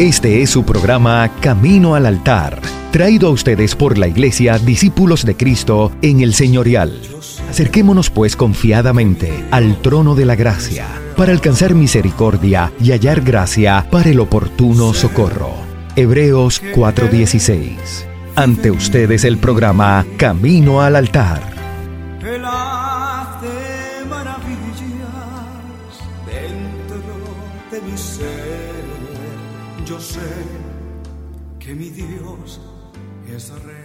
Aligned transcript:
Este 0.00 0.40
es 0.40 0.48
su 0.48 0.64
programa 0.64 1.30
Camino 1.42 1.94
al 1.94 2.06
Altar, 2.06 2.62
traído 2.90 3.28
a 3.28 3.32
ustedes 3.32 3.76
por 3.76 3.98
la 3.98 4.08
Iglesia 4.08 4.56
Discípulos 4.58 5.26
de 5.26 5.36
Cristo 5.36 5.92
en 6.00 6.22
el 6.22 6.32
Señorial. 6.32 7.02
Acerquémonos 7.50 8.08
pues 8.08 8.34
confiadamente 8.34 9.30
al 9.50 9.82
trono 9.82 10.14
de 10.14 10.24
la 10.24 10.36
gracia 10.36 10.86
para 11.18 11.32
alcanzar 11.32 11.74
misericordia 11.74 12.72
y 12.80 12.92
hallar 12.92 13.20
gracia 13.20 13.86
para 13.90 14.08
el 14.08 14.20
oportuno 14.20 14.94
socorro. 14.94 15.52
Hebreos 15.96 16.62
4:16. 16.74 18.06
Ante 18.36 18.70
ustedes 18.70 19.24
el 19.24 19.36
programa 19.36 20.06
Camino 20.16 20.80
al 20.80 20.96
Altar. 20.96 21.42
De 27.70 27.80
mi 27.82 27.98
ser. 27.98 28.39
Sé 30.00 30.18
que 31.58 31.74
mi 31.74 31.90
Dios 31.90 32.58
es 33.28 33.50
real. 33.62 33.79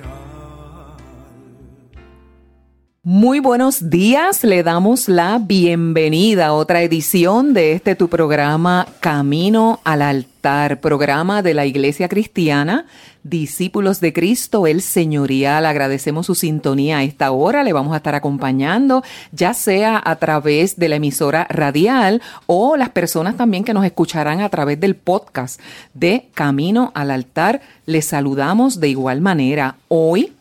Muy 3.07 3.39
buenos 3.39 3.91
días, 3.91 4.43
le 4.43 4.63
damos 4.63 5.07
la 5.07 5.37
bienvenida 5.37 6.47
a 6.47 6.53
otra 6.53 6.81
edición 6.81 7.53
de 7.53 7.73
este 7.73 7.93
tu 7.93 8.09
programa 8.09 8.87
Camino 8.99 9.79
al 9.83 10.01
Altar, 10.01 10.79
programa 10.79 11.43
de 11.43 11.53
la 11.53 11.67
Iglesia 11.67 12.09
Cristiana, 12.09 12.87
Discípulos 13.21 13.99
de 13.99 14.11
Cristo, 14.11 14.65
el 14.65 14.81
Señorial. 14.81 15.67
Agradecemos 15.67 16.25
su 16.25 16.33
sintonía 16.33 16.97
a 16.97 17.03
esta 17.03 17.29
hora, 17.29 17.63
le 17.63 17.73
vamos 17.73 17.93
a 17.93 17.97
estar 17.97 18.15
acompañando, 18.15 19.03
ya 19.31 19.53
sea 19.53 20.01
a 20.03 20.15
través 20.15 20.77
de 20.77 20.89
la 20.89 20.95
emisora 20.95 21.45
radial 21.47 22.23
o 22.47 22.75
las 22.75 22.89
personas 22.89 23.37
también 23.37 23.63
que 23.63 23.75
nos 23.75 23.85
escucharán 23.85 24.41
a 24.41 24.49
través 24.49 24.79
del 24.79 24.95
podcast 24.95 25.61
de 25.93 26.29
Camino 26.33 26.91
al 26.95 27.11
Altar. 27.11 27.61
Les 27.85 28.05
saludamos 28.05 28.79
de 28.79 28.89
igual 28.89 29.21
manera. 29.21 29.75
Hoy 29.89 30.33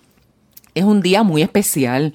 es 0.75 0.84
un 0.84 1.00
día 1.03 1.22
muy 1.22 1.42
especial 1.42 2.14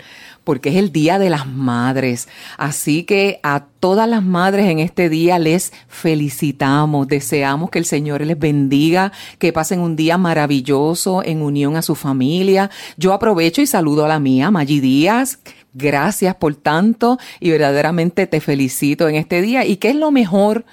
porque 0.50 0.70
es 0.70 0.78
el 0.78 0.92
Día 0.92 1.20
de 1.20 1.30
las 1.30 1.46
Madres. 1.46 2.28
Así 2.58 3.04
que 3.04 3.40
a 3.44 3.66
todas 3.80 4.10
las 4.10 4.24
madres 4.24 4.66
en 4.66 4.80
este 4.80 5.08
día 5.08 5.38
les 5.38 5.72
felicitamos, 5.88 7.08
deseamos 7.08 7.70
que 7.70 7.78
el 7.78 7.86
Señor 7.86 8.26
les 8.26 8.40
bendiga, 8.40 9.12
que 9.38 9.54
pasen 9.54 9.80
un 9.80 9.96
día 9.96 10.18
maravilloso 10.18 11.22
en 11.24 11.44
unión 11.44 11.76
a 11.76 11.84
su 11.84 11.94
familia. 11.94 12.72
Yo 12.98 13.14
aprovecho 13.14 13.62
y 13.62 13.68
saludo 13.68 14.06
a 14.06 14.08
la 14.08 14.20
mía, 14.20 14.50
Maggi 14.50 14.80
Díaz. 14.80 15.38
Gracias 15.76 16.34
por 16.34 16.56
tanto 16.56 17.20
y 17.40 17.52
verdaderamente 17.52 18.26
te 18.26 18.42
felicito 18.42 19.08
en 19.08 19.18
este 19.18 19.44
día. 19.44 19.68
¿Y 19.68 19.76
qué 19.76 19.90
es 19.90 19.96
lo 19.98 20.10
mejor? 20.10 20.66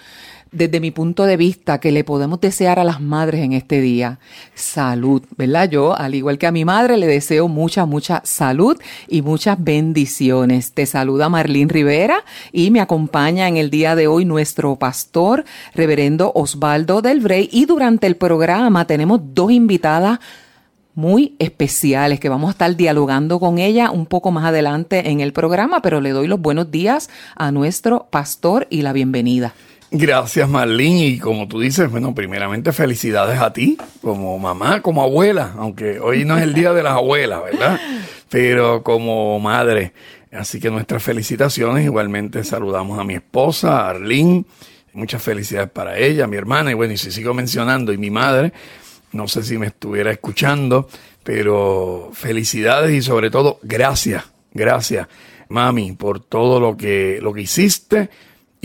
Desde 0.56 0.80
mi 0.80 0.90
punto 0.90 1.24
de 1.24 1.36
vista, 1.36 1.78
que 1.78 1.92
le 1.92 2.04
podemos 2.04 2.40
desear 2.40 2.78
a 2.78 2.84
las 2.84 3.00
madres 3.00 3.42
en 3.42 3.52
este 3.52 3.80
día? 3.80 4.18
Salud, 4.54 5.22
¿verdad? 5.36 5.70
Yo, 5.70 5.96
al 5.96 6.14
igual 6.14 6.38
que 6.38 6.46
a 6.46 6.52
mi 6.52 6.64
madre, 6.64 6.96
le 6.96 7.06
deseo 7.06 7.48
mucha, 7.48 7.86
mucha 7.86 8.22
salud 8.24 8.76
y 9.08 9.22
muchas 9.22 9.62
bendiciones. 9.62 10.72
Te 10.72 10.86
saluda 10.86 11.28
Marlene 11.28 11.72
Rivera 11.72 12.24
y 12.52 12.70
me 12.70 12.80
acompaña 12.80 13.48
en 13.48 13.56
el 13.56 13.70
día 13.70 13.94
de 13.94 14.06
hoy 14.06 14.24
nuestro 14.24 14.76
pastor, 14.76 15.44
reverendo 15.74 16.32
Osvaldo 16.34 17.02
del 17.02 17.20
Brey. 17.20 17.48
Y 17.52 17.66
durante 17.66 18.06
el 18.06 18.16
programa 18.16 18.86
tenemos 18.86 19.20
dos 19.34 19.52
invitadas 19.52 20.20
muy 20.96 21.36
especiales 21.38 22.18
que 22.18 22.30
vamos 22.30 22.48
a 22.48 22.52
estar 22.52 22.74
dialogando 22.74 23.38
con 23.38 23.58
ella 23.58 23.90
un 23.90 24.06
poco 24.06 24.32
más 24.32 24.46
adelante 24.46 25.10
en 25.10 25.20
el 25.20 25.32
programa, 25.32 25.82
pero 25.82 26.00
le 26.00 26.10
doy 26.10 26.26
los 26.26 26.40
buenos 26.40 26.70
días 26.70 27.10
a 27.36 27.52
nuestro 27.52 28.06
pastor 28.10 28.66
y 28.70 28.80
la 28.80 28.94
bienvenida. 28.94 29.52
Gracias, 29.90 30.48
Marlene. 30.48 31.06
Y 31.06 31.18
como 31.18 31.46
tú 31.46 31.60
dices, 31.60 31.90
bueno, 31.90 32.14
primeramente 32.14 32.72
felicidades 32.72 33.40
a 33.40 33.52
ti, 33.52 33.78
como 34.02 34.38
mamá, 34.38 34.82
como 34.82 35.02
abuela, 35.02 35.54
aunque 35.58 36.00
hoy 36.00 36.24
no 36.24 36.36
es 36.36 36.42
el 36.42 36.54
día 36.54 36.72
de 36.72 36.82
las 36.82 36.94
abuelas, 36.94 37.42
¿verdad? 37.44 37.80
Pero 38.28 38.82
como 38.82 39.38
madre. 39.38 39.92
Así 40.32 40.60
que 40.60 40.70
nuestras 40.70 41.02
felicitaciones. 41.02 41.84
Igualmente 41.84 42.42
saludamos 42.44 42.98
a 42.98 43.04
mi 43.04 43.14
esposa, 43.14 43.88
Arlene. 43.88 44.44
Muchas 44.92 45.22
felicidades 45.22 45.70
para 45.70 45.98
ella, 45.98 46.26
mi 46.26 46.36
hermana. 46.36 46.70
Y 46.70 46.74
bueno, 46.74 46.92
y 46.92 46.96
si 46.96 47.12
sigo 47.12 47.32
mencionando, 47.32 47.92
y 47.92 47.98
mi 47.98 48.10
madre, 48.10 48.52
no 49.12 49.28
sé 49.28 49.42
si 49.42 49.58
me 49.58 49.66
estuviera 49.66 50.10
escuchando, 50.10 50.88
pero 51.22 52.10
felicidades 52.12 52.92
y 52.92 53.02
sobre 53.02 53.30
todo, 53.30 53.58
gracias, 53.62 54.24
gracias, 54.52 55.06
mami, 55.48 55.92
por 55.92 56.20
todo 56.20 56.60
lo 56.60 56.76
que, 56.76 57.18
lo 57.20 57.32
que 57.32 57.42
hiciste 57.42 58.10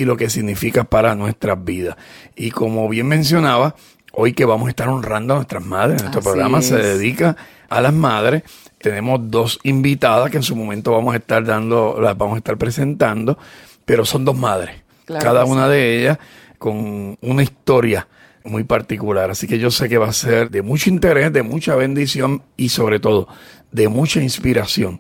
y 0.02 0.06
lo 0.06 0.18
que 0.18 0.30
significa 0.30 0.84
para 0.84 1.16
nuestras 1.16 1.64
vidas. 1.64 1.96
Y 2.36 2.52
como 2.52 2.90
bien 2.90 3.08
mencionaba, 3.08 3.76
hoy 4.14 4.34
que 4.34 4.46
vamos 4.46 4.68
a 4.68 4.70
estar 4.72 4.90
honrando 4.90 5.34
a 5.34 5.38
nuestras 5.38 5.64
madres, 5.64 6.02
nuestro 6.02 6.20
Así 6.20 6.30
programa 6.30 6.62
se 6.62 6.76
dedica 6.76 7.38
a 7.70 7.82
las 7.82 7.94
madres. 7.94 8.44
Tenemos 8.80 9.20
dos 9.24 9.60
invitadas 9.64 10.32
que 10.32 10.38
en 10.38 10.44
su 10.44 10.56
momento 10.56 10.92
vamos 10.92 11.14
a 11.14 11.18
estar 11.18 11.46
dando, 11.46 12.00
las 12.02 12.18
vamos 12.18 12.36
a 12.36 12.38
estar 12.40 12.58
presentando, 12.58 13.38
pero 13.86 14.06
son 14.06 14.26
dos 14.26 14.38
madres. 14.38 14.82
Claro 15.06 15.24
cada 15.24 15.46
sí. 15.46 15.52
una 15.52 15.68
de 15.68 16.00
ellas 16.00 16.18
con 16.58 17.18
una 17.22 17.44
historia 17.44 18.08
muy 18.44 18.64
particular. 18.64 19.30
Así 19.30 19.48
que 19.48 19.60
yo 19.60 19.70
sé 19.70 19.88
que 19.88 19.98
va 19.98 20.08
a 20.08 20.14
ser 20.14 20.50
de 20.50 20.64
mucho 20.64 20.90
interés, 20.90 21.32
de 21.32 21.44
mucha 21.44 21.76
bendición 21.76 22.42
y 22.58 22.70
sobre 22.70 23.00
todo 23.00 23.28
de 23.72 23.88
mucha 23.88 24.22
inspiración 24.22 25.00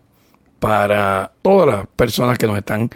para 0.59 1.31
todas 1.41 1.68
las 1.75 1.88
personas 1.88 2.38
que 2.38 2.45
nos 2.45 2.57
están 2.57 2.91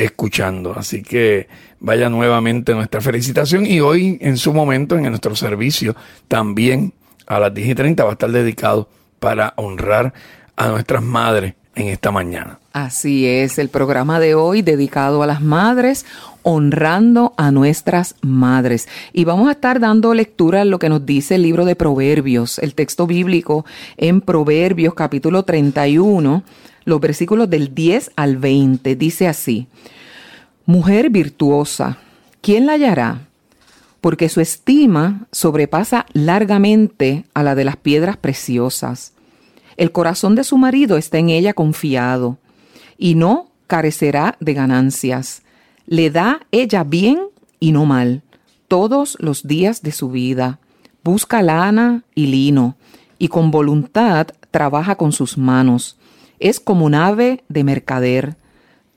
escuchando. 0.00 0.72
Así 0.76 1.02
que 1.02 1.48
vaya 1.78 2.08
nuevamente 2.08 2.74
nuestra 2.74 3.00
felicitación 3.00 3.66
y 3.66 3.80
hoy 3.80 4.18
en 4.20 4.36
su 4.38 4.52
momento 4.52 4.96
en 4.96 5.02
nuestro 5.04 5.36
servicio 5.36 5.94
también 6.26 6.94
a 7.26 7.38
las 7.38 7.54
10 7.54 7.68
y 7.68 7.74
30 7.74 8.04
va 8.04 8.10
a 8.10 8.12
estar 8.14 8.30
dedicado 8.30 8.88
para 9.18 9.52
honrar 9.56 10.12
a 10.56 10.68
nuestras 10.68 11.02
madres 11.02 11.54
en 11.80 11.88
esta 11.88 12.10
mañana. 12.10 12.58
Así 12.72 13.26
es, 13.26 13.58
el 13.58 13.68
programa 13.68 14.20
de 14.20 14.34
hoy 14.34 14.62
dedicado 14.62 15.22
a 15.22 15.26
las 15.26 15.40
madres, 15.40 16.06
honrando 16.42 17.34
a 17.36 17.50
nuestras 17.50 18.14
madres. 18.20 18.88
Y 19.12 19.24
vamos 19.24 19.48
a 19.48 19.52
estar 19.52 19.80
dando 19.80 20.14
lectura 20.14 20.62
a 20.62 20.64
lo 20.64 20.78
que 20.78 20.88
nos 20.88 21.04
dice 21.04 21.36
el 21.36 21.42
libro 21.42 21.64
de 21.64 21.76
Proverbios, 21.76 22.58
el 22.58 22.74
texto 22.74 23.06
bíblico 23.06 23.64
en 23.96 24.20
Proverbios 24.20 24.94
capítulo 24.94 25.44
31, 25.44 26.42
los 26.84 27.00
versículos 27.00 27.48
del 27.50 27.74
10 27.74 28.12
al 28.16 28.36
20. 28.36 28.96
Dice 28.96 29.26
así, 29.26 29.66
Mujer 30.66 31.10
virtuosa, 31.10 31.98
¿quién 32.40 32.66
la 32.66 32.74
hallará? 32.74 33.22
Porque 34.00 34.28
su 34.28 34.40
estima 34.40 35.26
sobrepasa 35.32 36.06
largamente 36.12 37.24
a 37.34 37.42
la 37.42 37.54
de 37.54 37.64
las 37.64 37.76
piedras 37.76 38.16
preciosas. 38.16 39.12
El 39.80 39.92
corazón 39.92 40.34
de 40.34 40.44
su 40.44 40.58
marido 40.58 40.98
está 40.98 41.16
en 41.16 41.30
ella 41.30 41.54
confiado, 41.54 42.36
y 42.98 43.14
no 43.14 43.48
carecerá 43.66 44.36
de 44.38 44.52
ganancias. 44.52 45.40
Le 45.86 46.10
da 46.10 46.42
ella 46.52 46.84
bien 46.84 47.18
y 47.60 47.72
no 47.72 47.86
mal, 47.86 48.20
todos 48.68 49.16
los 49.20 49.44
días 49.44 49.80
de 49.80 49.92
su 49.92 50.10
vida. 50.10 50.58
Busca 51.02 51.40
lana 51.40 52.04
y 52.14 52.26
lino, 52.26 52.76
y 53.18 53.28
con 53.28 53.50
voluntad 53.50 54.26
trabaja 54.50 54.96
con 54.96 55.12
sus 55.12 55.38
manos. 55.38 55.96
Es 56.40 56.60
como 56.60 56.84
un 56.84 56.94
ave 56.94 57.42
de 57.48 57.64
mercader, 57.64 58.36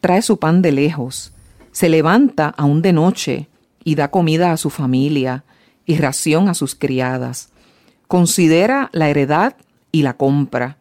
trae 0.02 0.22
su 0.22 0.38
pan 0.38 0.62
de 0.62 0.74
lejos, 0.74 1.32
se 1.72 1.88
levanta 1.88 2.54
aún 2.58 2.82
de 2.82 2.92
noche 2.92 3.48
y 3.86 3.96
da 3.96 4.12
comida 4.12 4.52
a 4.52 4.58
su 4.58 4.70
familia 4.70 5.46
y 5.86 5.96
ración 5.96 6.50
a 6.50 6.53
sus 6.53 6.76
criadas. 6.76 7.53
Considera 8.09 8.90
la 8.91 9.09
heredad 9.09 9.56
y 9.93 10.01
la 10.01 10.17
compra, 10.17 10.78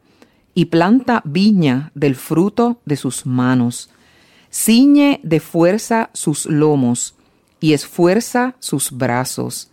y 0.54 0.64
planta 0.64 1.22
viña 1.24 1.92
del 1.94 2.16
fruto 2.16 2.80
de 2.84 2.96
sus 2.96 3.26
manos. 3.26 3.90
Ciñe 4.50 5.20
de 5.22 5.38
fuerza 5.38 6.10
sus 6.14 6.46
lomos, 6.46 7.14
y 7.60 7.74
esfuerza 7.74 8.56
sus 8.58 8.90
brazos. 8.90 9.70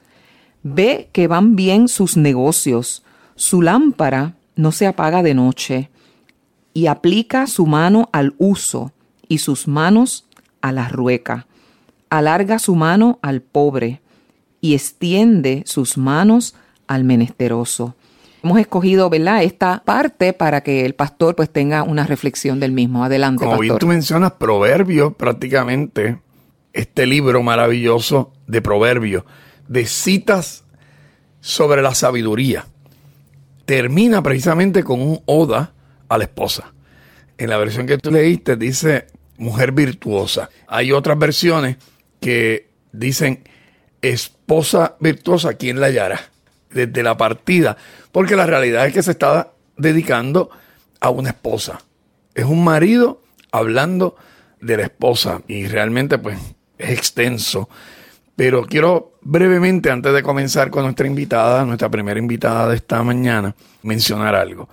Ve 0.62 1.09
que 1.12 1.27
van 1.27 1.56
bien 1.56 1.88
sus 1.88 2.18
negocios, 2.18 3.01
su 3.36 3.62
lámpara 3.63 4.36
no 4.56 4.71
se 4.71 4.86
apaga 4.86 5.24
de 5.24 5.33
noche, 5.33 5.89
y 6.74 6.88
aplica 6.88 7.47
su 7.47 7.65
mano 7.65 8.09
al 8.12 8.36
uso, 8.38 8.91
y 9.27 9.39
sus 9.39 9.68
manos 9.68 10.25
a 10.62 10.71
la 10.71 10.89
rueca. 10.89 11.47
Alarga 12.09 12.59
su 12.59 12.75
mano 12.75 13.19
al 13.21 13.41
pobre, 13.41 14.01
y 14.59 14.75
extiende 14.75 15.63
sus 15.65 15.97
manos 15.97 16.56
al 16.88 17.06
menesteroso. 17.06 17.95
Hemos 18.44 18.59
escogido, 18.59 19.09
¿verdad?, 19.09 19.44
esta 19.44 19.83
parte 19.83 20.33
para 20.33 20.62
que 20.62 20.86
el 20.86 20.95
pastor 20.95 21.36
pues 21.36 21.50
tenga 21.50 21.83
una 21.83 22.06
reflexión 22.06 22.59
del 22.59 22.71
mismo. 22.71 23.03
Adelante, 23.03 23.44
Como 23.44 23.59
bien 23.59 23.77
tú 23.77 23.88
mencionas, 23.88 24.33
Proverbios, 24.33 25.13
prácticamente 25.15 26.19
este 26.74 27.06
libro 27.06 27.44
maravilloso 27.44 28.31
de 28.47 28.62
Proverbios, 28.62 29.24
de 29.68 29.86
citas 29.86 30.63
sobre 31.41 31.81
la 31.81 31.94
sabiduría, 31.94 32.65
termina 33.65 34.24
precisamente 34.24 34.83
con 34.83 35.01
un 35.01 35.21
oda 35.25 35.74
a 36.07 36.18
la 36.18 36.24
esposa. 36.24 36.74
En 37.38 37.50
la 37.50 37.57
versión 37.57 37.88
que 37.88 37.97
tú 37.97 38.12
leíste 38.12 38.56
dice 38.56 39.07
mujer 39.38 39.71
virtuosa. 39.71 40.50
Hay 40.68 40.91
otras 40.91 41.18
versiones 41.18 41.77
que 42.19 42.69
dicen 42.91 43.44
esposa 44.01 44.95
virtuosa, 45.00 45.53
¿quién 45.53 45.80
la 45.80 45.88
hallará? 45.88 46.19
Desde 46.71 47.04
la 47.04 47.18
partida, 47.18 47.77
porque 48.12 48.36
la 48.36 48.45
realidad 48.45 48.86
es 48.86 48.94
que 48.94 49.04
se 49.04 49.12
está 49.12 49.51
dedicando 49.77 50.50
a 51.00 51.10
una 51.10 51.30
esposa. 51.30 51.80
Es 52.36 52.45
un 52.45 52.63
marido 52.63 53.24
hablando 53.51 54.16
de 54.62 54.77
la 54.77 54.83
esposa 54.83 55.42
y 55.48 55.68
realmente 55.68 56.18
pues 56.18 56.38
es 56.77 56.89
extenso. 56.92 57.69
Pero 58.36 58.66
quiero 58.66 59.19
brevemente, 59.21 59.92
antes 59.92 60.13
de 60.13 60.24
comenzar 60.24 60.69
con 60.69 60.83
nuestra 60.83 61.07
invitada, 61.07 61.66
nuestra 61.66 61.89
primera 61.89 62.19
invitada 62.19 62.69
de 62.69 62.77
esta 62.77 63.04
mañana, 63.04 63.56
mencionar 63.83 64.36
algo. 64.36 64.69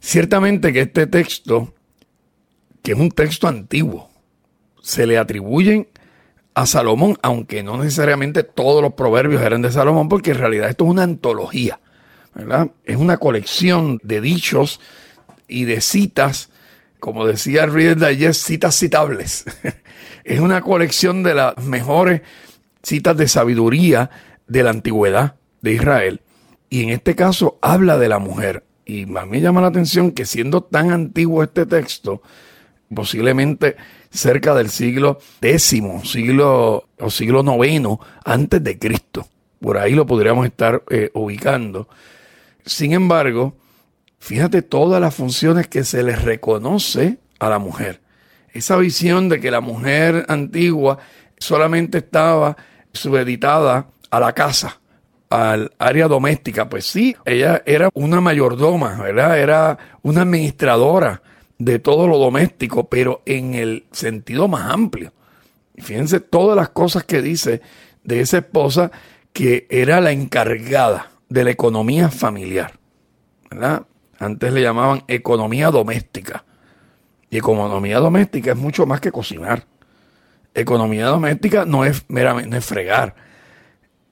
Ciertamente 0.00 0.72
que 0.72 0.80
este 0.80 1.06
texto, 1.06 1.74
que 2.82 2.92
es 2.92 2.98
un 2.98 3.10
texto 3.10 3.46
antiguo, 3.46 4.10
se 4.82 5.06
le 5.06 5.18
atribuyen 5.18 5.88
a 6.54 6.66
Salomón, 6.66 7.18
aunque 7.22 7.62
no 7.62 7.76
necesariamente 7.78 8.44
todos 8.44 8.80
los 8.80 8.94
proverbios 8.94 9.42
eran 9.42 9.62
de 9.62 9.72
Salomón, 9.72 10.08
porque 10.08 10.30
en 10.30 10.38
realidad 10.38 10.70
esto 10.70 10.84
es 10.84 10.90
una 10.90 11.02
antología, 11.02 11.80
¿verdad? 12.34 12.70
Es 12.84 12.96
una 12.96 13.16
colección 13.16 14.00
de 14.02 14.20
dichos 14.20 14.80
y 15.48 15.64
de 15.64 15.80
citas, 15.80 16.50
como 17.00 17.26
decía 17.26 17.66
Reader 17.66 17.98
Digest, 17.98 18.46
citas 18.46 18.78
citables. 18.78 19.44
es 20.24 20.40
una 20.40 20.60
colección 20.60 21.22
de 21.22 21.34
las 21.34 21.56
mejores 21.58 22.22
citas 22.82 23.16
de 23.16 23.28
sabiduría 23.28 24.10
de 24.46 24.62
la 24.62 24.70
antigüedad 24.70 25.34
de 25.60 25.72
Israel. 25.72 26.20
Y 26.70 26.82
en 26.82 26.90
este 26.90 27.14
caso 27.14 27.58
habla 27.62 27.98
de 27.98 28.08
la 28.08 28.18
mujer. 28.18 28.64
Y 28.86 29.02
a 29.16 29.26
mí 29.26 29.40
llama 29.40 29.60
la 29.60 29.68
atención 29.68 30.12
que 30.12 30.26
siendo 30.26 30.62
tan 30.62 30.92
antiguo 30.92 31.42
este 31.42 31.66
texto, 31.66 32.22
posiblemente 32.94 33.76
cerca 34.14 34.54
del 34.54 34.70
siglo 34.70 35.18
X, 35.42 35.82
siglo 36.04 36.84
o 36.98 37.10
siglo 37.10 37.64
IX 37.64 37.98
antes 38.24 38.62
de 38.62 38.78
Cristo. 38.78 39.26
Por 39.60 39.76
ahí 39.76 39.92
lo 39.92 40.06
podríamos 40.06 40.46
estar 40.46 40.82
eh, 40.90 41.10
ubicando. 41.14 41.88
Sin 42.64 42.92
embargo, 42.92 43.56
fíjate 44.18 44.62
todas 44.62 45.00
las 45.00 45.14
funciones 45.14 45.66
que 45.66 45.84
se 45.84 46.02
les 46.02 46.22
reconoce 46.22 47.18
a 47.40 47.50
la 47.50 47.58
mujer. 47.58 48.00
Esa 48.52 48.76
visión 48.76 49.28
de 49.28 49.40
que 49.40 49.50
la 49.50 49.60
mujer 49.60 50.24
antigua 50.28 50.98
solamente 51.38 51.98
estaba 51.98 52.56
subeditada 52.92 53.88
a 54.10 54.20
la 54.20 54.32
casa, 54.32 54.80
al 55.28 55.72
área 55.78 56.06
doméstica. 56.06 56.68
Pues 56.68 56.86
sí, 56.86 57.16
ella 57.24 57.62
era 57.66 57.90
una 57.94 58.20
mayordoma, 58.20 59.02
¿verdad? 59.02 59.40
Era 59.40 59.78
una 60.02 60.22
administradora 60.22 61.20
de 61.58 61.78
todo 61.78 62.08
lo 62.08 62.18
doméstico, 62.18 62.88
pero 62.88 63.22
en 63.26 63.54
el 63.54 63.86
sentido 63.92 64.48
más 64.48 64.70
amplio. 64.70 65.12
Fíjense 65.76 66.20
todas 66.20 66.56
las 66.56 66.70
cosas 66.70 67.04
que 67.04 67.22
dice 67.22 67.60
de 68.02 68.20
esa 68.20 68.38
esposa 68.38 68.90
que 69.32 69.66
era 69.70 70.00
la 70.00 70.12
encargada 70.12 71.10
de 71.28 71.44
la 71.44 71.50
economía 71.50 72.10
familiar. 72.10 72.78
¿verdad? 73.50 73.82
Antes 74.18 74.52
le 74.52 74.62
llamaban 74.62 75.04
economía 75.08 75.70
doméstica. 75.70 76.44
Y 77.30 77.38
economía 77.38 77.98
doméstica 77.98 78.52
es 78.52 78.56
mucho 78.56 78.86
más 78.86 79.00
que 79.00 79.10
cocinar. 79.10 79.64
Economía 80.54 81.06
doméstica 81.06 81.64
no 81.64 81.84
es 81.84 82.04
meramente 82.08 82.60
fregar. 82.60 83.14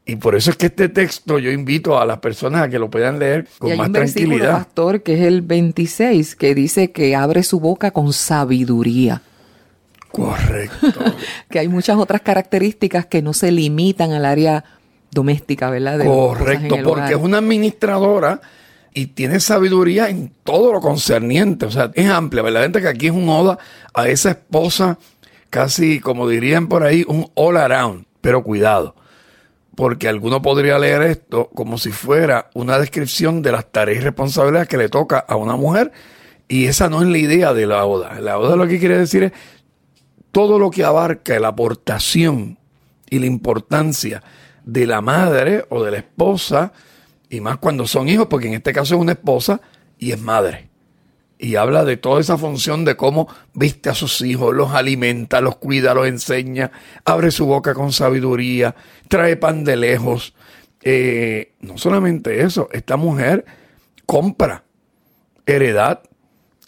Y 0.04 0.16
por 0.16 0.34
eso 0.34 0.50
es 0.50 0.56
que 0.56 0.66
este 0.66 0.88
texto 0.88 1.38
yo 1.38 1.50
invito 1.50 1.98
a 1.98 2.04
las 2.04 2.18
personas 2.18 2.62
a 2.62 2.68
que 2.68 2.78
lo 2.78 2.90
puedan 2.90 3.20
leer 3.20 3.46
con 3.58 3.68
y 3.68 3.72
hay 3.72 3.78
más 3.78 3.86
un 3.86 3.92
tranquilidad. 3.92 4.52
pastor, 4.58 5.02
que 5.02 5.14
es 5.14 5.20
el 5.20 5.42
26, 5.42 6.34
que 6.34 6.54
dice 6.54 6.90
que 6.90 7.14
abre 7.14 7.44
su 7.44 7.60
boca 7.60 7.92
con 7.92 8.12
sabiduría. 8.12 9.22
Correcto. 10.10 11.00
que 11.50 11.60
hay 11.60 11.68
muchas 11.68 11.98
otras 11.98 12.20
características 12.20 13.06
que 13.06 13.22
no 13.22 13.32
se 13.32 13.52
limitan 13.52 14.12
al 14.12 14.24
área 14.24 14.64
doméstica, 15.12 15.70
¿verdad? 15.70 15.98
De 15.98 16.04
Correcto, 16.04 16.76
porque 16.82 17.12
es 17.12 17.20
una 17.20 17.38
administradora 17.38 18.40
y 18.94 19.06
tiene 19.06 19.40
sabiduría 19.40 20.08
en 20.08 20.32
todo 20.42 20.72
lo 20.72 20.80
concerniente. 20.80 21.66
O 21.66 21.70
sea, 21.70 21.90
es 21.94 22.08
amplia, 22.08 22.42
¿verdad? 22.42 22.70
que 22.72 22.88
aquí 22.88 23.06
es 23.06 23.12
un 23.12 23.28
oda 23.28 23.58
a 23.94 24.08
esa 24.08 24.30
esposa, 24.30 24.98
casi 25.48 26.00
como 26.00 26.28
dirían 26.28 26.68
por 26.68 26.82
ahí, 26.82 27.04
un 27.06 27.30
all 27.34 27.56
around. 27.56 28.04
Pero 28.20 28.42
cuidado, 28.42 28.94
porque 29.74 30.08
alguno 30.08 30.42
podría 30.42 30.78
leer 30.78 31.02
esto 31.02 31.48
como 31.54 31.78
si 31.78 31.90
fuera 31.90 32.50
una 32.54 32.78
descripción 32.78 33.42
de 33.42 33.52
las 33.52 33.70
tareas 33.70 34.00
y 34.00 34.04
responsabilidades 34.04 34.68
que 34.68 34.76
le 34.76 34.88
toca 34.88 35.18
a 35.18 35.36
una 35.36 35.56
mujer. 35.56 35.92
Y 36.48 36.66
esa 36.66 36.90
no 36.90 37.02
es 37.02 37.08
la 37.08 37.18
idea 37.18 37.54
de 37.54 37.66
la 37.66 37.84
oda. 37.84 38.20
La 38.20 38.38
oda 38.38 38.56
lo 38.56 38.66
que 38.66 38.78
quiere 38.78 38.98
decir 38.98 39.22
es 39.24 39.32
todo 40.30 40.58
lo 40.58 40.70
que 40.70 40.84
abarca 40.84 41.38
la 41.38 41.48
aportación 41.48 42.58
y 43.08 43.18
la 43.18 43.26
importancia 43.26 44.22
de 44.64 44.86
la 44.86 45.00
madre 45.00 45.64
o 45.70 45.82
de 45.82 45.90
la 45.90 45.98
esposa, 45.98 46.72
y 47.28 47.40
más 47.40 47.58
cuando 47.58 47.86
son 47.86 48.08
hijos, 48.08 48.26
porque 48.28 48.48
en 48.48 48.54
este 48.54 48.72
caso 48.72 48.94
es 48.94 49.00
una 49.00 49.12
esposa 49.12 49.60
y 49.98 50.12
es 50.12 50.20
madre. 50.20 50.71
Y 51.42 51.56
habla 51.56 51.84
de 51.84 51.96
toda 51.96 52.20
esa 52.20 52.38
función 52.38 52.84
de 52.84 52.94
cómo 52.94 53.26
viste 53.52 53.90
a 53.90 53.94
sus 53.94 54.20
hijos, 54.20 54.54
los 54.54 54.70
alimenta, 54.70 55.40
los 55.40 55.56
cuida, 55.56 55.92
los 55.92 56.06
enseña, 56.06 56.70
abre 57.04 57.32
su 57.32 57.46
boca 57.46 57.74
con 57.74 57.90
sabiduría, 57.90 58.76
trae 59.08 59.36
pan 59.36 59.64
de 59.64 59.76
lejos. 59.76 60.34
Eh, 60.82 61.52
no 61.60 61.78
solamente 61.78 62.42
eso, 62.42 62.68
esta 62.72 62.96
mujer 62.96 63.44
compra 64.06 64.62
heredad. 65.44 66.02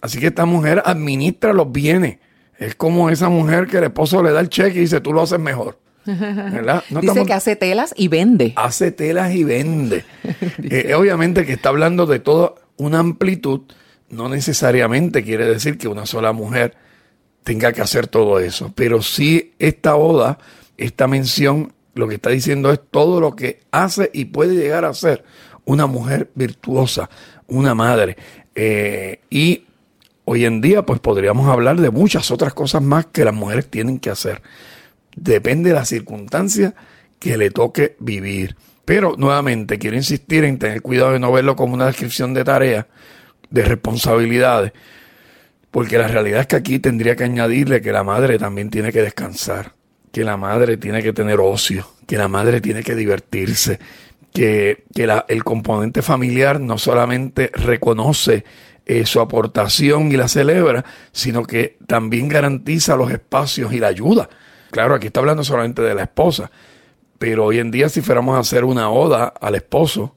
Así 0.03 0.19
que 0.19 0.27
esta 0.27 0.45
mujer 0.45 0.83
administra 0.85 1.53
los 1.53 1.71
bienes 1.71 2.19
es 2.59 2.75
como 2.75 3.11
esa 3.11 3.29
mujer 3.29 3.69
que 3.69 3.79
el 3.79 3.85
esposo 3.85 4.25
le 4.25 4.33
da 4.33 4.41
el 4.41 4.49
cheque 4.49 4.79
y 4.79 4.83
dice, 4.83 5.01
tú 5.01 5.13
lo 5.13 5.23
haces 5.23 5.39
mejor. 5.39 5.79
dice 6.05 7.25
que 7.25 7.33
hace 7.33 7.55
telas 7.55 7.95
y 7.97 8.09
vende. 8.09 8.55
Hace 8.57 8.91
telas 8.91 9.33
y 9.33 9.45
vende. 9.45 10.05
Eh, 10.65 10.95
obviamente 10.95 11.47
que 11.47 11.53
está 11.53 11.69
hablando 11.69 12.07
de 12.07 12.19
toda 12.19 12.55
una 12.77 12.99
amplitud. 12.99 13.63
No 14.15 14.29
necesariamente 14.29 15.23
quiere 15.23 15.47
decir 15.47 15.77
que 15.77 15.89
una 15.89 16.07
sola 16.07 16.33
mujer 16.33 16.75
tenga 17.43 17.73
que 17.73 17.83
hacer 17.83 18.07
todo 18.07 18.39
eso. 18.41 18.73
Pero 18.75 19.03
sí 19.03 19.55
esta 19.59 19.95
boda, 19.95 20.39
esta 20.77 21.07
mención, 21.07 21.73
lo 21.95 22.09
que 22.09 22.15
está 22.17 22.31
diciendo 22.31 22.73
es 22.73 22.81
todo 22.91 23.21
lo 23.21 23.37
que 23.37 23.61
hace 23.71 24.11
y 24.13 24.27
puede 24.27 24.55
llegar 24.55 24.85
a 24.85 24.95
ser 24.95 25.25
una 25.65 25.87
mujer 25.87 26.31
virtuosa, 26.35 27.11
una 27.47 27.75
madre. 27.75 28.17
Eh, 28.55 29.21
y 29.31 29.65
Hoy 30.27 30.47
en 30.47 30.63
día, 30.63 30.87
pues 30.87 31.01
podríamos 31.01 31.49
hablar 31.49 31.79
de 31.79 31.91
muchas 31.91 32.31
otras 32.31 32.55
cosas 32.55 32.81
más 32.81 33.07
que 33.07 33.27
las 33.27 33.35
mujeres 33.35 33.69
tienen 33.69 33.99
que 33.99 34.09
hacer. 34.09 34.41
Depende 35.15 35.69
de 35.69 35.77
la 35.77 35.85
circunstancia 35.85 36.75
que 37.19 37.37
le 37.37 37.51
toque 37.51 37.97
vivir. 38.01 38.57
Pero 38.87 39.17
nuevamente 39.19 39.79
quiero 39.79 39.97
insistir 39.97 40.45
en 40.45 40.59
tener 40.59 40.81
cuidado 40.81 41.13
de 41.13 41.19
no 41.19 41.31
verlo 41.31 41.57
como 41.57 41.75
una 41.75 41.87
descripción 41.87 42.33
de 42.33 42.43
tareas, 42.43 42.87
de 43.51 43.63
responsabilidades, 43.63 44.73
porque 45.71 45.99
la 45.99 46.09
realidad 46.09 46.41
es 46.41 46.47
que 46.47 46.57
aquí 46.57 46.79
tendría 46.79 47.17
que 47.17 47.25
añadirle 47.25 47.81
que 47.81 47.93
la 47.93 48.05
madre 48.05 48.39
también 48.39 48.71
tiene 48.71 48.93
que 48.93 49.03
descansar, 49.03 49.73
que 50.13 50.25
la 50.25 50.37
madre 50.37 50.77
tiene 50.77 51.03
que 51.03 51.13
tener 51.13 51.41
ocio, 51.41 51.87
que 52.07 52.17
la 52.17 52.29
madre 52.29 52.61
tiene 52.61 52.83
que 52.83 52.95
divertirse, 52.95 53.79
que, 54.33 54.85
el 55.29 55.45
componente 55.45 56.03
familiar 56.03 56.61
no 56.61 56.79
solamente 56.79 57.51
reconoce 57.55 58.45
eh, 58.87 59.07
su 59.07 59.21
aportación 59.21 60.13
y 60.13 60.17
la 60.17 60.29
celebra, 60.29 60.85
sino 61.13 61.45
que 61.45 61.79
también 61.87 62.29
garantiza 62.29 62.97
los 62.97 63.11
espacios 63.11 63.73
y 63.73 63.79
la 63.79 63.89
ayuda. 63.89 64.29
Claro, 64.71 64.95
aquí 64.95 65.07
está 65.07 65.21
hablando 65.21 65.45
solamente 65.45 65.83
de 65.83 65.95
la 65.95 66.03
esposa, 66.03 66.51
pero 67.19 67.47
hoy 67.47 67.61
en 67.61 67.71
día 67.71 67.89
si 67.89 68.01
fuéramos 68.01 68.37
a 68.37 68.41
hacer 68.41 68.65
una 68.65 68.91
oda 68.91 69.33
al 69.41 69.55
esposo, 69.55 70.17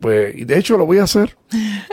pues, 0.00 0.34
y 0.36 0.44
de 0.44 0.58
hecho 0.58 0.76
lo 0.78 0.86
voy 0.86 0.98
a 0.98 1.04
hacer, 1.04 1.36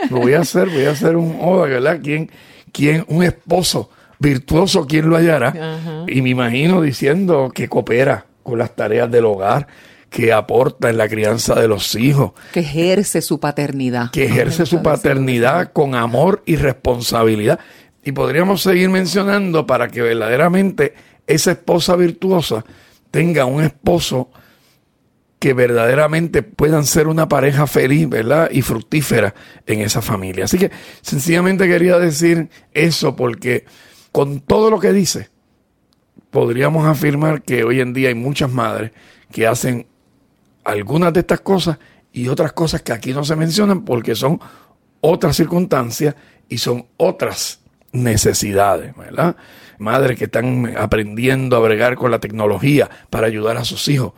lo 0.10 0.18
voy 0.18 0.34
a 0.34 0.42
hacer, 0.42 0.70
voy 0.70 0.86
a 0.86 0.92
hacer 0.92 1.16
un 1.16 1.38
oda, 1.42 1.68
¿verdad? 1.68 2.00
¿Quién, 2.04 2.30
quién, 2.72 3.06
un 3.08 3.24
esposo 3.24 3.90
virtuoso, 4.20 4.86
quién 4.88 5.10
lo 5.10 5.18
hallará? 5.18 6.06
Y 6.08 6.22
me 6.22 6.30
imagino 6.30 6.82
diciendo 6.82 7.52
que 7.54 7.68
coopera 7.68 8.26
con 8.44 8.60
las 8.60 8.76
tareas 8.76 9.10
del 9.10 9.26
hogar, 9.26 9.68
que 10.10 10.32
aporta 10.32 10.90
en 10.90 10.98
la 10.98 11.10
crianza 11.10 11.56
de 11.56 11.68
los 11.68 11.96
hijos. 11.96 12.32
Que 12.54 12.62
ejerce 12.62 13.22
su 13.22 13.40
paternidad. 13.40 14.12
Que 14.12 14.26
ejerce 14.26 14.66
su 14.66 14.82
paternidad 14.82 15.74
con 15.74 15.96
amor 15.96 16.44
y 16.46 16.56
responsabilidad. 16.56 17.60
Y 18.04 18.12
podríamos 18.12 18.62
seguir 18.62 18.90
mencionando 18.90 19.66
para 19.66 19.90
que 19.90 20.02
verdaderamente 20.02 20.94
esa 21.28 21.52
esposa 21.52 21.96
virtuosa 21.96 22.64
tenga 23.12 23.46
un 23.46 23.64
esposo 23.64 24.30
que 25.46 25.54
verdaderamente 25.54 26.42
puedan 26.42 26.88
ser 26.88 27.08
una 27.08 27.30
pareja 27.30 27.68
feliz, 27.68 28.10
¿verdad? 28.10 28.50
Y 28.52 28.64
fructífera 28.64 29.36
en 29.68 29.82
esa 29.82 30.02
familia. 30.02 30.46
Así 30.46 30.58
que 30.58 30.72
sencillamente 31.04 31.68
quería 31.68 32.00
decir 32.00 32.50
eso 32.74 33.16
porque 33.16 33.64
con 34.12 34.40
todo 34.40 34.72
lo 34.72 34.80
que 34.80 34.92
dice, 34.92 35.30
podríamos 36.32 36.88
afirmar 36.88 37.44
que 37.44 37.64
hoy 37.64 37.80
en 37.80 37.94
día 37.94 38.08
hay 38.08 38.16
muchas 38.16 38.52
madres 38.52 38.90
que 39.32 39.46
hacen 39.46 39.86
algunas 40.64 41.14
de 41.14 41.20
estas 41.20 41.42
cosas 41.42 41.78
y 42.12 42.28
otras 42.28 42.52
cosas 42.54 42.82
que 42.82 42.92
aquí 42.92 43.14
no 43.14 43.24
se 43.24 43.36
mencionan 43.36 43.86
porque 43.86 44.16
son 44.16 44.40
otras 45.00 45.36
circunstancias 45.36 46.16
y 46.50 46.58
son 46.58 46.88
otras 46.98 47.60
necesidades, 47.92 48.98
¿verdad? 48.98 49.36
Madres 49.78 50.18
que 50.18 50.26
están 50.26 50.76
aprendiendo 50.78 51.56
a 51.56 51.60
bregar 51.60 51.96
con 51.96 52.12
la 52.12 52.20
tecnología 52.20 52.90
para 53.10 53.28
ayudar 53.28 53.58
a 53.58 53.66
sus 53.66 53.88
hijos. 53.88 54.14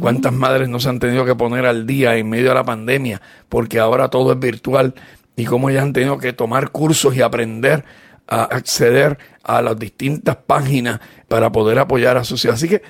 ¿Cuántas 0.00 0.32
madres 0.32 0.68
no 0.68 0.80
se 0.80 0.88
han 0.88 0.98
tenido 0.98 1.24
que 1.24 1.34
poner 1.34 1.66
al 1.66 1.86
día 1.86 2.16
en 2.16 2.28
medio 2.28 2.48
de 2.48 2.54
la 2.54 2.64
pandemia 2.64 3.20
porque 3.48 3.78
ahora 3.78 4.08
todo 4.08 4.32
es 4.32 4.38
virtual 4.38 4.94
y 5.36 5.44
cómo 5.44 5.70
ellas 5.70 5.82
han 5.82 5.92
tenido 5.92 6.18
que 6.18 6.32
tomar 6.32 6.70
cursos 6.70 7.16
y 7.16 7.22
aprender 7.22 7.84
a 8.26 8.44
acceder 8.44 9.18
a 9.42 9.62
las 9.62 9.78
distintas 9.78 10.36
páginas 10.36 11.00
para 11.28 11.50
poder 11.50 11.78
apoyar 11.78 12.16
a 12.16 12.24
sus 12.24 12.44
hijos? 12.44 12.56
Así 12.56 12.68
que 12.68 12.82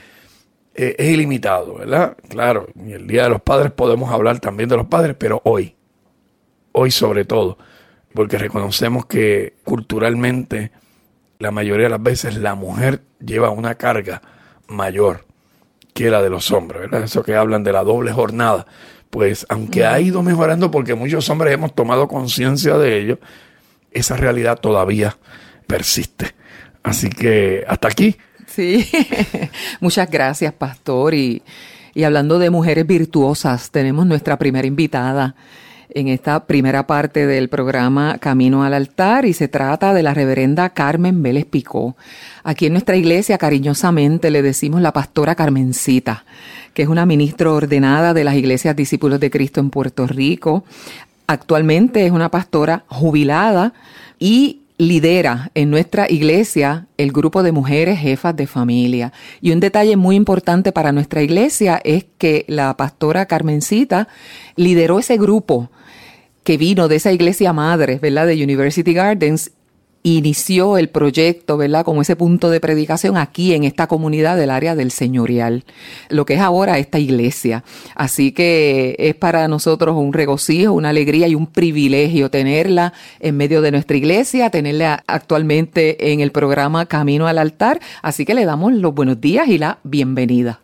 eh, 0.75 0.97
es 0.99 1.11
ilimitado, 1.11 1.75
¿verdad? 1.75 2.17
Claro, 2.29 2.69
y 2.75 2.93
el 2.93 3.07
Día 3.07 3.25
de 3.25 3.31
los 3.31 3.43
Padres 3.43 3.73
podemos 3.73 4.11
hablar 4.11 4.41
también 4.41 4.69
de 4.69 4.77
los 4.77 4.87
padres, 4.87 5.15
pero 5.19 5.43
hoy, 5.45 5.77
hoy 6.73 6.91
sobre 6.91 7.27
todo, 7.27 7.59
porque 8.15 8.39
reconocemos 8.39 9.05
que 9.05 9.55
culturalmente 9.65 10.73
la 11.43 11.51
mayoría 11.51 11.87
de 11.87 11.91
las 11.91 12.03
veces 12.03 12.37
la 12.37 12.55
mujer 12.55 13.03
lleva 13.19 13.51
una 13.51 13.75
carga 13.75 14.23
mayor 14.69 15.27
que 15.93 16.09
la 16.09 16.23
de 16.23 16.31
los 16.31 16.53
hombres, 16.53 16.83
¿verdad? 16.83 17.03
Eso 17.03 17.25
que 17.25 17.35
hablan 17.35 17.65
de 17.65 17.73
la 17.73 17.83
doble 17.83 18.13
jornada, 18.13 18.65
pues 19.11 19.45
aunque 19.49 19.85
ha 19.85 19.99
ido 19.99 20.23
mejorando 20.23 20.71
porque 20.71 20.95
muchos 20.95 21.29
hombres 21.31 21.53
hemos 21.53 21.75
tomado 21.75 22.07
conciencia 22.07 22.79
de 22.79 23.01
ello, 23.01 23.19
esa 23.91 24.17
realidad 24.17 24.61
todavía 24.61 25.19
persiste. 25.67 26.35
Así 26.85 27.11
que 27.11 27.65
hasta 27.67 27.89
aquí 27.89 28.17
Sí, 28.47 28.87
muchas 29.81 30.11
gracias, 30.11 30.53
pastor. 30.53 31.15
Y, 31.15 31.43
y 31.93 32.05
hablando 32.05 32.39
de 32.39 32.51
mujeres 32.51 32.87
virtuosas, 32.87 33.71
tenemos 33.71 34.07
nuestra 34.07 34.39
primera 34.39 34.67
invitada 34.67 35.35
en 35.95 36.09
esta 36.09 36.47
primera 36.47 36.87
parte 36.87 37.27
del 37.27 37.49
programa 37.49 38.19
Camino 38.19 38.65
al 38.65 38.75
Altar 38.75 39.25
y 39.25 39.33
se 39.33 39.49
trata 39.49 39.95
de 39.95 40.03
la 40.03 40.15
reverenda 40.15 40.71
Carmen 40.71 41.23
Vélez 41.23 41.45
Picó. 41.45 41.97
Aquí 42.45 42.67
en 42.67 42.73
nuestra 42.73 42.97
iglesia 42.97 43.39
cariñosamente 43.39 44.31
le 44.31 44.43
decimos 44.43 44.81
la 44.81 44.93
pastora 44.93 45.35
Carmencita, 45.35 46.25
que 46.75 46.83
es 46.83 46.89
una 46.89 47.07
ministra 47.07 47.53
ordenada 47.53 48.15
de 48.15 48.25
las 48.25 48.35
iglesias 48.35 48.77
Discípulos 48.77 49.21
de 49.21 49.31
Cristo 49.31 49.61
en 49.61 49.71
Puerto 49.71 50.07
Rico. 50.07 50.65
Actualmente 51.27 52.05
es 52.07 52.13
una 52.13 52.31
pastora 52.31 52.85
jubilada 52.89 53.73
y 54.19 54.63
lidera 54.79 55.51
en 55.55 55.71
nuestra 55.71 56.11
iglesia 56.11 56.87
el 56.97 57.13
grupo 57.13 57.43
de 57.43 57.53
mujeres 57.53 57.99
jefas 57.99 58.35
de 58.35 58.47
familia. 58.47 59.13
Y 59.41 59.53
un 59.53 59.61
detalle 59.61 59.97
muy 59.97 60.17
importante 60.17 60.73
para 60.73 60.93
nuestra 60.93 61.23
iglesia 61.23 61.81
es 61.85 62.05
que 62.19 62.45
la 62.49 62.77
pastora 62.77 63.27
Carmencita 63.27 64.09
lideró 64.57 64.99
ese 64.99 65.17
grupo 65.19 65.71
que 66.45 66.57
vino 66.57 66.89
de 66.89 66.97
esa 66.97 67.13
iglesia 67.13 67.53
madre, 67.53 67.99
¿verdad? 68.01 68.27
De 68.27 68.43
University 68.43 68.93
Gardens 68.93 69.53
inició 70.03 70.79
el 70.79 70.89
proyecto, 70.89 71.57
¿verdad? 71.57 71.85
Como 71.85 72.03
ese 72.03 72.17
punto 72.17 72.51
de 72.51 72.61
predicación 72.61 73.17
aquí 73.17 73.55
en 73.55 73.65
esta 73.65 73.87
comunidad 73.87 74.37
del 74.37 74.51
área 74.51 74.75
del 74.75 74.91
señorial, 74.91 75.65
lo 76.09 76.27
que 76.27 76.35
es 76.35 76.41
ahora 76.41 76.79
esta 76.79 76.99
iglesia. 76.99 77.63
Así 77.95 78.33
que 78.33 78.97
es 78.99 79.15
para 79.15 79.47
nosotros 79.49 79.97
un 79.97 80.13
regocijo, 80.13 80.73
una 80.73 80.89
alegría 80.89 81.29
y 81.29 81.35
un 81.35 81.47
privilegio 81.47 82.31
tenerla 82.31 82.93
en 83.21 83.37
medio 83.37 83.63
de 83.63 83.71
nuestra 83.71 83.97
iglesia, 83.97 84.51
tenerla 84.51 85.05
actualmente 85.07 86.13
en 86.13 86.21
el 86.21 86.33
programa 86.33 86.87
Camino 86.87 87.29
al 87.29 87.39
Altar. 87.39 87.81
Así 88.03 88.25
que 88.25 88.35
le 88.35 88.45
damos 88.45 88.73
los 88.73 88.95
buenos 88.95 89.21
días 89.21 89.47
y 89.49 89.59
la 89.59 89.79
bienvenida. 89.85 90.61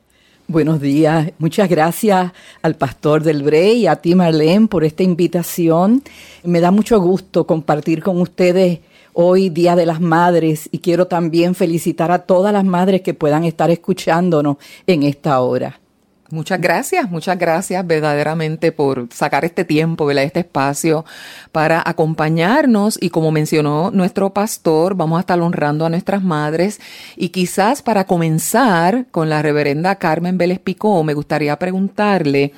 Buenos 0.51 0.81
días. 0.81 1.31
Muchas 1.39 1.69
gracias 1.69 2.33
al 2.63 2.75
pastor 2.75 3.23
del 3.23 3.43
Brey 3.43 3.83
y 3.83 3.87
a 3.87 3.97
ti, 3.97 4.15
Marlene, 4.15 4.67
por 4.67 4.83
esta 4.83 5.03
invitación. 5.03 6.03
Me 6.43 6.61
da 6.61 6.71
mucho 6.71 6.99
gusto 7.03 7.47
compartir 7.47 8.03
con 8.03 8.19
ustedes 8.19 8.81
hoy 9.13 9.51
Día 9.51 9.77
de 9.77 9.85
las 9.85 10.01
Madres 10.01 10.67
y 10.73 10.79
quiero 10.79 11.07
también 11.07 11.55
felicitar 11.55 12.11
a 12.11 12.21
todas 12.21 12.55
las 12.55 12.65
madres 12.65 13.03
que 13.03 13.13
puedan 13.13 13.45
estar 13.45 13.71
escuchándonos 13.71 14.57
en 14.87 15.03
esta 15.03 15.39
hora. 15.41 15.81
Muchas 16.31 16.61
gracias, 16.61 17.11
muchas 17.11 17.39
gracias 17.39 17.87
verdaderamente 17.87 18.71
por 18.71 19.09
sacar 19.11 19.47
este 19.47 19.65
tiempo, 19.65 20.05
¿verdad? 20.05 20.25
este 20.25 20.41
espacio 20.41 21.07
para 21.53 21.83
acompañarnos 21.85 22.99
y 23.01 23.09
como 23.09 23.31
mencionó 23.31 23.91
nuestro 23.91 24.35
pastor, 24.35 24.95
vamos 24.95 25.17
a 25.17 25.21
estar 25.21 25.41
honrando 25.41 25.87
a 25.87 25.91
nuestras 25.91 26.23
madres 26.23 26.81
y 27.17 27.31
quizás 27.31 27.81
para 27.81 28.05
comenzar 28.05 29.07
con 29.11 29.31
la 29.31 29.41
reverenda 29.41 29.97
Carmen 29.97 30.37
Vélez 30.37 30.59
Picó, 30.59 31.03
me 31.03 31.15
gustaría 31.15 31.59
preguntarle, 31.59 32.53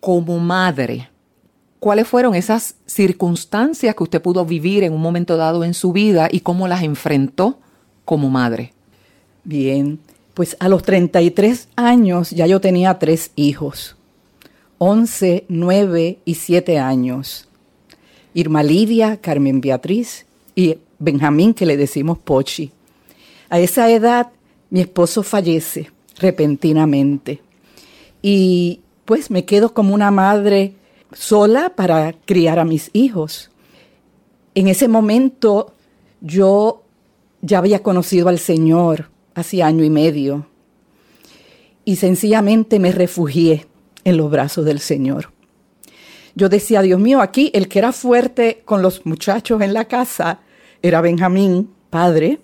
como 0.00 0.38
madre, 0.38 1.08
¿Cuáles 1.82 2.06
fueron 2.06 2.36
esas 2.36 2.76
circunstancias 2.86 3.96
que 3.96 4.04
usted 4.04 4.22
pudo 4.22 4.46
vivir 4.46 4.84
en 4.84 4.92
un 4.92 5.00
momento 5.00 5.36
dado 5.36 5.64
en 5.64 5.74
su 5.74 5.92
vida 5.92 6.28
y 6.30 6.38
cómo 6.38 6.68
las 6.68 6.84
enfrentó 6.84 7.58
como 8.04 8.30
madre? 8.30 8.72
Bien, 9.42 9.98
pues 10.34 10.56
a 10.60 10.68
los 10.68 10.82
33 10.82 11.68
años 11.76 12.30
ya 12.30 12.46
yo 12.46 12.60
tenía 12.60 12.98
tres 12.98 13.32
hijos, 13.36 13.96
11, 14.78 15.44
9 15.48 16.18
y 16.24 16.34
7 16.34 16.78
años. 16.78 17.48
Irma 18.34 18.62
Lidia, 18.62 19.18
Carmen 19.18 19.60
Beatriz 19.60 20.26
y 20.54 20.78
Benjamín, 20.98 21.54
que 21.54 21.66
le 21.66 21.76
decimos 21.76 22.18
Pochi. 22.18 22.72
A 23.50 23.60
esa 23.60 23.90
edad 23.90 24.30
mi 24.70 24.80
esposo 24.80 25.22
fallece 25.22 25.90
repentinamente 26.18 27.42
y 28.22 28.80
pues 29.04 29.30
me 29.30 29.44
quedo 29.44 29.74
como 29.74 29.94
una 29.94 30.10
madre 30.10 30.74
sola 31.12 31.74
para 31.76 32.14
criar 32.14 32.58
a 32.58 32.64
mis 32.64 32.88
hijos. 32.94 33.50
En 34.54 34.68
ese 34.68 34.88
momento 34.88 35.74
yo 36.22 36.82
ya 37.42 37.58
había 37.58 37.82
conocido 37.82 38.28
al 38.28 38.38
Señor 38.38 39.11
hace 39.34 39.62
año 39.62 39.84
y 39.84 39.90
medio 39.90 40.46
y 41.84 41.96
sencillamente 41.96 42.78
me 42.78 42.92
refugié 42.92 43.66
en 44.04 44.16
los 44.16 44.30
brazos 44.30 44.64
del 44.64 44.80
Señor. 44.80 45.30
Yo 46.34 46.48
decía, 46.48 46.82
Dios 46.82 47.00
mío, 47.00 47.20
aquí 47.20 47.50
el 47.54 47.68
que 47.68 47.78
era 47.78 47.92
fuerte 47.92 48.62
con 48.64 48.82
los 48.82 49.04
muchachos 49.04 49.60
en 49.60 49.74
la 49.74 49.84
casa 49.84 50.40
era 50.80 51.00
Benjamín, 51.00 51.70
padre. 51.90 52.40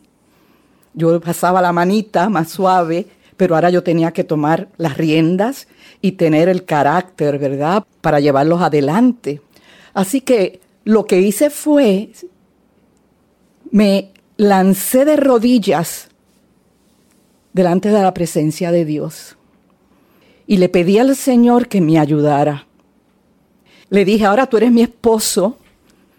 Yo 0.94 1.20
pasaba 1.20 1.62
la 1.62 1.72
manita 1.72 2.28
más 2.28 2.50
suave, 2.50 3.06
pero 3.36 3.54
ahora 3.54 3.70
yo 3.70 3.82
tenía 3.82 4.12
que 4.12 4.24
tomar 4.24 4.68
las 4.76 4.96
riendas 4.96 5.68
y 6.02 6.12
tener 6.12 6.48
el 6.48 6.64
carácter, 6.64 7.38
¿verdad?, 7.38 7.84
para 8.00 8.20
llevarlos 8.20 8.60
adelante. 8.60 9.40
Así 9.94 10.20
que 10.20 10.60
lo 10.84 11.06
que 11.06 11.20
hice 11.20 11.50
fue, 11.50 12.10
me 13.70 14.12
lancé 14.36 15.04
de 15.04 15.16
rodillas 15.16 16.07
delante 17.52 17.90
de 17.90 18.02
la 18.02 18.14
presencia 18.14 18.70
de 18.70 18.84
Dios 18.84 19.36
y 20.48 20.56
le 20.56 20.68
pedí 20.70 20.98
al 20.98 21.14
Señor 21.14 21.68
que 21.68 21.80
me 21.80 21.98
ayudara. 21.98 22.66
Le 23.90 24.04
dije, 24.04 24.24
ahora 24.24 24.46
tú 24.46 24.56
eres 24.56 24.72
mi 24.72 24.82
esposo, 24.82 25.58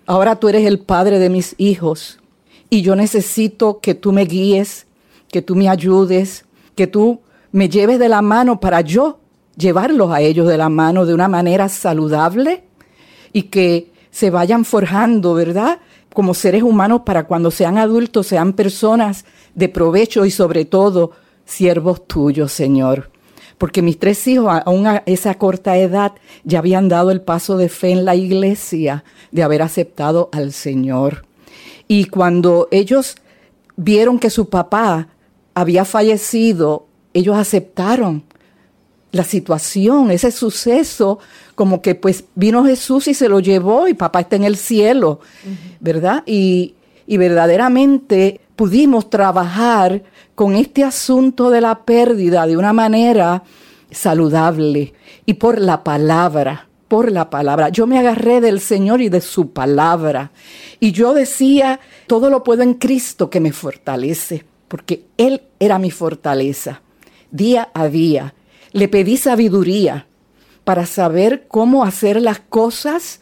ahora 0.05 0.35
tú 0.37 0.47
eres 0.47 0.65
el 0.65 0.79
padre 0.79 1.19
de 1.19 1.29
mis 1.29 1.55
hijos 1.57 2.19
y 2.69 2.83
yo 2.83 2.95
necesito 2.95 3.79
que 3.79 3.95
tú 3.95 4.11
me 4.11 4.25
guíes, 4.25 4.85
que 5.31 5.41
tú 5.41 5.55
me 5.55 5.67
ayudes, 5.67 6.45
que 6.75 6.85
tú 6.85 7.21
me 7.51 7.69
lleves 7.69 7.97
de 7.97 8.07
la 8.07 8.21
mano 8.21 8.59
para 8.59 8.81
yo 8.81 9.19
llevarlos 9.57 10.11
a 10.11 10.21
ellos 10.21 10.47
de 10.47 10.57
la 10.57 10.69
mano 10.69 11.05
de 11.07 11.15
una 11.15 11.27
manera 11.27 11.67
saludable 11.67 12.63
y 13.33 13.43
que 13.43 13.91
se 14.11 14.29
vayan 14.29 14.63
forjando, 14.63 15.33
¿verdad? 15.33 15.79
Como 16.13 16.35
seres 16.35 16.61
humanos 16.61 17.01
para 17.03 17.25
cuando 17.25 17.49
sean 17.49 17.79
adultos 17.79 18.27
sean 18.27 18.53
personas 18.53 19.25
de 19.55 19.69
provecho 19.69 20.25
y 20.25 20.31
sobre 20.31 20.65
todo 20.65 21.11
siervos 21.45 22.07
tuyos, 22.07 22.51
Señor. 22.51 23.11
Porque 23.57 23.81
mis 23.81 23.99
tres 23.99 24.25
hijos, 24.27 24.61
aún 24.65 24.87
a 24.87 25.03
esa 25.05 25.35
corta 25.35 25.77
edad, 25.77 26.13
ya 26.43 26.59
habían 26.59 26.87
dado 26.87 27.11
el 27.11 27.21
paso 27.21 27.57
de 27.57 27.67
fe 27.67 27.91
en 27.91 28.05
la 28.05 28.15
iglesia, 28.15 29.03
de 29.31 29.43
haber 29.43 29.61
aceptado 29.61 30.29
al 30.31 30.53
Señor. 30.53 31.25
Y 31.87 32.05
cuando 32.05 32.69
ellos 32.71 33.15
vieron 33.75 34.19
que 34.19 34.29
su 34.29 34.49
papá 34.49 35.09
había 35.53 35.83
fallecido, 35.83 36.87
ellos 37.13 37.35
aceptaron 37.35 38.23
la 39.11 39.23
situación, 39.23 40.11
ese 40.11 40.31
suceso, 40.31 41.19
como 41.55 41.81
que 41.81 41.95
pues 41.95 42.25
vino 42.35 42.63
Jesús 42.63 43.07
y 43.07 43.13
se 43.13 43.27
lo 43.27 43.39
llevó 43.39 43.87
y 43.87 43.93
papá 43.93 44.21
está 44.21 44.35
en 44.35 44.43
el 44.43 44.55
cielo, 44.55 45.19
¿verdad? 45.79 46.23
Y, 46.25 46.75
y 47.07 47.17
verdaderamente 47.17 48.39
pudimos 48.59 49.09
trabajar 49.09 50.03
con 50.35 50.53
este 50.53 50.83
asunto 50.83 51.49
de 51.49 51.61
la 51.61 51.85
pérdida 51.85 52.45
de 52.45 52.57
una 52.57 52.73
manera 52.73 53.41
saludable 53.89 54.93
y 55.25 55.35
por 55.35 55.61
la 55.61 55.81
palabra, 55.81 56.67
por 56.89 57.09
la 57.09 57.29
palabra. 57.29 57.69
Yo 57.69 57.87
me 57.87 57.97
agarré 57.97 58.41
del 58.41 58.59
Señor 58.59 58.99
y 58.99 59.07
de 59.07 59.21
su 59.21 59.53
palabra. 59.53 60.31
Y 60.81 60.91
yo 60.91 61.13
decía, 61.13 61.79
todo 62.05 62.29
lo 62.29 62.43
puedo 62.43 62.61
en 62.61 62.73
Cristo 62.73 63.29
que 63.29 63.39
me 63.39 63.53
fortalece, 63.53 64.43
porque 64.67 65.05
Él 65.15 65.43
era 65.57 65.79
mi 65.79 65.89
fortaleza, 65.89 66.81
día 67.31 67.69
a 67.73 67.87
día 67.87 68.33
le 68.73 68.89
pedí 68.89 69.15
sabiduría 69.15 70.05
para 70.65 70.85
saber 70.85 71.47
cómo 71.47 71.85
hacer 71.85 72.21
las 72.21 72.41
cosas, 72.41 73.21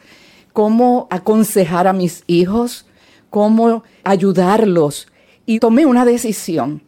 cómo 0.51 1.08
aconsejar 1.12 1.86
a 1.86 1.94
mis 1.94 2.24
hijos, 2.25 2.88
cómo 3.29 3.84
ayudarlos. 4.03 5.06
Y 5.47 5.57
tomé 5.57 5.87
una 5.87 6.05
decisión. 6.05 6.83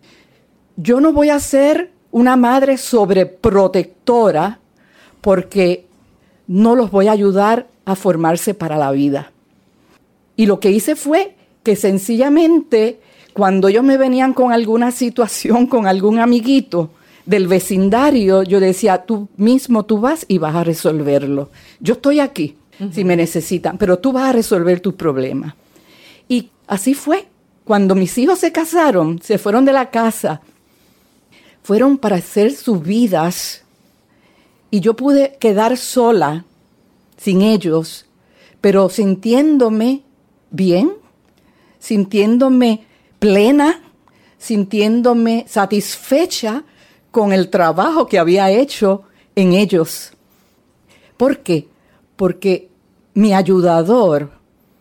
Yo 0.78 1.02
no 1.02 1.12
voy 1.12 1.32
a 1.32 1.40
ser 1.40 1.92
una 2.12 2.36
madre 2.36 2.78
sobreprotectora 2.78 4.60
porque 5.22 5.88
no 6.46 6.76
los 6.76 6.92
voy 6.92 7.08
a 7.08 7.14
ayudar 7.14 7.68
a 7.86 7.96
formarse 7.96 8.54
para 8.54 8.78
la 8.78 8.92
vida. 8.92 9.32
Y 10.36 10.46
lo 10.46 10.60
que 10.60 10.70
hice 10.70 10.96
fue 10.96 11.36
que 11.64 11.76
sencillamente 11.76 13.00
cuando 13.34 13.68
ellos 13.68 13.84
me 13.84 13.98
venían 13.98 14.34
con 14.34 14.52
alguna 14.52 14.92
situación, 14.92 15.68
con 15.68 15.88
algún 15.88 16.20
amiguito 16.20 16.92
del 17.26 17.48
vecindario, 17.48 18.44
yo 18.44 18.60
decía, 18.60 19.06
tú 19.06 19.30
mismo 19.38 19.86
tú 19.86 20.00
vas 20.00 20.26
y 20.28 20.38
vas 20.38 20.56
a 20.56 20.64
resolverlo. 20.64 21.50
Yo 21.80 21.94
estoy 21.94 22.20
aquí 22.20 22.56
si 22.92 23.04
me 23.04 23.16
necesitan, 23.16 23.78
pero 23.78 24.00
tú 24.00 24.12
vas 24.12 24.30
a 24.30 24.34
resolver 24.34 24.80
tus 24.80 24.94
problemas. 24.94 25.54
Y 26.28 26.50
así 26.68 26.94
fue. 26.94 27.28
Cuando 27.70 27.94
mis 27.94 28.18
hijos 28.18 28.40
se 28.40 28.52
casaron, 28.52 29.22
se 29.22 29.38
fueron 29.38 29.64
de 29.64 29.74
la 29.74 29.92
casa, 29.92 30.42
fueron 31.62 32.00
para 32.00 32.16
hacer 32.16 32.52
sus 32.52 32.82
vidas 32.82 33.62
y 34.72 34.80
yo 34.80 34.96
pude 34.96 35.38
quedar 35.40 35.78
sola, 35.78 36.46
sin 37.16 37.44
ellos, 37.44 38.08
pero 38.60 38.90
sintiéndome 38.90 40.02
bien, 40.50 40.94
sintiéndome 41.78 42.88
plena, 43.20 43.84
sintiéndome 44.40 45.46
satisfecha 45.48 46.64
con 47.12 47.34
el 47.34 47.52
trabajo 47.52 48.08
que 48.08 48.18
había 48.18 48.50
hecho 48.50 49.04
en 49.36 49.54
ellos. 49.54 50.14
¿Por 51.18 51.42
qué? 51.42 51.68
Porque 52.16 52.68
mi 53.14 53.36
ayudador 53.36 54.32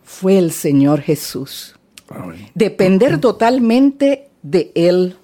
fue 0.03 0.39
el 0.39 0.51
Señor 0.51 1.01
Jesús. 1.01 1.75
Depender 2.55 3.19
totalmente 3.19 4.29
de 4.41 4.71
Él. 4.75 5.15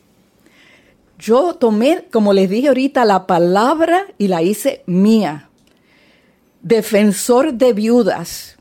Yo 1.18 1.56
tomé, 1.56 2.06
como 2.12 2.34
les 2.34 2.50
dije 2.50 2.68
ahorita, 2.68 3.06
la 3.06 3.26
palabra 3.26 4.06
y 4.18 4.28
la 4.28 4.42
hice 4.42 4.84
mía. 4.86 5.50
Defensor 6.62 7.54
de 7.54 7.74
viudas 7.74 8.58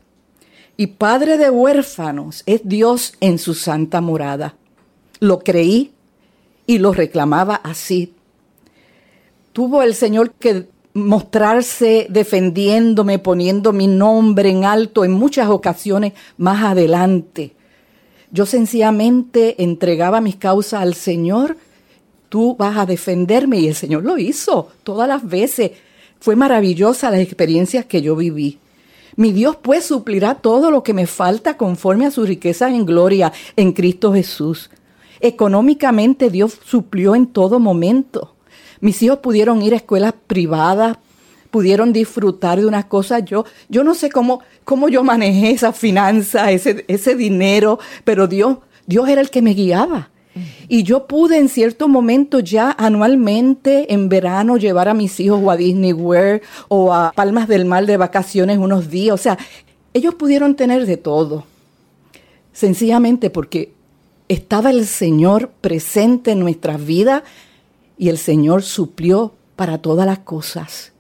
y 0.76 0.88
padre 0.88 1.38
de 1.38 1.50
huérfanos 1.50 2.42
es 2.46 2.62
Dios 2.64 3.14
en 3.20 3.38
su 3.38 3.54
santa 3.54 4.00
morada. 4.00 4.56
Lo 5.20 5.40
creí 5.40 5.92
y 6.66 6.78
lo 6.78 6.92
reclamaba 6.92 7.56
así. 7.56 8.14
Tuvo 9.52 9.82
el 9.82 9.94
Señor 9.94 10.32
que 10.32 10.66
mostrarse 10.94 12.06
defendiéndome, 12.08 13.18
poniendo 13.18 13.72
mi 13.72 13.86
nombre 13.86 14.48
en 14.50 14.64
alto 14.64 15.04
en 15.04 15.12
muchas 15.12 15.48
ocasiones 15.48 16.12
más 16.36 16.64
adelante. 16.64 17.54
Yo 18.34 18.46
sencillamente 18.46 19.62
entregaba 19.62 20.20
mis 20.20 20.34
causas 20.34 20.82
al 20.82 20.94
Señor, 20.94 21.56
tú 22.28 22.56
vas 22.56 22.76
a 22.76 22.84
defenderme 22.84 23.60
y 23.60 23.68
el 23.68 23.76
Señor 23.76 24.02
lo 24.02 24.18
hizo 24.18 24.72
todas 24.82 25.06
las 25.06 25.24
veces. 25.24 25.70
Fue 26.18 26.34
maravillosa 26.34 27.12
las 27.12 27.20
experiencias 27.20 27.84
que 27.84 28.02
yo 28.02 28.16
viví. 28.16 28.58
Mi 29.14 29.30
Dios 29.30 29.54
pues 29.62 29.84
suplirá 29.84 30.34
todo 30.34 30.72
lo 30.72 30.82
que 30.82 30.94
me 30.94 31.06
falta 31.06 31.56
conforme 31.56 32.06
a 32.06 32.10
su 32.10 32.26
riqueza 32.26 32.68
en 32.68 32.84
gloria 32.84 33.32
en 33.54 33.72
Cristo 33.72 34.12
Jesús. 34.12 34.68
Económicamente 35.20 36.28
Dios 36.28 36.58
suplió 36.64 37.14
en 37.14 37.28
todo 37.28 37.60
momento. 37.60 38.34
Mis 38.80 39.00
hijos 39.04 39.20
pudieron 39.20 39.62
ir 39.62 39.74
a 39.74 39.76
escuelas 39.76 40.12
privadas, 40.26 40.96
pudieron 41.54 41.92
disfrutar 41.92 42.58
de 42.58 42.66
unas 42.66 42.86
cosas. 42.86 43.24
Yo, 43.24 43.44
yo 43.68 43.84
no 43.84 43.94
sé 43.94 44.10
cómo, 44.10 44.40
cómo 44.64 44.88
yo 44.88 45.04
manejé 45.04 45.52
esa 45.52 45.72
finanza, 45.72 46.50
ese, 46.50 46.84
ese 46.88 47.14
dinero, 47.14 47.78
pero 48.02 48.26
Dios, 48.26 48.58
Dios 48.88 49.08
era 49.08 49.20
el 49.20 49.30
que 49.30 49.40
me 49.40 49.54
guiaba. 49.54 50.10
Y 50.66 50.82
yo 50.82 51.06
pude 51.06 51.38
en 51.38 51.48
cierto 51.48 51.86
momento 51.86 52.40
ya 52.40 52.74
anualmente 52.76 53.94
en 53.94 54.08
verano 54.08 54.56
llevar 54.56 54.88
a 54.88 54.94
mis 54.94 55.20
hijos 55.20 55.40
o 55.44 55.48
a 55.48 55.56
Disney 55.56 55.92
World 55.92 56.42
o 56.66 56.92
a 56.92 57.12
Palmas 57.12 57.46
del 57.46 57.66
Mar 57.66 57.86
de 57.86 57.98
vacaciones 57.98 58.58
unos 58.58 58.90
días. 58.90 59.14
O 59.14 59.22
sea, 59.22 59.38
ellos 59.92 60.16
pudieron 60.16 60.56
tener 60.56 60.86
de 60.86 60.96
todo. 60.96 61.44
Sencillamente 62.52 63.30
porque 63.30 63.70
estaba 64.28 64.70
el 64.70 64.88
Señor 64.88 65.50
presente 65.60 66.32
en 66.32 66.40
nuestras 66.40 66.84
vidas 66.84 67.22
y 67.96 68.08
el 68.08 68.18
Señor 68.18 68.64
suplió 68.64 69.34
para 69.54 69.78
todas 69.78 70.04
las 70.04 70.18
cosas. 70.18 70.93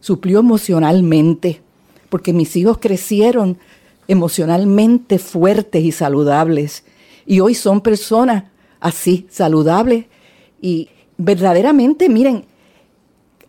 Suplió 0.00 0.40
emocionalmente, 0.40 1.60
porque 2.08 2.32
mis 2.32 2.56
hijos 2.56 2.78
crecieron 2.78 3.58
emocionalmente 4.06 5.18
fuertes 5.18 5.84
y 5.84 5.92
saludables. 5.92 6.84
Y 7.26 7.40
hoy 7.40 7.54
son 7.54 7.80
personas 7.80 8.44
así, 8.80 9.26
saludables 9.30 10.06
y 10.60 10.88
verdaderamente, 11.16 12.08
miren, 12.08 12.44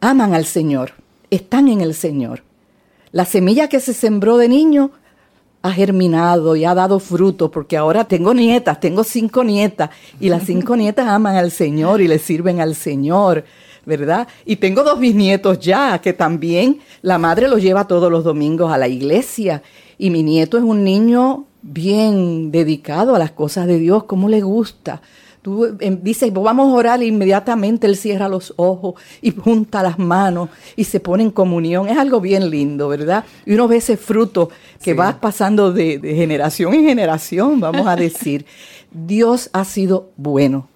aman 0.01 0.33
al 0.33 0.45
Señor, 0.45 0.93
están 1.29 1.69
en 1.69 1.81
el 1.81 1.93
Señor. 1.93 2.43
La 3.11 3.25
semilla 3.25 3.69
que 3.69 3.79
se 3.79 3.93
sembró 3.93 4.37
de 4.37 4.49
niño 4.49 4.91
ha 5.61 5.71
germinado 5.71 6.55
y 6.55 6.65
ha 6.65 6.73
dado 6.73 6.99
fruto, 6.99 7.51
porque 7.51 7.77
ahora 7.77 8.05
tengo 8.05 8.33
nietas, 8.33 8.79
tengo 8.79 9.03
cinco 9.03 9.43
nietas, 9.43 9.89
y 10.19 10.29
las 10.29 10.43
cinco 10.43 10.75
nietas 10.77 11.07
aman 11.07 11.35
al 11.35 11.51
Señor 11.51 12.01
y 12.01 12.07
le 12.07 12.19
sirven 12.19 12.61
al 12.61 12.75
Señor, 12.75 13.45
¿verdad? 13.89 14.27
Y 14.45 14.57
tengo 14.57 14.83
dos 14.83 14.99
bisnietos 14.99 15.59
ya, 15.59 15.99
que 15.99 16.13
también 16.13 16.79
la 17.01 17.17
madre 17.17 17.47
los 17.47 17.61
lleva 17.61 17.87
todos 17.87 18.09
los 18.09 18.23
domingos 18.23 18.71
a 18.71 18.77
la 18.77 18.87
iglesia, 18.87 19.63
y 19.97 20.11
mi 20.11 20.23
nieto 20.23 20.57
es 20.57 20.63
un 20.63 20.83
niño 20.83 21.45
bien 21.61 22.51
dedicado 22.51 23.15
a 23.15 23.19
las 23.19 23.31
cosas 23.31 23.67
de 23.67 23.79
Dios, 23.79 24.03
como 24.05 24.29
le 24.29 24.41
gusta. 24.41 25.01
Tú 25.41 25.77
em, 25.79 25.99
dices, 26.03 26.31
vamos 26.31 26.67
a 26.67 26.75
orar, 26.75 27.01
e 27.01 27.07
inmediatamente 27.07 27.87
él 27.87 27.95
cierra 27.95 28.29
los 28.29 28.53
ojos 28.57 28.95
y 29.21 29.31
junta 29.31 29.81
las 29.81 29.97
manos 29.97 30.49
y 30.75 30.83
se 30.83 30.99
pone 30.99 31.23
en 31.23 31.31
comunión. 31.31 31.87
Es 31.87 31.97
algo 31.97 32.21
bien 32.21 32.49
lindo, 32.49 32.89
¿verdad? 32.89 33.23
Y 33.45 33.53
uno 33.53 33.67
ve 33.67 33.77
ese 33.77 33.97
fruto 33.97 34.49
que 34.83 34.93
va 34.93 35.19
pasando 35.19 35.71
de, 35.71 35.99
generación 36.03 36.73
en 36.75 36.85
generación, 36.85 37.59
vamos 37.59 37.87
a 37.87 37.95
decir. 37.95 38.45
Dios 38.91 39.49
ha 39.53 39.65
sido 39.65 40.11
bueno. 40.15 40.67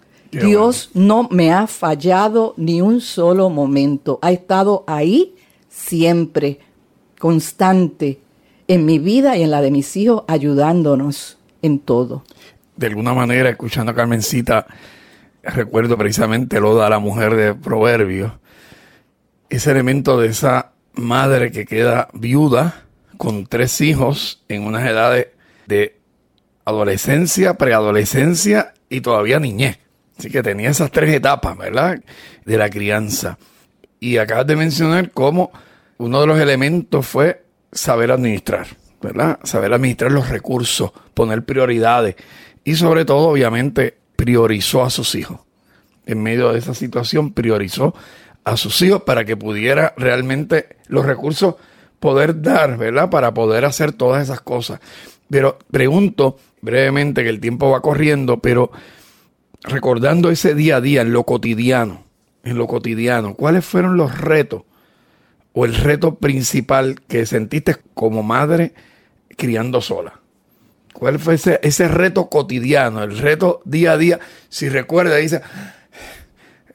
Dios 0.41 0.89
no 0.93 1.28
me 1.30 1.52
ha 1.52 1.67
fallado 1.67 2.54
ni 2.58 2.82
un 2.82 3.02
solo 3.02 3.50
momento. 3.50 4.19
Ha 4.22 4.32
estado 4.32 4.84
ahí 4.88 5.36
siempre, 5.69 6.60
constante, 7.19 8.19
en 8.67 8.86
mi 8.86 9.00
vida 9.00 9.38
y 9.38 9.43
en 9.43 9.52
la 9.52 9.62
de 9.62 9.72
mis 9.72 9.96
hijos, 9.98 10.24
ayudándonos 10.28 11.38
en 11.62 11.80
todo 11.80 12.24
de 12.76 12.88
alguna 12.88 13.13
manera, 13.13 13.50
escuchando 13.50 13.91
a 13.91 13.96
Carmencita, 13.96 14.67
recuerdo 15.43 15.98
precisamente 15.98 16.60
lo 16.60 16.78
de 16.78 16.89
la 16.89 17.00
mujer 17.00 17.36
de 17.36 17.54
Proverbios, 17.54 18.32
ese 19.50 19.72
elemento 19.72 20.19
de 20.19 20.30
esa 20.30 20.72
madre 20.93 21.52
que 21.52 21.65
queda 21.65 22.10
viuda 22.13 22.86
con 23.17 23.46
tres 23.46 23.82
hijos 23.82 24.43
en 24.48 24.63
unas 24.63 24.88
edades 24.88 25.28
de 25.67 26.00
adolescencia, 26.65 27.56
preadolescencia 27.56 28.74
y 28.89 29.02
todavía 29.02 29.39
niñez. 29.39 29.80
Así 30.17 30.30
que 30.30 30.43
tenía 30.43 30.69
esas 30.69 30.91
tres 30.91 31.13
etapas, 31.13 31.58
¿verdad? 31.58 31.99
De 32.45 32.58
la 32.58 32.69
crianza. 32.69 33.38
Y 33.99 34.17
acabas 34.17 34.47
de 34.47 34.56
mencionar 34.56 35.12
cómo 35.12 35.52
uno 35.97 36.21
de 36.21 36.28
los 36.28 36.39
elementos 36.39 37.06
fue 37.06 37.43
saber 37.71 38.12
administrar, 38.12 38.67
¿verdad? 39.02 39.39
Saber 39.43 39.73
administrar 39.73 40.12
los 40.12 40.30
recursos, 40.30 40.91
poner 41.13 41.43
prioridades 41.43 42.15
y 42.63 42.76
sobre 42.76 43.06
todo, 43.06 43.30
obviamente, 43.30 43.97
priorizó 44.15 44.84
a 44.84 44.89
sus 44.89 45.15
hijos. 45.15 45.39
En 46.06 46.21
medio 46.21 46.52
de 46.52 46.60
esa 46.60 46.73
situación, 46.73 47.34
priorizó 47.34 47.95
a 48.43 48.58
sus 48.58 48.82
hijos 48.82 49.04
para 49.04 49.26
que 49.26 49.38
pudiera 49.38 49.93
realmente 49.97 50.78
los 50.88 51.06
recursos 51.06 51.56
poder 51.99 52.41
dar, 52.41 52.78
¿verdad? 52.78 53.10
Para 53.10 53.34
poder 53.34 53.65
hacer 53.65 53.93
todas 53.93 54.23
esas 54.23 54.41
cosas. 54.41 54.80
Pero 55.30 55.58
pregunto 55.71 56.38
brevemente, 56.62 57.23
que 57.23 57.30
el 57.30 57.39
tiempo 57.39 57.69
va 57.69 57.82
corriendo, 57.82 58.39
pero 58.39 58.71
recordando 59.63 60.30
ese 60.30 60.56
día 60.56 60.78
a 60.78 60.82
día, 60.82 61.02
en 61.02 61.13
lo 61.13 61.23
cotidiano, 61.23 62.04
en 62.43 62.58
lo 62.58 62.67
cotidiano, 62.67 63.36
¿cuáles 63.36 63.65
fueron 63.65 63.97
los 63.97 64.17
retos 64.17 64.63
o 65.54 65.65
el 65.65 65.76
reto 65.76 66.15
principal 66.15 67.02
que 67.08 67.26
sentiste 67.26 67.78
como 67.93 68.23
madre 68.23 68.73
criando 69.38 69.82
sola? 69.82 70.19
¿Cuál 70.93 71.19
fue 71.19 71.36
ese, 71.36 71.60
ese 71.63 71.88
reto 71.88 72.30
cotidiano, 72.30 73.04
el 73.04 73.17
reto 73.17 73.62
día 73.65 73.93
a 73.93 73.97
día? 73.97 74.19
Si 74.49 74.69
recuerda, 74.69 75.15
dice, 75.15 75.41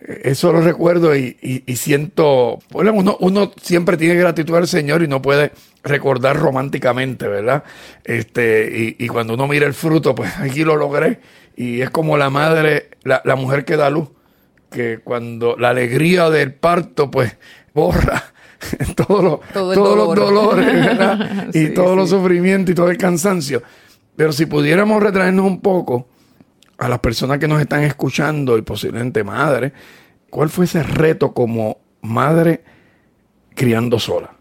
eso 0.09 0.53
lo 0.53 0.61
recuerdo 0.61 1.15
y, 1.15 1.37
siento, 1.77 2.61
bueno, 2.71 2.93
uno, 2.95 3.17
uno, 3.21 3.53
siempre 3.61 3.97
tiene 3.97 4.15
gratitud 4.15 4.57
al 4.57 4.67
Señor 4.67 5.03
y 5.03 5.09
no 5.09 5.21
puede 5.21 5.53
recordar 5.83 6.37
románticamente, 6.37 7.29
¿verdad? 7.29 7.65
Este, 8.05 8.97
y, 8.99 9.07
cuando 9.09 9.35
uno 9.35 9.47
mira 9.47 9.67
el 9.67 9.75
fruto, 9.75 10.15
pues 10.15 10.37
aquí 10.39 10.65
lo 10.65 10.77
logré. 10.77 11.21
Y 11.59 11.83
es 11.83 11.91
como 11.91 12.17
la 12.17 12.31
madre, 12.31 12.91
la, 13.03 13.35
mujer 13.35 13.65
que 13.65 13.77
da 13.77 13.91
luz, 13.91 14.11
que 14.71 15.01
cuando 15.03 15.57
la 15.57 15.71
alegría 15.71 16.31
del 16.31 16.55
parto, 16.55 17.11
pues 17.11 17.37
borra 17.75 18.23
todos 18.95 19.25
los 19.25 20.15
dolores, 20.15 20.67
¿verdad? 20.67 21.49
y 21.55 21.75
todos 21.75 21.97
los 21.97 22.11
sufrimientos 22.11 22.71
y 22.71 22.75
todo 22.77 22.91
el 22.91 22.97
cansancio. 22.97 23.61
Pero 24.15 24.31
si 24.31 24.47
pudiéramos 24.47 25.03
retraernos 25.03 25.47
un 25.47 25.61
poco 25.61 26.07
a 26.79 26.89
las 26.89 27.01
personas 27.01 27.41
que 27.41 27.49
nos 27.49 27.61
están 27.61 27.83
escuchando 27.83 28.57
y 28.57 28.63
posiblemente 28.63 29.25
madre, 29.25 29.73
¿cuál 30.31 30.51
fue 30.51 30.67
ese 30.67 30.85
reto 30.85 31.35
como 31.35 31.79
madre 32.03 32.63
criando 33.57 33.99
sola? 33.99 34.33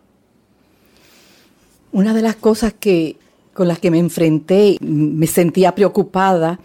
Una 1.93 2.13
de 2.13 2.21
las 2.21 2.36
cosas 2.36 2.75
que 2.80 3.17
con 3.56 3.67
las 3.67 3.80
que 3.80 3.89
me 3.89 3.97
enfrenté, 3.97 4.77
me 4.82 5.25
sentía 5.25 5.73
preocupada, 5.73 6.60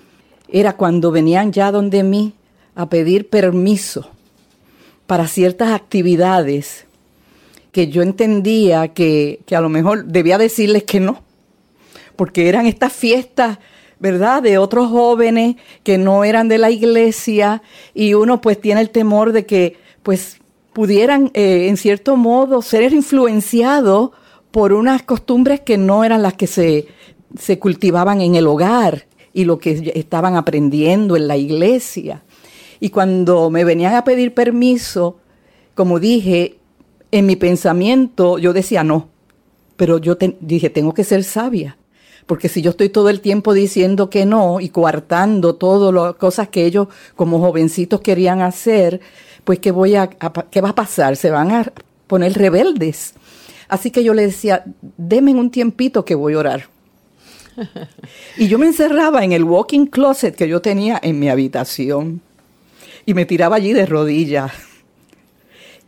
era 0.53 0.77
cuando 0.77 1.11
venían 1.11 1.53
ya 1.53 1.73
donde 1.73 2.03
mí 2.03 2.35
a 2.75 2.89
pedir 2.89 3.29
permiso 3.29 4.11
para 5.07 5.27
ciertas 5.27 5.71
actividades 5.73 6.87
que 7.73 7.89
yo 7.89 8.03
entendía 8.03 8.89
que, 8.89 9.41
que 9.47 9.57
a 9.57 9.61
lo 9.61 9.69
mejor 9.69 10.05
debía 10.05 10.39
decirles 10.39 10.85
que 10.85 11.01
no 11.01 11.23
porque 12.17 12.49
eran 12.49 12.67
estas 12.67 12.93
fiestas, 12.93 13.59
¿verdad? 13.99 14.43
De 14.43 14.59
otros 14.59 14.89
jóvenes 14.91 15.57
que 15.83 15.99
no 15.99 16.25
eran 16.25 16.49
de 16.49 16.59
la 16.59 16.71
iglesia 16.71 17.63
y 17.95 18.15
uno 18.15 18.41
pues 18.41 18.61
tiene 18.61 18.81
el 18.81 18.91
temor 18.91 19.33
de 19.33 19.47
que 19.47 19.77
pues 20.03 20.39
pudieran 20.73 21.31
eh, 21.35 21.69
en 21.69 21.77
cierto 21.77 22.17
modo 22.17 22.63
ser 22.63 22.93
influenciados 22.93 24.11
por 24.51 24.73
unas 24.73 25.03
costumbres 25.03 25.61
que 25.61 25.79
no 25.79 26.05
eran 26.05 26.23
las 26.23 26.35
que 26.35 26.47
se, 26.47 26.87
se 27.39 27.59
cultivaban 27.59 28.21
en 28.21 28.35
el 28.35 28.47
hogar 28.47 29.07
y 29.33 29.45
lo 29.45 29.59
que 29.59 29.93
estaban 29.95 30.37
aprendiendo 30.37 31.17
en 31.17 31.29
la 31.29 31.37
iglesia. 31.37 32.23
Y 32.81 32.91
cuando 32.91 33.51
me 33.51 33.65
venían 33.65 33.95
a 33.95 34.05
pedir 34.05 34.35
permiso, 34.35 35.19
como 35.75 36.01
dije, 36.01 36.59
en 37.11 37.27
mi 37.27 37.37
pensamiento 37.37 38.39
yo 38.39 38.53
decía 38.53 38.83
no, 38.83 39.09
pero 39.77 39.99
yo 39.99 40.17
dije, 40.41 40.71
tengo 40.71 40.95
que 40.95 41.05
ser 41.05 41.25
sabia. 41.25 41.77
Porque 42.27 42.49
si 42.49 42.63
yo 42.63 42.71
estoy 42.71 42.89
todo 42.89 43.09
el 43.09 43.21
tiempo 43.21 43.53
diciendo 43.53 44.09
que 44.09 44.27
no 44.27 44.61
y 44.61 44.69
coartando 44.69 45.57
todas 45.57 45.93
las 45.93 46.15
cosas 46.15 46.49
que 46.49 46.65
ellos 46.65 46.89
como 47.17 47.41
jovencitos 47.41 48.01
querían 48.01 48.41
hacer, 48.41 49.01
pues 49.45 49.59
¿qué, 49.59 49.71
voy 49.71 49.97
a, 49.97 50.09
¿qué 50.09 50.61
va 50.61 50.71
a 50.71 50.75
pasar? 50.75 51.17
Se 51.17 51.31
van 51.31 51.51
a 51.51 51.73
poner 52.07 52.35
rebeldes. 52.35 53.15
Así 53.69 53.91
que 53.91 54.05
yo 54.05 54.15
le 54.15 54.23
decía, 54.27 54.65
denme 54.97 55.35
un 55.35 55.51
tiempito 55.51 56.05
que 56.05 56.15
voy 56.15 56.35
a 56.35 56.39
orar. 56.39 56.69
Y 58.37 58.49
yo 58.49 58.59
me 58.59 58.67
encerraba 58.67 59.25
en 59.25 59.33
el 59.33 59.45
walking 59.45 59.87
closet 59.87 60.35
que 60.35 60.49
yo 60.49 60.61
tenía 60.61 60.99
en 61.03 61.19
mi 61.19 61.29
habitación 61.29 62.21
y 63.07 63.15
me 63.15 63.27
tiraba 63.27 63.57
allí 63.57 63.73
de 63.73 63.87
rodillas 63.87 64.53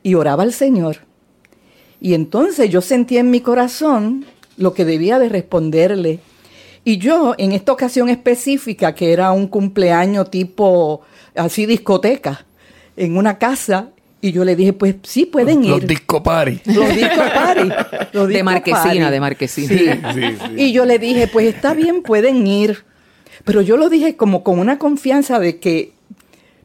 y 0.02 0.14
oraba 0.14 0.42
al 0.42 0.52
Señor. 0.52 0.98
Y 2.00 2.14
entonces 2.14 2.70
yo 2.70 2.80
sentía 2.80 3.20
en 3.20 3.30
mi 3.30 3.40
corazón 3.40 4.26
lo 4.56 4.74
que 4.74 4.84
debía 4.84 5.18
de 5.18 5.28
responderle. 5.28 6.20
Y 6.84 6.98
yo, 6.98 7.34
en 7.38 7.52
esta 7.52 7.72
ocasión 7.72 8.10
específica, 8.10 8.94
que 8.94 9.12
era 9.12 9.32
un 9.32 9.46
cumpleaños 9.46 10.30
tipo 10.30 11.00
así 11.34 11.64
discoteca, 11.64 12.44
en 12.96 13.16
una 13.16 13.38
casa, 13.38 13.90
y 14.24 14.32
yo 14.32 14.42
le 14.42 14.56
dije, 14.56 14.72
pues 14.72 14.96
sí, 15.02 15.26
pueden 15.26 15.64
ir. 15.64 15.70
Los 15.70 15.86
disco 15.86 16.22
party. 16.22 16.62
Los 16.64 16.96
disco 16.96 17.20
party. 17.34 17.68
de 18.32 18.42
marquesina, 18.42 19.10
de 19.10 19.20
marquesina. 19.20 20.00
Y 20.56 20.72
yo 20.72 20.86
le 20.86 20.98
dije, 20.98 21.28
pues 21.28 21.54
está 21.54 21.74
bien, 21.74 22.02
pueden 22.02 22.46
ir. 22.46 22.86
Pero 23.44 23.60
yo 23.60 23.76
lo 23.76 23.90
dije 23.90 24.16
como 24.16 24.42
con 24.42 24.58
una 24.58 24.78
confianza 24.78 25.38
de 25.38 25.60
que, 25.60 25.92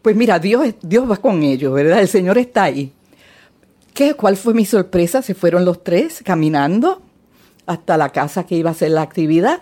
pues 0.01 0.15
mira, 0.15 0.39
Dios, 0.39 0.73
Dios 0.81 1.11
va 1.11 1.17
con 1.17 1.43
ellos, 1.43 1.73
¿verdad? 1.73 1.99
El 1.99 2.07
Señor 2.07 2.37
está 2.37 2.63
ahí. 2.63 2.93
¿Qué? 3.93 4.13
¿Cuál 4.13 4.37
fue 4.37 4.53
mi 4.53 4.65
sorpresa? 4.65 5.21
Se 5.21 5.35
fueron 5.35 5.65
los 5.65 5.83
tres 5.83 6.21
caminando 6.23 7.01
hasta 7.65 7.97
la 7.97 8.13
casa 8.13 8.45
que 8.45 8.55
iba 8.55 8.69
a 8.71 8.73
ser 8.73 8.91
la 8.91 9.01
actividad. 9.01 9.59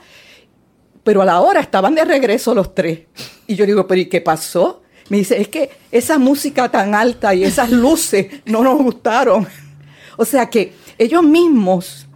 Pero 1.04 1.24
a 1.24 1.26
la 1.26 1.42
hora 1.42 1.62
estaban 1.62 1.96
de 1.96 2.06
regreso 2.06 2.54
los 2.54 2.76
tres. 2.76 3.08
Y 3.48 3.56
yo 3.56 3.66
digo, 3.66 3.88
pero 3.88 4.02
¿y 4.02 4.06
qué 4.06 4.22
pasó? 4.22 4.84
Me 5.10 5.18
dice, 5.18 5.40
es 5.40 5.48
que 5.48 5.70
esa 5.92 6.18
música 6.18 6.70
tan 6.70 6.94
alta 6.94 7.34
y 7.34 7.44
esas 7.44 7.72
luces 7.72 8.28
no 8.46 8.64
nos 8.64 8.78
gustaron. 8.78 9.48
O 10.18 10.26
sea 10.26 10.50
que 10.50 10.74
ellos 10.98 11.24
mismos 11.24 12.08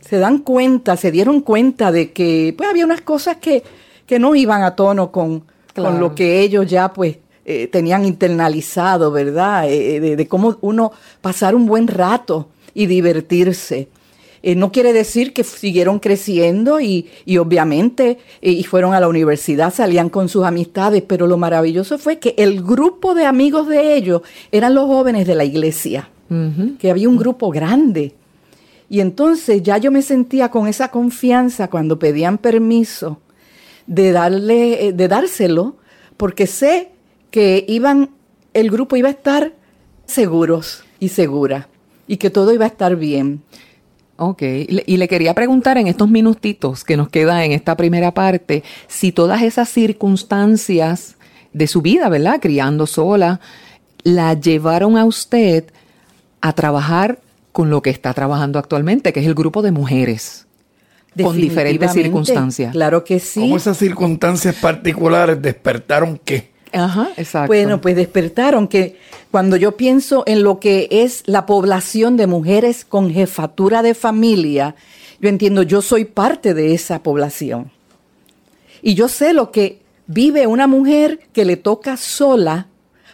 se 0.00 0.18
dan 0.18 0.38
cuenta, 0.38 0.96
se 0.96 1.10
dieron 1.10 1.40
cuenta 1.40 1.90
de 1.90 2.12
que 2.12 2.54
pues 2.56 2.68
había 2.68 2.84
unas 2.84 3.00
cosas 3.00 3.38
que, 3.38 3.64
que 4.06 4.18
no 4.18 4.34
iban 4.34 4.62
a 4.62 4.76
tono 4.76 5.10
con, 5.10 5.44
con 5.74 5.98
lo 5.98 6.14
que 6.14 6.40
ellos 6.40 6.66
ya 6.66 6.92
pues 6.92 7.18
eh, 7.44 7.66
tenían 7.68 8.04
internalizado, 8.04 9.10
¿verdad? 9.10 9.68
Eh, 9.68 10.00
de, 10.00 10.16
de, 10.16 10.28
cómo 10.28 10.58
uno 10.60 10.92
pasar 11.20 11.54
un 11.54 11.66
buen 11.66 11.88
rato 11.88 12.48
y 12.74 12.86
divertirse. 12.86 13.88
Eh, 14.42 14.54
no 14.54 14.72
quiere 14.72 14.92
decir 14.92 15.32
que 15.32 15.44
siguieron 15.44 15.98
creciendo 15.98 16.80
y, 16.80 17.08
obviamente 17.38 18.18
eh, 18.42 18.50
y 18.52 18.64
fueron 18.64 18.94
a 18.94 19.00
la 19.00 19.08
universidad, 19.08 19.72
salían 19.72 20.08
con 20.08 20.28
sus 20.28 20.44
amistades, 20.44 21.02
pero 21.06 21.26
lo 21.26 21.36
maravilloso 21.36 21.98
fue 21.98 22.18
que 22.18 22.34
el 22.38 22.62
grupo 22.62 23.14
de 23.14 23.26
amigos 23.26 23.68
de 23.68 23.96
ellos 23.96 24.22
eran 24.52 24.74
los 24.74 24.86
jóvenes 24.86 25.26
de 25.26 25.34
la 25.34 25.44
iglesia, 25.44 26.10
que 26.78 26.90
había 26.90 27.08
un 27.08 27.16
grupo 27.16 27.50
grande. 27.50 28.14
Y 28.88 29.00
entonces 29.00 29.62
ya 29.62 29.78
yo 29.78 29.90
me 29.90 30.02
sentía 30.02 30.50
con 30.50 30.66
esa 30.66 30.90
confianza 30.90 31.68
cuando 31.68 31.98
pedían 31.98 32.38
permiso 32.38 33.20
de 33.86 34.12
darle, 34.12 34.88
eh, 34.88 34.92
de 34.92 35.08
dárselo, 35.08 35.76
porque 36.16 36.46
sé 36.46 36.90
que 37.30 37.64
iban, 37.68 38.10
el 38.54 38.70
grupo 38.70 38.96
iba 38.96 39.08
a 39.08 39.12
estar 39.12 39.52
seguros 40.06 40.84
y 41.00 41.08
segura 41.08 41.68
y 42.06 42.16
que 42.16 42.30
todo 42.30 42.52
iba 42.52 42.64
a 42.64 42.68
estar 42.68 42.96
bien. 42.96 43.42
Ok, 44.18 44.42
y 44.42 44.96
le 44.96 45.08
quería 45.08 45.34
preguntar 45.34 45.76
en 45.76 45.88
estos 45.88 46.08
minutitos 46.08 46.84
que 46.84 46.96
nos 46.96 47.10
queda 47.10 47.44
en 47.44 47.52
esta 47.52 47.76
primera 47.76 48.14
parte, 48.14 48.62
si 48.88 49.12
todas 49.12 49.42
esas 49.42 49.68
circunstancias 49.68 51.16
de 51.52 51.66
su 51.66 51.82
vida, 51.82 52.08
¿verdad? 52.08 52.40
Criando 52.40 52.86
sola, 52.86 53.40
la 54.02 54.32
llevaron 54.34 54.96
a 54.96 55.04
usted 55.04 55.64
a 56.40 56.54
trabajar 56.54 57.18
con 57.52 57.70
lo 57.70 57.82
que 57.82 57.90
está 57.90 58.14
trabajando 58.14 58.58
actualmente, 58.58 59.12
que 59.12 59.20
es 59.20 59.26
el 59.26 59.34
grupo 59.34 59.62
de 59.62 59.72
mujeres 59.72 60.46
con 61.22 61.36
diferentes 61.36 61.92
circunstancias. 61.92 62.72
Claro 62.72 63.04
que 63.04 63.20
sí. 63.20 63.40
¿Cómo 63.40 63.56
esas 63.56 63.76
circunstancias 63.76 64.54
particulares 64.56 65.40
despertaron 65.40 66.20
qué? 66.24 66.55
Ajá, 66.76 67.08
exacto. 67.16 67.48
Bueno, 67.48 67.80
pues 67.80 67.96
despertaron 67.96 68.68
que 68.68 68.98
cuando 69.30 69.56
yo 69.56 69.76
pienso 69.76 70.24
en 70.26 70.42
lo 70.42 70.60
que 70.60 70.88
es 70.90 71.22
la 71.26 71.46
población 71.46 72.16
de 72.16 72.26
mujeres 72.26 72.84
con 72.84 73.10
jefatura 73.10 73.82
de 73.82 73.94
familia, 73.94 74.74
yo 75.20 75.28
entiendo, 75.28 75.62
yo 75.62 75.80
soy 75.80 76.04
parte 76.04 76.54
de 76.54 76.74
esa 76.74 77.02
población. 77.02 77.70
Y 78.82 78.94
yo 78.94 79.08
sé 79.08 79.32
lo 79.32 79.50
que 79.50 79.80
vive 80.06 80.46
una 80.46 80.66
mujer 80.66 81.20
que 81.32 81.44
le 81.44 81.56
toca 81.56 81.96
sola 81.96 82.68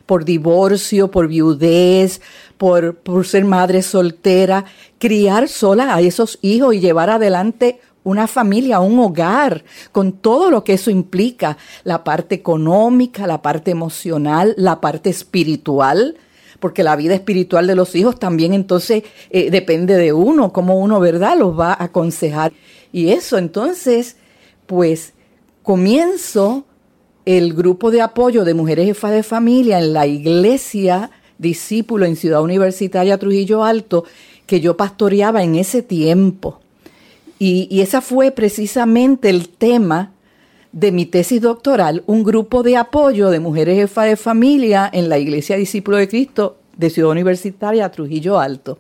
por 0.07 0.25
divorcio, 0.25 1.11
por 1.11 1.29
viudez, 1.29 2.21
por, 2.59 2.97
por 2.97 3.27
ser 3.27 3.45
madre 3.45 3.83
soltera, 3.83 4.65
criar 4.99 5.49
sola 5.49 5.95
a 5.95 6.01
esos 6.01 6.39
hijos 6.43 6.75
y 6.75 6.81
llevar 6.81 7.11
adelante 7.11 7.81
una 8.05 8.27
familia, 8.27 8.81
un 8.81 8.99
hogar, 8.99 9.65
con 9.93 10.13
todo 10.13 10.51
lo 10.51 10.65
que 10.65 10.75
eso 10.75 10.91
implica, 10.91 11.57
la 11.85 12.05
parte 12.05 12.35
económica, 12.35 13.27
la 13.27 13.43
parte 13.43 13.71
emocional, 13.71 14.55
la 14.57 14.81
parte 14.81 15.11
espiritual, 15.11 16.17
porque 16.61 16.83
la 16.83 16.97
vida 16.97 17.15
espiritual 17.15 17.67
de 17.67 17.75
los 17.75 17.95
hijos 17.95 18.19
también 18.19 18.55
entonces 18.55 19.03
eh, 19.31 19.51
depende 19.51 19.97
de 19.97 20.13
uno, 20.13 20.53
cómo 20.53 20.79
uno, 20.79 21.01
¿verdad?, 21.01 21.37
los 21.37 21.59
va 21.59 21.73
a 21.73 21.85
aconsejar. 21.85 22.53
Y 22.93 23.09
eso, 23.11 23.39
entonces, 23.39 24.17
pues 24.67 25.13
comienzo 25.63 26.65
el 27.25 27.55
grupo 27.55 27.91
de 27.91 28.01
apoyo 28.01 28.45
de 28.45 28.55
mujeres 28.55 28.87
jefas 28.87 29.13
de 29.13 29.23
familia 29.23 29.79
en 29.79 29.93
la 29.93 30.07
iglesia 30.07 31.11
discípulo 31.43 32.07
en 32.07 32.17
Ciudad 32.17 32.41
Universitaria 32.41 33.19
Trujillo 33.19 33.65
Alto, 33.65 34.05
que 34.47 34.61
yo 34.61 34.77
pastoreaba 34.79 35.43
en 35.43 35.57
ese 35.57 35.83
tiempo. 35.83 36.62
Y, 37.43 37.67
y 37.73 37.81
ese 37.81 38.01
fue 38.01 38.31
precisamente 38.31 39.29
el 39.29 39.49
tema 39.49 40.13
de 40.71 40.93
mi 40.93 41.07
tesis 41.07 41.41
doctoral, 41.41 42.05
un 42.07 42.23
grupo 42.23 42.63
de 42.63 42.77
apoyo 42.77 43.31
de 43.31 43.41
mujeres 43.41 43.77
jefas 43.79 44.07
de 44.07 44.17
familia 44.17 44.89
en 44.93 45.09
la 45.09 45.19
Iglesia 45.19 45.57
Discípulo 45.57 45.97
de 45.97 46.07
Cristo 46.07 46.59
de 46.77 46.89
Ciudad 46.89 47.11
Universitaria 47.11 47.91
Trujillo 47.91 48.39
Alto, 48.39 48.79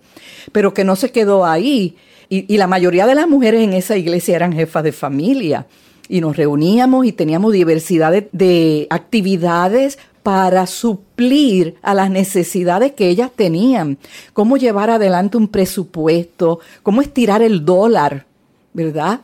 pero 0.53 0.72
que 0.72 0.85
no 0.85 0.94
se 0.94 1.11
quedó 1.11 1.44
ahí. 1.44 1.96
Y, 2.29 2.57
la 2.57 2.68
mayoría 2.68 3.05
de 3.05 3.16
las 3.16 3.27
mujeres 3.27 3.64
en 3.64 3.72
esa 3.72 3.96
iglesia 3.96 4.37
eran 4.37 4.53
jefas 4.53 4.85
de 4.85 4.92
familia. 4.92 5.66
Y 6.09 6.20
nos 6.20 6.37
reuníamos 6.37 7.05
y 7.05 7.11
teníamos 7.11 7.53
diversidad 7.53 8.12
de, 8.12 8.29
de 8.31 8.87
actividades 8.90 9.98
para 10.22 10.68
suplir 10.68 11.75
a 11.83 11.94
las 11.94 12.12
necesidades 12.12 12.92
que 12.92 13.09
ellas 13.09 13.33
tenían. 13.35 13.98
Cómo 14.35 14.57
llevar 14.57 14.88
adelante 14.88 15.37
un 15.37 15.48
presupuesto, 15.48 16.61
cómo 16.85 17.03
estirar 17.03 17.42
el 17.42 17.64
dólar 17.64 18.27
¿verdad? 18.72 19.20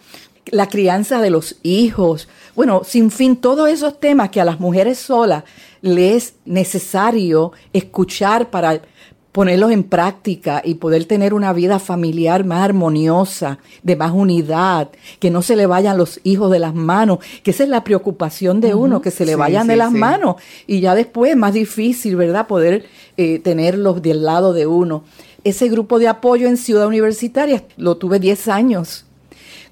La 0.50 0.68
crianza 0.68 1.20
de 1.20 1.30
los 1.30 1.56
hijos. 1.62 2.28
Bueno, 2.54 2.82
sin 2.84 3.10
fin, 3.10 3.36
todos 3.36 3.68
esos 3.68 4.00
temas 4.00 4.30
que 4.30 4.40
a 4.40 4.44
las 4.44 4.60
mujeres 4.60 4.98
solas 4.98 5.44
les 5.82 6.16
es 6.28 6.34
necesario 6.44 7.52
escuchar 7.72 8.50
para 8.50 8.80
ponerlos 9.32 9.70
en 9.70 9.84
práctica 9.84 10.62
y 10.64 10.74
poder 10.74 11.04
tener 11.04 11.32
una 11.34 11.52
vida 11.52 11.78
familiar 11.78 12.44
más 12.44 12.64
armoniosa, 12.64 13.58
de 13.82 13.94
más 13.94 14.10
unidad, 14.12 14.88
que 15.20 15.30
no 15.30 15.42
se 15.42 15.54
le 15.54 15.66
vayan 15.66 15.98
los 15.98 16.18
hijos 16.24 16.50
de 16.50 16.58
las 16.58 16.74
manos, 16.74 17.18
que 17.44 17.52
esa 17.52 17.62
es 17.62 17.68
la 17.68 17.84
preocupación 17.84 18.60
de 18.60 18.74
uno, 18.74 19.00
que 19.00 19.10
se 19.12 19.24
le 19.26 19.34
Sí, 19.34 19.38
vayan 19.38 19.64
sí, 19.64 19.68
de 19.68 19.76
las 19.76 19.92
sí. 19.92 19.98
manos 19.98 20.36
y 20.66 20.80
ya 20.80 20.94
después 20.94 21.30
es 21.30 21.36
más 21.36 21.52
difícil, 21.54 22.16
¿verdad?, 22.16 22.46
poder 22.48 22.86
eh, 23.16 23.38
tenerlos 23.38 24.02
del 24.02 24.24
lado 24.24 24.52
de 24.52 24.66
uno. 24.66 25.04
Ese 25.44 25.68
grupo 25.68 25.98
de 26.00 26.08
apoyo 26.08 26.48
en 26.48 26.56
Ciudad 26.56 26.86
Universitaria 26.86 27.62
lo 27.76 27.96
tuve 27.96 28.18
10 28.18 28.48
años. 28.48 29.04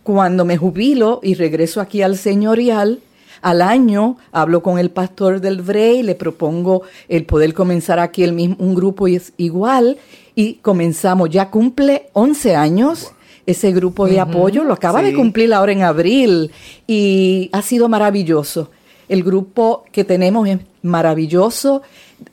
Cuando 0.06 0.44
me 0.44 0.56
jubilo 0.56 1.18
y 1.20 1.34
regreso 1.34 1.80
aquí 1.80 2.00
al 2.00 2.16
señorial, 2.16 3.00
al 3.42 3.60
año 3.60 4.18
hablo 4.30 4.62
con 4.62 4.78
el 4.78 4.90
pastor 4.90 5.40
del 5.40 5.62
Brey, 5.62 6.04
le 6.04 6.14
propongo 6.14 6.82
el 7.08 7.24
poder 7.24 7.54
comenzar 7.54 7.98
aquí 7.98 8.22
el 8.22 8.32
mismo, 8.32 8.54
un 8.60 8.76
grupo 8.76 9.08
is- 9.08 9.32
igual 9.36 9.98
y 10.36 10.54
comenzamos. 10.62 11.30
Ya 11.30 11.50
cumple 11.50 12.08
11 12.12 12.54
años 12.54 13.10
ese 13.46 13.72
grupo 13.72 14.06
de 14.06 14.20
apoyo, 14.20 14.62
lo 14.62 14.74
acaba 14.74 15.02
de 15.02 15.12
cumplir 15.12 15.52
ahora 15.52 15.72
en 15.72 15.82
abril 15.82 16.52
y 16.86 17.50
ha 17.52 17.60
sido 17.62 17.88
maravilloso. 17.88 18.70
El 19.08 19.24
grupo 19.24 19.82
que 19.90 20.04
tenemos 20.04 20.46
es 20.46 20.58
maravilloso. 20.82 21.82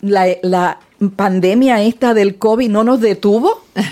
La, 0.02 0.28
la 0.44 0.78
pandemia 1.12 1.82
esta 1.84 2.14
del 2.14 2.38
COVID 2.38 2.70
no 2.70 2.84
nos 2.84 3.00
detuvo. 3.02 3.62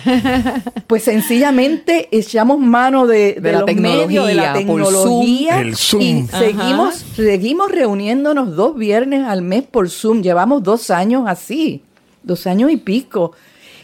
Pues 0.88 1.04
sencillamente 1.04 2.10
echamos 2.12 2.60
mano 2.60 3.08
de, 3.08 3.36
De 3.40 3.52
la 3.54 3.62
los 3.62 3.76
medios, 3.76 4.28
de 4.28 4.34
la 4.36 4.52
tecnología, 4.54 4.66
por 4.66 4.94
Zoom. 4.94 5.22
tecnología 5.22 5.62
El 5.62 5.76
Zoom. 5.78 6.02
y 6.02 6.22
Ajá. 6.28 6.40
seguimos, 6.40 6.96
seguimos 7.16 7.72
reuniéndonos 7.72 8.56
dos 8.58 8.76
viernes 8.76 9.26
al 9.26 9.42
mes 9.42 9.64
por 9.64 9.90
Zoom. 9.90 10.22
Llevamos 10.22 10.64
dos 10.64 10.90
años 10.90 11.24
así, 11.28 11.82
dos 12.24 12.46
años 12.46 12.72
y 12.72 12.78
pico. 12.78 13.32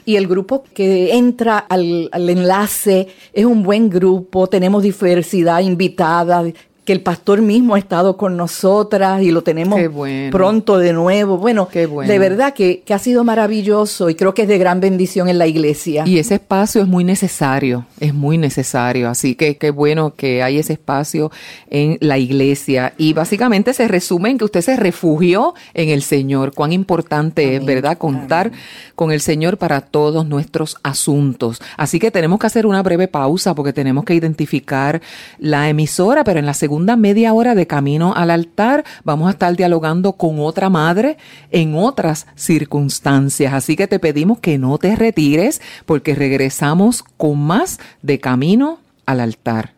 Y 0.03 0.17
el 0.17 0.27
grupo 0.27 0.65
que 0.73 1.15
entra 1.15 1.57
al, 1.59 2.09
al 2.11 2.29
enlace 2.29 3.07
es 3.33 3.45
un 3.45 3.63
buen 3.63 3.89
grupo, 3.89 4.47
tenemos 4.47 4.83
diversidad 4.83 5.61
invitada, 5.61 6.43
que 6.87 6.93
el 6.93 7.01
pastor 7.01 7.41
mismo 7.41 7.75
ha 7.75 7.79
estado 7.79 8.15
con 8.15 8.37
nosotras 8.37 9.21
y 9.21 9.31
lo 9.31 9.41
tenemos 9.41 9.77
bueno. 9.91 10.31
pronto 10.31 10.77
de 10.77 10.93
nuevo. 10.93 11.37
Bueno, 11.37 11.67
de 11.73 12.17
verdad 12.17 12.53
que, 12.53 12.81
que 12.85 12.93
ha 12.93 12.97
sido 12.97 13.25
maravilloso 13.25 14.09
y 14.09 14.15
creo 14.15 14.33
que 14.33 14.43
es 14.43 14.47
de 14.47 14.57
gran 14.57 14.79
bendición 14.79 15.27
en 15.27 15.37
la 15.37 15.47
iglesia. 15.47 16.05
Y 16.07 16.17
ese 16.17 16.35
espacio 16.35 16.81
es 16.81 16.87
muy 16.87 17.03
necesario, 17.03 17.85
es 17.99 18.13
muy 18.13 18.37
necesario. 18.37 19.09
Así 19.09 19.35
que 19.35 19.57
qué 19.57 19.69
bueno 19.69 20.13
que 20.15 20.41
hay 20.41 20.59
ese 20.59 20.71
espacio 20.71 21.29
en 21.69 21.97
la 21.99 22.19
iglesia. 22.19 22.93
Y 22.97 23.11
básicamente 23.11 23.73
se 23.73 23.89
resume 23.89 24.29
en 24.29 24.37
que 24.37 24.45
usted 24.45 24.61
se 24.61 24.77
refugió 24.77 25.55
en 25.73 25.89
el 25.89 26.01
Señor. 26.01 26.53
Cuán 26.53 26.71
importante 26.71 27.57
es. 27.57 27.65
¿verdad? 27.65 27.97
Contar 27.97 28.53
con 28.95 29.11
el 29.11 29.19
Señor 29.19 29.57
para 29.57 29.81
todos 29.81 30.25
nuestros 30.25 30.77
asuntos. 30.83 31.61
Así 31.75 31.99
que 31.99 32.11
tenemos 32.11 32.39
que 32.39 32.47
hacer 32.47 32.65
una 32.65 32.81
breve 32.81 33.09
pausa 33.09 33.53
porque 33.53 33.73
tenemos 33.73 34.05
que 34.05 34.15
identificar 34.15 35.01
la 35.37 35.67
emisora, 35.67 36.23
pero 36.23 36.39
en 36.39 36.45
la 36.45 36.53
segunda 36.53 36.76
media 36.85 37.33
hora 37.33 37.55
de 37.55 37.67
camino 37.67 38.13
al 38.15 38.29
altar 38.29 38.83
vamos 39.03 39.27
a 39.27 39.31
estar 39.31 39.55
dialogando 39.55 40.13
con 40.13 40.39
otra 40.39 40.69
madre 40.69 41.17
en 41.51 41.75
otras 41.75 42.27
circunstancias. 42.35 43.53
Así 43.53 43.75
que 43.75 43.87
te 43.87 43.99
pedimos 43.99 44.39
que 44.39 44.57
no 44.57 44.77
te 44.77 44.95
retires 44.95 45.61
porque 45.85 46.15
regresamos 46.15 47.03
con 47.17 47.39
más 47.39 47.79
de 48.01 48.19
camino 48.19 48.79
al 49.05 49.21
altar. 49.21 49.76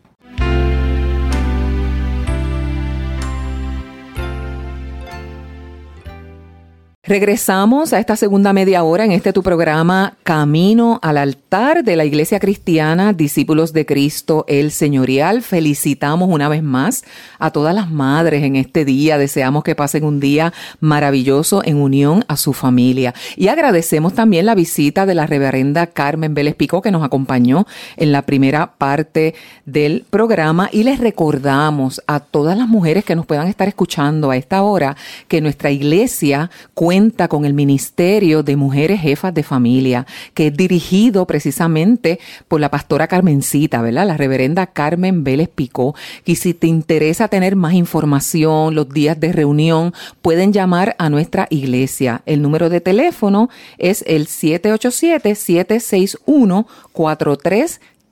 Regresamos 7.10 7.92
a 7.92 7.98
esta 7.98 8.16
segunda 8.16 8.54
media 8.54 8.84
hora 8.84 9.04
en 9.04 9.12
este 9.12 9.34
tu 9.34 9.42
programa 9.42 10.14
Camino 10.22 11.00
al 11.02 11.18
altar 11.18 11.84
de 11.84 11.96
la 11.96 12.06
Iglesia 12.06 12.40
Cristiana 12.40 13.14
Discípulos 13.14 13.74
de 13.74 13.88
Cristo 13.88 14.46
el 14.48 14.70
Señorial. 14.70 15.42
Felicitamos 15.42 16.30
una 16.30 16.48
vez 16.50 16.62
más 16.62 17.04
a 17.40 17.50
todas 17.50 17.74
las 17.74 17.90
madres 17.90 18.44
en 18.44 18.56
este 18.56 18.86
día. 18.86 19.18
Deseamos 19.18 19.64
que 19.64 19.74
pasen 19.74 20.04
un 20.04 20.20
día 20.20 20.54
maravilloso 20.82 21.64
en 21.66 21.78
unión 21.78 22.26
a 22.28 22.38
su 22.38 22.54
familia. 22.54 23.16
Y 23.36 23.48
agradecemos 23.48 24.14
también 24.14 24.46
la 24.46 24.54
visita 24.54 25.08
de 25.08 25.16
la 25.16 25.26
reverenda 25.26 25.88
Carmen 25.88 26.36
Vélez 26.36 26.54
Pico 26.54 26.84
que 26.84 26.92
nos 26.92 27.04
acompañó 27.04 27.66
en 27.98 28.12
la 28.12 28.22
primera 28.22 28.74
parte 28.78 29.34
del 29.66 30.06
programa 30.12 30.70
y 30.72 30.84
les 30.84 31.00
recordamos 31.00 32.04
a 32.06 32.20
todas 32.20 32.56
las 32.56 32.68
mujeres 32.68 33.04
que 33.04 33.16
nos 33.16 33.26
puedan 33.26 33.48
estar 33.48 33.68
escuchando 33.68 34.30
a 34.30 34.38
esta 34.38 34.62
hora 34.62 34.96
que 35.28 35.42
nuestra 35.42 35.72
iglesia 35.72 36.52
cuenta 36.76 36.99
con 37.30 37.46
el 37.46 37.54
Ministerio 37.54 38.44
de 38.44 38.58
Mujeres 38.58 39.00
Jefas 39.00 39.34
de 39.34 39.44
Familia, 39.44 40.06
que 40.34 40.48
es 40.48 40.58
dirigido 40.58 41.26
precisamente 41.26 42.20
por 42.50 42.60
la 42.60 42.70
pastora 42.70 43.08
Carmencita, 43.08 43.82
¿verdad? 43.82 44.06
La 44.06 44.18
reverenda 44.18 44.68
Carmen 44.68 45.24
Vélez 45.24 45.48
Picó. 45.48 45.96
Y 46.26 46.36
si 46.36 46.54
te 46.54 46.68
interesa 46.68 47.30
tener 47.30 47.56
más 47.56 47.74
información, 47.74 48.76
los 48.76 48.90
días 48.90 49.18
de 49.18 49.32
reunión, 49.32 49.94
pueden 50.22 50.52
llamar 50.52 50.98
a 51.00 51.10
nuestra 51.10 51.48
iglesia. 51.50 52.22
El 52.26 52.42
número 52.42 52.70
de 52.70 52.82
teléfono 52.82 53.50
es 53.78 54.04
el 54.06 54.28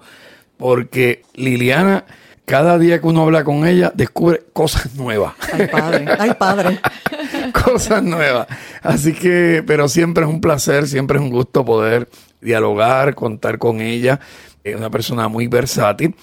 porque 0.58 1.22
Liliana, 1.34 2.04
cada 2.44 2.78
día 2.78 3.00
que 3.00 3.06
uno 3.06 3.22
habla 3.22 3.44
con 3.44 3.66
ella, 3.66 3.92
descubre 3.94 4.42
cosas 4.52 4.94
nuevas. 4.94 5.34
Ay, 5.52 5.68
padre. 5.68 6.06
Ay, 6.18 6.34
padre. 6.38 6.80
cosas 7.64 8.02
nuevas. 8.02 8.46
Así 8.82 9.12
que, 9.12 9.62
pero 9.66 9.88
siempre 9.88 10.24
es 10.24 10.30
un 10.30 10.40
placer, 10.40 10.86
siempre 10.86 11.18
es 11.18 11.22
un 11.22 11.30
gusto 11.30 11.64
poder 11.64 12.08
dialogar, 12.40 13.14
contar 13.14 13.58
con 13.58 13.80
ella. 13.80 14.20
Es 14.64 14.76
una 14.76 14.90
persona 14.90 15.28
muy 15.28 15.46
versátil. 15.46 16.14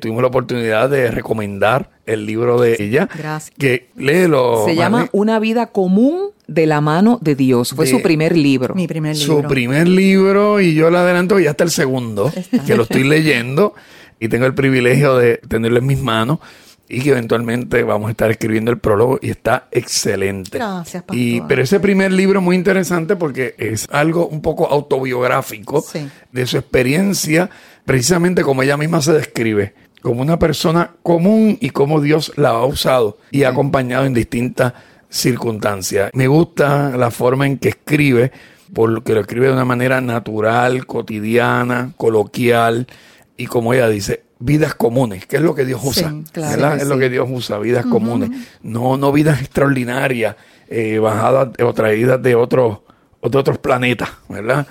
Tuvimos 0.00 0.22
la 0.22 0.28
oportunidad 0.28 0.90
de 0.90 1.12
recomendar 1.12 1.90
el 2.06 2.26
libro 2.26 2.60
de 2.60 2.76
ella. 2.80 3.08
Gracias. 3.16 3.54
Que 3.56 3.88
léelo. 3.94 4.64
Se 4.64 4.74
llama. 4.74 5.08
Una 5.12 5.38
vida 5.38 5.66
común 5.66 6.30
de 6.54 6.66
la 6.66 6.80
mano 6.80 7.18
de 7.22 7.34
Dios. 7.34 7.70
Fue 7.74 7.84
De- 7.86 7.90
su 7.90 8.02
primer 8.02 8.36
libro. 8.36 8.74
Mi 8.74 8.86
primer 8.86 9.16
Su 9.16 9.34
libro. 9.34 9.48
primer 9.48 9.88
libro 9.88 10.60
y 10.60 10.74
yo 10.74 10.90
le 10.90 10.98
adelanto 10.98 11.36
que 11.36 11.44
ya 11.44 11.50
está 11.50 11.64
el 11.64 11.70
segundo, 11.70 12.32
que 12.66 12.76
lo 12.76 12.82
estoy 12.84 13.04
leyendo 13.04 13.74
y 14.20 14.28
tengo 14.28 14.46
el 14.46 14.54
privilegio 14.54 15.16
de 15.16 15.38
tenerlo 15.48 15.78
en 15.78 15.86
mis 15.86 16.00
manos 16.00 16.38
y 16.88 17.00
que 17.00 17.10
eventualmente 17.10 17.82
vamos 17.84 18.08
a 18.08 18.10
estar 18.10 18.30
escribiendo 18.30 18.70
el 18.70 18.78
prólogo 18.78 19.18
y 19.22 19.30
está 19.30 19.66
excelente. 19.70 20.58
Gracias, 20.58 21.02
pastor. 21.04 21.16
Y, 21.16 21.40
pero 21.48 21.62
ese 21.62 21.80
primer 21.80 22.12
libro 22.12 22.40
es 22.40 22.44
muy 22.44 22.54
interesante 22.54 23.16
porque 23.16 23.54
es 23.56 23.86
algo 23.90 24.26
un 24.26 24.42
poco 24.42 24.66
autobiográfico 24.70 25.80
Sí. 25.82 26.06
de 26.32 26.46
su 26.46 26.58
experiencia, 26.58 27.48
precisamente 27.84 28.42
como 28.42 28.62
ella 28.62 28.76
misma 28.76 29.00
se 29.00 29.12
describe, 29.12 29.74
como 30.02 30.20
una 30.22 30.38
persona 30.38 30.90
común 31.02 31.56
y 31.60 31.70
cómo 31.70 32.00
Dios 32.00 32.32
la 32.36 32.50
ha 32.50 32.64
usado 32.66 33.18
y 33.30 33.44
ha 33.44 33.48
acompañado 33.50 34.04
en 34.04 34.14
distintas 34.14 34.74
circunstancias. 35.12 36.10
Me 36.14 36.26
gusta 36.26 36.96
la 36.96 37.10
forma 37.10 37.46
en 37.46 37.58
que 37.58 37.68
escribe, 37.68 38.32
porque 38.72 39.12
lo 39.12 39.20
escribe 39.20 39.46
de 39.46 39.52
una 39.52 39.64
manera 39.64 40.00
natural, 40.00 40.86
cotidiana, 40.86 41.92
coloquial 41.96 42.86
y 43.36 43.46
como 43.46 43.74
ella 43.74 43.88
dice, 43.88 44.24
vidas 44.38 44.74
comunes, 44.74 45.26
que 45.26 45.36
es 45.36 45.42
lo 45.42 45.54
que 45.54 45.64
Dios 45.64 45.80
usa, 45.84 46.10
Sí, 46.10 46.24
claro 46.32 46.50
¿verdad? 46.50 46.76
que 46.76 46.82
es 46.82 46.88
lo 46.88 46.98
que 46.98 47.10
Dios 47.10 47.28
usa, 47.30 47.58
vidas 47.58 47.86
comunes, 47.86 48.30
no, 48.62 48.96
no 48.96 49.12
vidas 49.12 49.40
extraordinarias, 49.40 50.36
eh, 50.68 50.98
bajadas 50.98 51.50
o 51.62 51.74
traídas 51.74 52.22
de 52.22 52.34
otros, 52.34 52.78
de 53.22 53.38
otros 53.38 53.58
planetas, 53.58 54.10
¿verdad? 54.28 54.66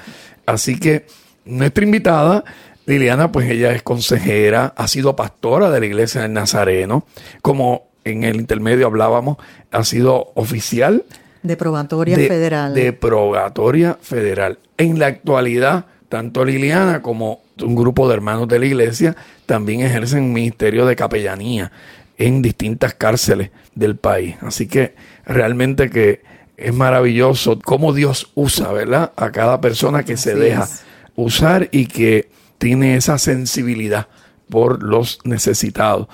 Así 0.45 0.79
que 0.79 1.05
nuestra 1.45 1.83
invitada, 1.85 2.43
Liliana, 2.85 3.31
pues 3.31 3.49
ella 3.49 3.71
es 3.71 3.83
consejera, 3.83 4.73
ha 4.75 4.87
sido 4.87 5.15
pastora 5.15 5.69
de 5.69 5.79
la 5.79 5.85
iglesia 5.85 6.21
del 6.21 6.33
Nazareno, 6.33 7.05
como 7.41 7.90
en 8.03 8.23
el 8.23 8.37
intermedio 8.37 8.87
hablábamos, 8.87 9.37
ha 9.71 9.83
sido 9.83 10.31
oficial 10.35 11.05
de 11.43 11.57
probatoria 11.57 12.17
de, 12.17 12.27
federal. 12.27 12.73
De 12.73 12.93
probatoria 12.93 13.97
federal. 13.99 14.59
En 14.77 14.99
la 14.99 15.07
actualidad, 15.07 15.85
tanto 16.09 16.45
Liliana 16.45 17.01
como 17.01 17.41
un 17.61 17.75
grupo 17.75 18.07
de 18.07 18.15
hermanos 18.15 18.47
de 18.47 18.59
la 18.59 18.65
iglesia 18.65 19.15
también 19.45 19.81
ejercen 19.81 20.33
ministerio 20.33 20.85
de 20.85 20.95
capellanía 20.95 21.71
en 22.17 22.41
distintas 22.41 22.93
cárceles 22.93 23.51
del 23.73 23.95
país. 23.95 24.35
Así 24.41 24.67
que 24.67 24.95
realmente 25.25 25.89
que 25.89 26.21
es 26.57 26.73
maravilloso 26.73 27.59
cómo 27.59 27.93
Dios 27.93 28.31
usa, 28.35 28.71
¿verdad? 28.71 29.13
A 29.15 29.31
cada 29.31 29.61
persona 29.61 30.03
que 30.03 30.17
se 30.17 30.35
deja 30.35 30.67
usar 31.15 31.69
y 31.71 31.87
que 31.87 32.29
tiene 32.59 32.95
esa 32.95 33.17
sensibilidad 33.17 34.07
por 34.49 34.83
los 34.83 35.19
necesitados. 35.23 36.07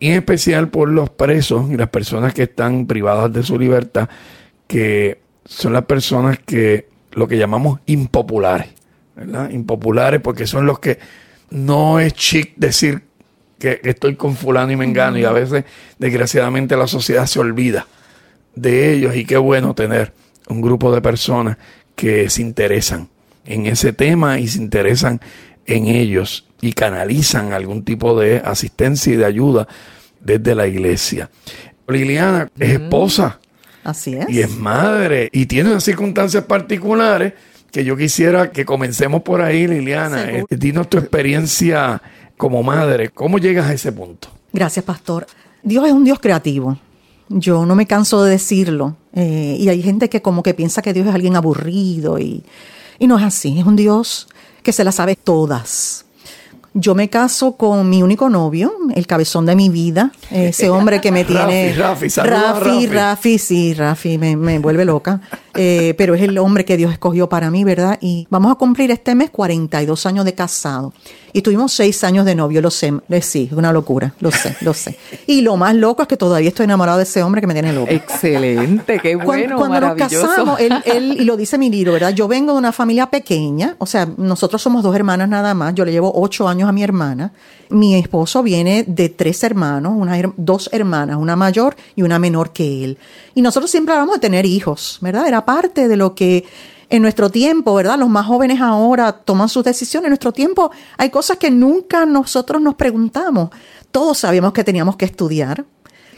Y 0.00 0.08
en 0.08 0.14
especial 0.14 0.70
por 0.70 0.88
los 0.88 1.10
presos 1.10 1.70
y 1.70 1.76
las 1.76 1.90
personas 1.90 2.34
que 2.34 2.44
están 2.44 2.86
privadas 2.86 3.32
de 3.32 3.42
su 3.42 3.58
libertad, 3.58 4.08
que 4.66 5.20
son 5.44 5.72
las 5.72 5.84
personas 5.84 6.38
que 6.38 6.88
lo 7.12 7.28
que 7.28 7.38
llamamos 7.38 7.80
impopulares, 7.86 8.68
¿verdad? 9.14 9.50
Impopulares 9.50 10.20
porque 10.20 10.46
son 10.46 10.66
los 10.66 10.78
que 10.78 10.98
no 11.50 12.00
es 12.00 12.14
chic 12.14 12.54
decir 12.56 13.02
que, 13.58 13.80
estoy 13.84 14.16
con 14.16 14.36
fulano 14.36 14.72
y 14.72 14.76
me 14.76 14.84
engano 14.84 15.18
y 15.18 15.24
a 15.24 15.32
veces 15.32 15.64
desgraciadamente 15.98 16.76
la 16.76 16.86
sociedad 16.86 17.26
se 17.26 17.38
olvida 17.38 17.86
de 18.54 18.94
ellos 18.94 19.14
y 19.14 19.24
qué 19.24 19.36
bueno 19.36 19.74
tener 19.74 20.12
un 20.48 20.60
grupo 20.60 20.92
de 20.92 21.02
personas 21.02 21.58
que 21.94 22.30
se 22.30 22.42
interesan 22.42 23.08
en 23.44 23.66
ese 23.66 23.92
tema 23.92 24.38
y 24.38 24.48
se 24.48 24.58
interesan 24.58 25.20
en 25.76 25.86
ellos 25.86 26.46
y 26.60 26.72
canalizan 26.72 27.52
algún 27.52 27.84
tipo 27.84 28.18
de 28.18 28.38
asistencia 28.44 29.12
y 29.12 29.16
de 29.16 29.24
ayuda 29.24 29.68
desde 30.20 30.54
la 30.54 30.66
iglesia. 30.66 31.30
Liliana 31.88 32.48
es 32.58 32.70
esposa. 32.70 33.40
Así 33.82 34.14
es. 34.14 34.28
Y 34.28 34.40
es 34.40 34.50
madre. 34.50 35.28
Y 35.32 35.46
tiene 35.46 35.70
unas 35.70 35.84
circunstancias 35.84 36.44
particulares 36.44 37.32
que 37.72 37.84
yo 37.84 37.96
quisiera 37.96 38.50
que 38.50 38.64
comencemos 38.64 39.22
por 39.22 39.40
ahí, 39.40 39.66
Liliana. 39.66 40.30
Eh, 40.30 40.44
dinos 40.50 40.88
tu 40.90 40.98
experiencia 40.98 42.02
como 42.36 42.62
madre. 42.62 43.10
¿Cómo 43.10 43.38
llegas 43.38 43.68
a 43.68 43.72
ese 43.72 43.92
punto? 43.92 44.28
Gracias, 44.52 44.84
pastor. 44.84 45.26
Dios 45.62 45.86
es 45.86 45.92
un 45.92 46.04
Dios 46.04 46.18
creativo. 46.18 46.78
Yo 47.28 47.64
no 47.64 47.76
me 47.76 47.86
canso 47.86 48.24
de 48.24 48.32
decirlo. 48.32 48.96
Eh, 49.14 49.56
y 49.58 49.68
hay 49.68 49.82
gente 49.82 50.08
que 50.08 50.20
como 50.20 50.42
que 50.42 50.54
piensa 50.54 50.82
que 50.82 50.92
Dios 50.92 51.06
es 51.06 51.14
alguien 51.14 51.36
aburrido 51.36 52.18
y, 52.18 52.44
y 52.98 53.06
no 53.06 53.18
es 53.18 53.24
así. 53.24 53.58
Es 53.58 53.66
un 53.66 53.76
Dios 53.76 54.28
que 54.70 54.74
se 54.74 54.84
las 54.84 54.94
sabe 54.94 55.16
todas. 55.16 56.04
Yo 56.74 56.94
me 56.94 57.10
caso 57.10 57.56
con 57.56 57.90
mi 57.90 58.04
único 58.04 58.28
novio, 58.28 58.72
el 58.94 59.08
cabezón 59.08 59.44
de 59.44 59.56
mi 59.56 59.68
vida, 59.68 60.12
ese 60.30 60.70
hombre 60.70 61.00
que 61.00 61.10
me 61.10 61.24
tiene... 61.32 61.74
Rafi, 61.76 62.06
Rafi, 62.06 62.30
Rafi, 62.30 62.86
Rafi, 62.86 63.38
sí, 63.38 63.74
Rafi, 63.74 64.16
me, 64.16 64.36
me 64.36 64.60
vuelve 64.60 64.84
loca. 64.84 65.20
Eh, 65.54 65.94
pero 65.98 66.14
es 66.14 66.22
el 66.22 66.38
hombre 66.38 66.64
que 66.64 66.76
Dios 66.76 66.92
escogió 66.92 67.28
para 67.28 67.50
mí, 67.50 67.64
¿verdad? 67.64 67.98
Y 68.00 68.26
vamos 68.30 68.52
a 68.52 68.54
cumplir 68.54 68.90
este 68.90 69.14
mes 69.14 69.30
42 69.30 70.06
años 70.06 70.24
de 70.24 70.34
casado. 70.34 70.92
Y 71.32 71.42
tuvimos 71.42 71.72
seis 71.72 72.02
años 72.02 72.24
de 72.24 72.34
novio, 72.34 72.60
lo 72.60 72.70
sé, 72.70 72.92
sí, 73.20 73.48
es 73.50 73.56
una 73.56 73.72
locura, 73.72 74.14
lo 74.20 74.30
sé, 74.32 74.56
lo 74.62 74.74
sé. 74.74 74.96
Y 75.26 75.42
lo 75.42 75.56
más 75.56 75.74
loco 75.74 76.02
es 76.02 76.08
que 76.08 76.16
todavía 76.16 76.48
estoy 76.48 76.64
enamorado 76.64 76.98
de 76.98 77.04
ese 77.04 77.22
hombre 77.22 77.40
que 77.40 77.46
me 77.46 77.52
tiene 77.52 77.72
loco. 77.72 77.90
Excelente, 77.90 78.98
qué 78.98 79.14
bueno, 79.14 79.56
Cuando, 79.56 79.78
cuando 79.80 79.80
nos 79.80 79.96
casamos, 79.96 80.60
él, 80.60 80.72
él, 80.84 81.16
y 81.20 81.24
lo 81.24 81.36
dice 81.36 81.56
mi 81.56 81.70
libro, 81.70 81.92
¿verdad? 81.92 82.12
Yo 82.12 82.26
vengo 82.26 82.52
de 82.52 82.58
una 82.58 82.72
familia 82.72 83.10
pequeña, 83.10 83.76
o 83.78 83.86
sea, 83.86 84.08
nosotros 84.16 84.60
somos 84.60 84.82
dos 84.82 84.94
hermanas 84.96 85.28
nada 85.28 85.54
más, 85.54 85.74
yo 85.74 85.84
le 85.84 85.92
llevo 85.92 86.12
ocho 86.14 86.48
años 86.48 86.68
a 86.68 86.72
mi 86.72 86.82
hermana. 86.82 87.32
Mi 87.68 87.94
esposo 87.94 88.42
viene 88.42 88.84
de 88.84 89.08
tres 89.10 89.44
hermanos, 89.44 89.92
una, 89.96 90.20
dos 90.36 90.68
hermanas, 90.72 91.16
una 91.16 91.36
mayor 91.36 91.76
y 91.94 92.02
una 92.02 92.18
menor 92.18 92.50
que 92.52 92.84
él. 92.84 92.98
Y 93.34 93.42
nosotros 93.42 93.70
siempre 93.70 93.94
hablamos 93.94 94.16
de 94.16 94.20
tener 94.20 94.44
hijos, 94.44 94.98
¿verdad? 95.00 95.28
Era 95.28 95.39
parte 95.44 95.88
de 95.88 95.96
lo 95.96 96.14
que 96.14 96.46
en 96.90 97.02
nuestro 97.02 97.30
tiempo, 97.30 97.74
¿verdad? 97.74 97.98
Los 97.98 98.08
más 98.08 98.26
jóvenes 98.26 98.60
ahora 98.60 99.12
toman 99.12 99.48
sus 99.48 99.64
decisiones. 99.64 100.06
En 100.06 100.10
nuestro 100.10 100.32
tiempo 100.32 100.70
hay 100.98 101.10
cosas 101.10 101.38
que 101.38 101.50
nunca 101.50 102.04
nosotros 102.04 102.60
nos 102.60 102.74
preguntamos. 102.74 103.50
Todos 103.90 104.18
sabíamos 104.18 104.52
que 104.52 104.64
teníamos 104.64 104.96
que 104.96 105.04
estudiar. 105.04 105.64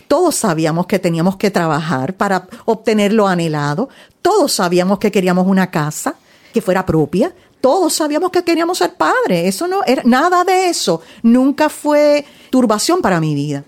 Todos 0.09 0.35
sabíamos 0.35 0.87
que 0.87 0.99
teníamos 0.99 1.37
que 1.37 1.51
trabajar 1.51 2.15
para 2.15 2.49
obtener 2.65 3.13
lo 3.13 3.29
anhelado. 3.29 3.91
Todos 4.23 4.53
sabíamos 4.53 4.99
que 4.99 5.13
queríamos 5.13 5.47
una 5.47 5.71
casa 5.71 6.17
que 6.53 6.63
fuera 6.63 6.85
propia. 6.85 7.35
Todos 7.61 7.95
sabíamos 7.95 8.31
que 8.31 8.43
queríamos 8.43 8.79
ser 8.79 8.95
padres. 8.95 9.47
Eso 9.47 9.69
no 9.69 9.85
era 9.85 10.03
nada 10.05 10.43
de 10.43 10.69
eso. 10.69 11.03
Nunca 11.23 11.69
fue 11.69 12.25
turbación 12.51 13.01
para 13.01 13.21
mi 13.21 13.35
vida. 13.35 13.65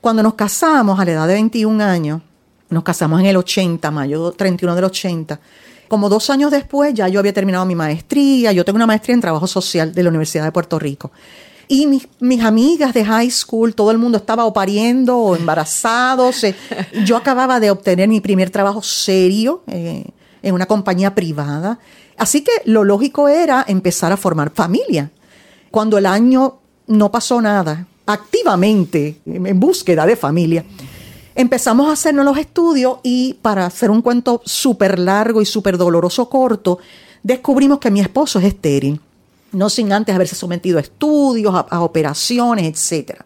Cuando 0.00 0.22
nos 0.22 0.34
casamos 0.34 0.98
a 0.98 1.04
la 1.04 1.12
edad 1.12 1.28
de 1.28 1.34
21 1.34 1.82
años, 1.84 2.22
nos 2.70 2.82
casamos 2.82 3.20
en 3.20 3.26
el 3.26 3.36
80, 3.36 3.90
mayo 3.90 4.32
31 4.32 4.74
del 4.74 4.84
80. 4.84 5.40
Como 5.88 6.08
dos 6.08 6.30
años 6.30 6.50
después 6.50 6.94
ya 6.94 7.08
yo 7.08 7.20
había 7.20 7.32
terminado 7.32 7.64
mi 7.64 7.74
maestría, 7.74 8.52
yo 8.52 8.64
tengo 8.64 8.76
una 8.76 8.86
maestría 8.86 9.14
en 9.14 9.20
trabajo 9.20 9.46
social 9.46 9.94
de 9.94 10.02
la 10.02 10.08
Universidad 10.08 10.44
de 10.44 10.52
Puerto 10.52 10.78
Rico. 10.78 11.12
Y 11.68 11.86
mis, 11.86 12.08
mis 12.20 12.42
amigas 12.42 12.94
de 12.94 13.04
high 13.04 13.30
school, 13.30 13.74
todo 13.74 13.90
el 13.90 13.98
mundo 13.98 14.18
estaba 14.18 14.44
o 14.44 14.52
pariendo 14.52 15.16
o 15.16 15.36
embarazados. 15.36 16.44
yo 17.04 17.16
acababa 17.16 17.58
de 17.58 17.70
obtener 17.70 18.08
mi 18.08 18.20
primer 18.20 18.50
trabajo 18.50 18.82
serio 18.82 19.62
eh, 19.66 20.04
en 20.42 20.54
una 20.54 20.66
compañía 20.66 21.14
privada. 21.14 21.78
Así 22.16 22.42
que 22.42 22.52
lo 22.64 22.84
lógico 22.84 23.28
era 23.28 23.64
empezar 23.66 24.12
a 24.12 24.16
formar 24.16 24.50
familia. 24.50 25.10
Cuando 25.70 25.98
el 25.98 26.06
año 26.06 26.58
no 26.86 27.10
pasó 27.10 27.40
nada, 27.42 27.86
activamente 28.06 29.20
en 29.26 29.58
búsqueda 29.58 30.06
de 30.06 30.16
familia, 30.16 30.64
empezamos 31.36 31.88
a 31.88 31.92
hacernos 31.92 32.24
los 32.24 32.38
estudios 32.38 32.98
y 33.02 33.34
para 33.34 33.66
hacer 33.66 33.90
un 33.90 34.02
cuento 34.02 34.42
súper 34.44 34.98
largo 34.98 35.42
y 35.42 35.46
súper 35.46 35.76
doloroso 35.76 36.28
corto, 36.28 36.78
descubrimos 37.22 37.78
que 37.78 37.90
mi 37.90 38.00
esposo 38.00 38.38
es 38.38 38.46
estéril, 38.46 39.00
no 39.52 39.68
sin 39.68 39.92
antes 39.92 40.14
haberse 40.14 40.34
sometido 40.34 40.78
a 40.78 40.80
estudios, 40.80 41.54
a, 41.54 41.80
operaciones, 41.82 42.90
etc. 42.90 43.20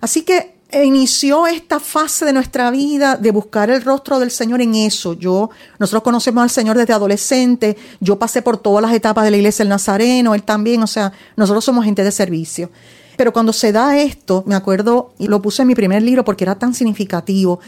Así 0.00 0.22
que 0.22 0.54
inició 0.72 1.46
esta 1.46 1.80
fase 1.80 2.26
de 2.26 2.32
nuestra 2.34 2.70
vida 2.70 3.16
de 3.16 3.30
buscar 3.30 3.70
el 3.70 3.82
rostro 3.82 4.18
del 4.18 4.30
Señor 4.30 4.60
en 4.60 4.74
eso. 4.74 5.14
Yo, 5.14 5.48
nosotros 5.78 6.02
conocemos 6.02 6.42
al 6.42 6.50
Señor 6.50 6.76
desde 6.76 6.92
adolescente, 6.92 7.78
yo 8.00 8.18
pasé 8.18 8.42
por 8.42 8.58
todas 8.58 8.82
las 8.82 8.92
etapas 8.92 9.24
de 9.24 9.30
la 9.30 9.36
iglesia 9.38 9.62
del 9.62 9.70
Nazareno, 9.70 10.34
él 10.34 10.42
también, 10.42 10.82
o 10.82 10.86
sea, 10.86 11.12
nosotros 11.36 11.64
somos 11.64 11.84
gente 11.84 12.04
de 12.04 12.12
servicio. 12.12 12.70
Pero 13.16 13.32
cuando 13.32 13.52
se 13.52 13.72
da 13.72 13.98
esto, 13.98 14.44
me 14.46 14.54
acuerdo, 14.54 15.12
y 15.18 15.28
lo 15.28 15.40
puse 15.40 15.62
en 15.62 15.68
mi 15.68 15.74
primer 15.74 16.02
libro 16.02 16.24
porque 16.24 16.44
era 16.44 16.56
tan 16.56 16.74
significativo, 16.74 17.60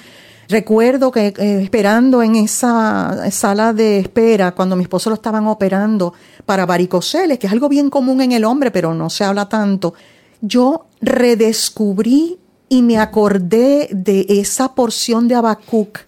recuerdo 0.48 1.10
que 1.10 1.28
eh, 1.28 1.60
esperando 1.62 2.22
en 2.22 2.36
esa 2.36 3.30
sala 3.30 3.72
de 3.72 4.00
espera, 4.00 4.52
cuando 4.52 4.76
mi 4.76 4.82
esposo 4.82 5.10
lo 5.10 5.14
estaban 5.14 5.46
operando 5.46 6.14
para 6.44 6.66
varicoceles, 6.66 7.38
que 7.38 7.46
es 7.46 7.52
algo 7.52 7.68
bien 7.68 7.90
común 7.90 8.20
en 8.20 8.32
el 8.32 8.44
hombre, 8.44 8.70
pero 8.70 8.94
no 8.94 9.10
se 9.10 9.24
habla 9.24 9.48
tanto, 9.48 9.94
yo 10.40 10.86
redescubrí 11.00 12.38
y 12.68 12.82
me 12.82 12.98
acordé 12.98 13.88
de 13.92 14.26
esa 14.28 14.74
porción 14.74 15.28
de 15.28 15.36
Habacuc 15.36 16.00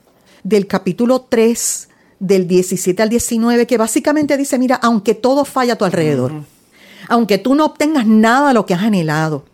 del 0.42 0.66
capítulo 0.66 1.26
3, 1.28 1.88
del 2.20 2.48
17 2.48 3.02
al 3.02 3.08
19, 3.08 3.66
que 3.66 3.76
básicamente 3.76 4.36
dice, 4.36 4.58
mira, 4.58 4.76
aunque 4.76 5.14
todo 5.14 5.44
falla 5.44 5.74
a 5.74 5.76
tu 5.76 5.84
alrededor, 5.84 6.32
aunque 7.08 7.38
tú 7.38 7.54
no 7.54 7.64
obtengas 7.64 8.06
nada 8.06 8.48
de 8.48 8.54
lo 8.54 8.66
que 8.66 8.74
has 8.74 8.82
anhelado, 8.82 9.44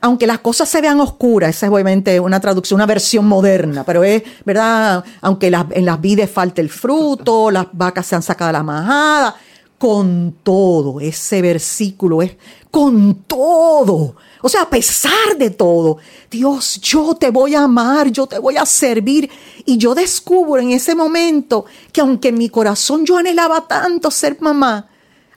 aunque 0.00 0.26
las 0.26 0.40
cosas 0.40 0.68
se 0.68 0.80
vean 0.80 1.00
oscuras, 1.00 1.50
esa 1.50 1.66
es 1.66 1.72
obviamente 1.72 2.20
una 2.20 2.40
traducción, 2.40 2.76
una 2.76 2.86
versión 2.86 3.26
moderna, 3.26 3.84
pero 3.84 4.04
es, 4.04 4.22
¿verdad? 4.44 5.04
Aunque 5.20 5.46
en 5.46 5.84
las 5.84 6.00
vides 6.00 6.30
falte 6.30 6.60
el 6.60 6.68
fruto, 6.68 7.50
las 7.50 7.66
vacas 7.72 8.06
se 8.06 8.14
han 8.14 8.22
sacado 8.22 8.52
la 8.52 8.62
majada, 8.62 9.36
con 9.78 10.36
todo, 10.42 11.00
ese 11.00 11.42
versículo 11.42 12.22
es 12.22 12.36
con 12.70 13.24
todo. 13.26 14.16
O 14.42 14.48
sea, 14.48 14.62
a 14.62 14.70
pesar 14.70 15.36
de 15.38 15.50
todo, 15.50 15.98
Dios, 16.30 16.80
yo 16.80 17.14
te 17.14 17.30
voy 17.30 17.54
a 17.54 17.62
amar, 17.62 18.10
yo 18.10 18.26
te 18.26 18.38
voy 18.38 18.56
a 18.56 18.66
servir. 18.66 19.30
Y 19.64 19.78
yo 19.78 19.94
descubro 19.94 20.60
en 20.60 20.70
ese 20.70 20.94
momento 20.94 21.64
que 21.92 22.00
aunque 22.00 22.28
en 22.28 22.38
mi 22.38 22.48
corazón 22.48 23.04
yo 23.04 23.16
anhelaba 23.16 23.66
tanto 23.66 24.10
ser 24.10 24.36
mamá, 24.40 24.88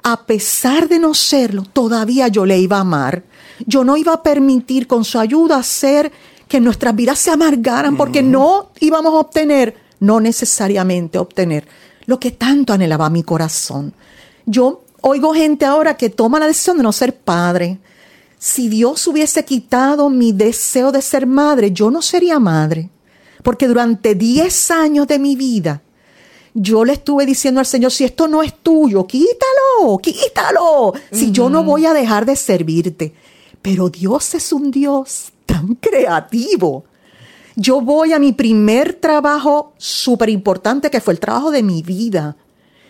a 0.03 0.25
pesar 0.25 0.87
de 0.87 0.99
no 0.99 1.13
serlo, 1.13 1.63
todavía 1.63 2.27
yo 2.27 2.45
le 2.45 2.59
iba 2.59 2.77
a 2.77 2.81
amar. 2.81 3.23
Yo 3.65 3.83
no 3.83 3.97
iba 3.97 4.13
a 4.13 4.23
permitir 4.23 4.87
con 4.87 5.03
su 5.03 5.19
ayuda 5.19 5.57
hacer 5.57 6.11
que 6.47 6.59
nuestras 6.59 6.95
vidas 6.95 7.19
se 7.19 7.31
amargaran 7.31 7.95
porque 7.97 8.23
no 8.23 8.71
íbamos 8.79 9.13
a 9.13 9.17
obtener, 9.17 9.75
no 9.99 10.19
necesariamente 10.19 11.19
obtener, 11.19 11.67
lo 12.05 12.19
que 12.19 12.31
tanto 12.31 12.73
anhelaba 12.73 13.09
mi 13.09 13.23
corazón. 13.23 13.93
Yo 14.45 14.83
oigo 15.01 15.33
gente 15.33 15.65
ahora 15.65 15.95
que 15.95 16.09
toma 16.09 16.39
la 16.39 16.47
decisión 16.47 16.77
de 16.77 16.83
no 16.83 16.91
ser 16.91 17.15
padre. 17.15 17.79
Si 18.39 18.69
Dios 18.69 19.05
hubiese 19.07 19.45
quitado 19.45 20.09
mi 20.09 20.31
deseo 20.31 20.91
de 20.91 21.01
ser 21.01 21.27
madre, 21.27 21.71
yo 21.71 21.91
no 21.91 22.01
sería 22.01 22.39
madre. 22.39 22.89
Porque 23.43 23.67
durante 23.67 24.15
10 24.15 24.71
años 24.71 25.07
de 25.07 25.19
mi 25.19 25.35
vida 25.35 25.81
yo 26.53 26.85
le 26.85 26.93
estuve 26.93 27.25
diciendo 27.25 27.59
al 27.59 27.65
Señor, 27.65 27.91
si 27.91 28.03
esto 28.03 28.27
no 28.27 28.41
es 28.41 28.53
tuyo, 28.61 29.05
quítalo, 29.05 29.97
quítalo, 30.01 30.93
si 31.11 31.31
yo 31.31 31.49
no 31.49 31.63
voy 31.63 31.85
a 31.85 31.93
dejar 31.93 32.25
de 32.25 32.35
servirte. 32.35 33.13
Pero 33.61 33.89
Dios 33.89 34.33
es 34.35 34.51
un 34.51 34.71
Dios 34.71 35.31
tan 35.45 35.75
creativo. 35.75 36.85
Yo 37.55 37.81
voy 37.81 38.13
a 38.13 38.19
mi 38.19 38.31
primer 38.31 38.93
trabajo 38.93 39.73
súper 39.77 40.29
importante, 40.29 40.89
que 40.89 41.01
fue 41.01 41.13
el 41.13 41.19
trabajo 41.19 41.51
de 41.51 41.61
mi 41.61 41.81
vida, 41.81 42.37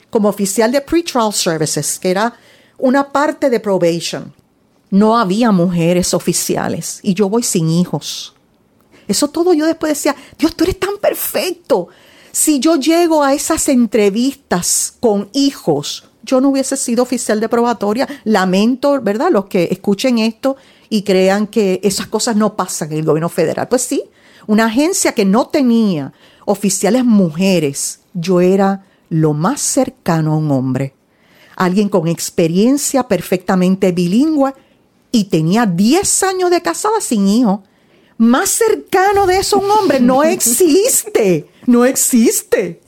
como 0.09 0.29
oficial 0.29 0.71
de 0.71 0.81
Pretrial 0.81 1.33
Services, 1.33 1.97
que 1.99 2.11
era 2.11 2.33
una 2.77 3.11
parte 3.11 3.49
de 3.49 3.59
probation. 3.59 4.33
No 4.91 5.17
había 5.17 5.51
mujeres 5.51 6.13
oficiales 6.13 6.99
y 7.03 7.13
yo 7.13 7.29
voy 7.29 7.43
sin 7.43 7.69
hijos. 7.69 8.33
Eso 9.07 9.27
todo 9.27 9.53
yo 9.53 9.65
después 9.65 9.91
decía, 9.91 10.15
Dios, 10.37 10.55
tú 10.55 10.63
eres 10.63 10.79
tan 10.79 10.97
perfecto. 10.97 11.89
Si 12.31 12.59
yo 12.59 12.75
llego 12.75 13.23
a 13.23 13.33
esas 13.33 13.69
entrevistas 13.69 14.95
con 14.99 15.29
hijos, 15.33 16.09
yo 16.23 16.41
no 16.41 16.49
hubiese 16.49 16.77
sido 16.77 17.03
oficial 17.03 17.39
de 17.39 17.49
probatoria. 17.49 18.07
Lamento, 18.23 19.01
¿verdad? 19.01 19.31
Los 19.31 19.45
que 19.45 19.69
escuchen 19.71 20.19
esto 20.19 20.57
y 20.89 21.03
crean 21.03 21.47
que 21.47 21.79
esas 21.83 22.07
cosas 22.07 22.35
no 22.35 22.55
pasan 22.55 22.91
en 22.91 22.99
el 22.99 23.05
gobierno 23.05 23.29
federal. 23.29 23.67
Pues 23.67 23.81
sí, 23.81 24.03
una 24.47 24.65
agencia 24.65 25.13
que 25.13 25.25
no 25.25 25.47
tenía 25.47 26.13
oficiales 26.45 27.03
mujeres, 27.03 28.01
yo 28.13 28.41
era 28.41 28.85
lo 29.09 29.33
más 29.33 29.61
cercano 29.61 30.33
a 30.33 30.37
un 30.37 30.51
hombre. 30.51 30.93
Alguien 31.55 31.89
con 31.89 32.07
experiencia 32.07 33.07
perfectamente 33.07 33.91
bilingüe 33.91 34.53
y 35.11 35.25
tenía 35.25 35.65
10 35.65 36.23
años 36.23 36.51
de 36.51 36.61
casada 36.61 37.01
sin 37.01 37.27
hijo 37.27 37.63
más 38.19 38.49
cercano 38.49 39.25
de 39.27 39.37
eso 39.37 39.59
un 39.59 39.71
hombre 39.71 40.01
no 40.01 40.23
existe, 40.25 41.47
no 41.69 41.85
existe. 41.85 42.81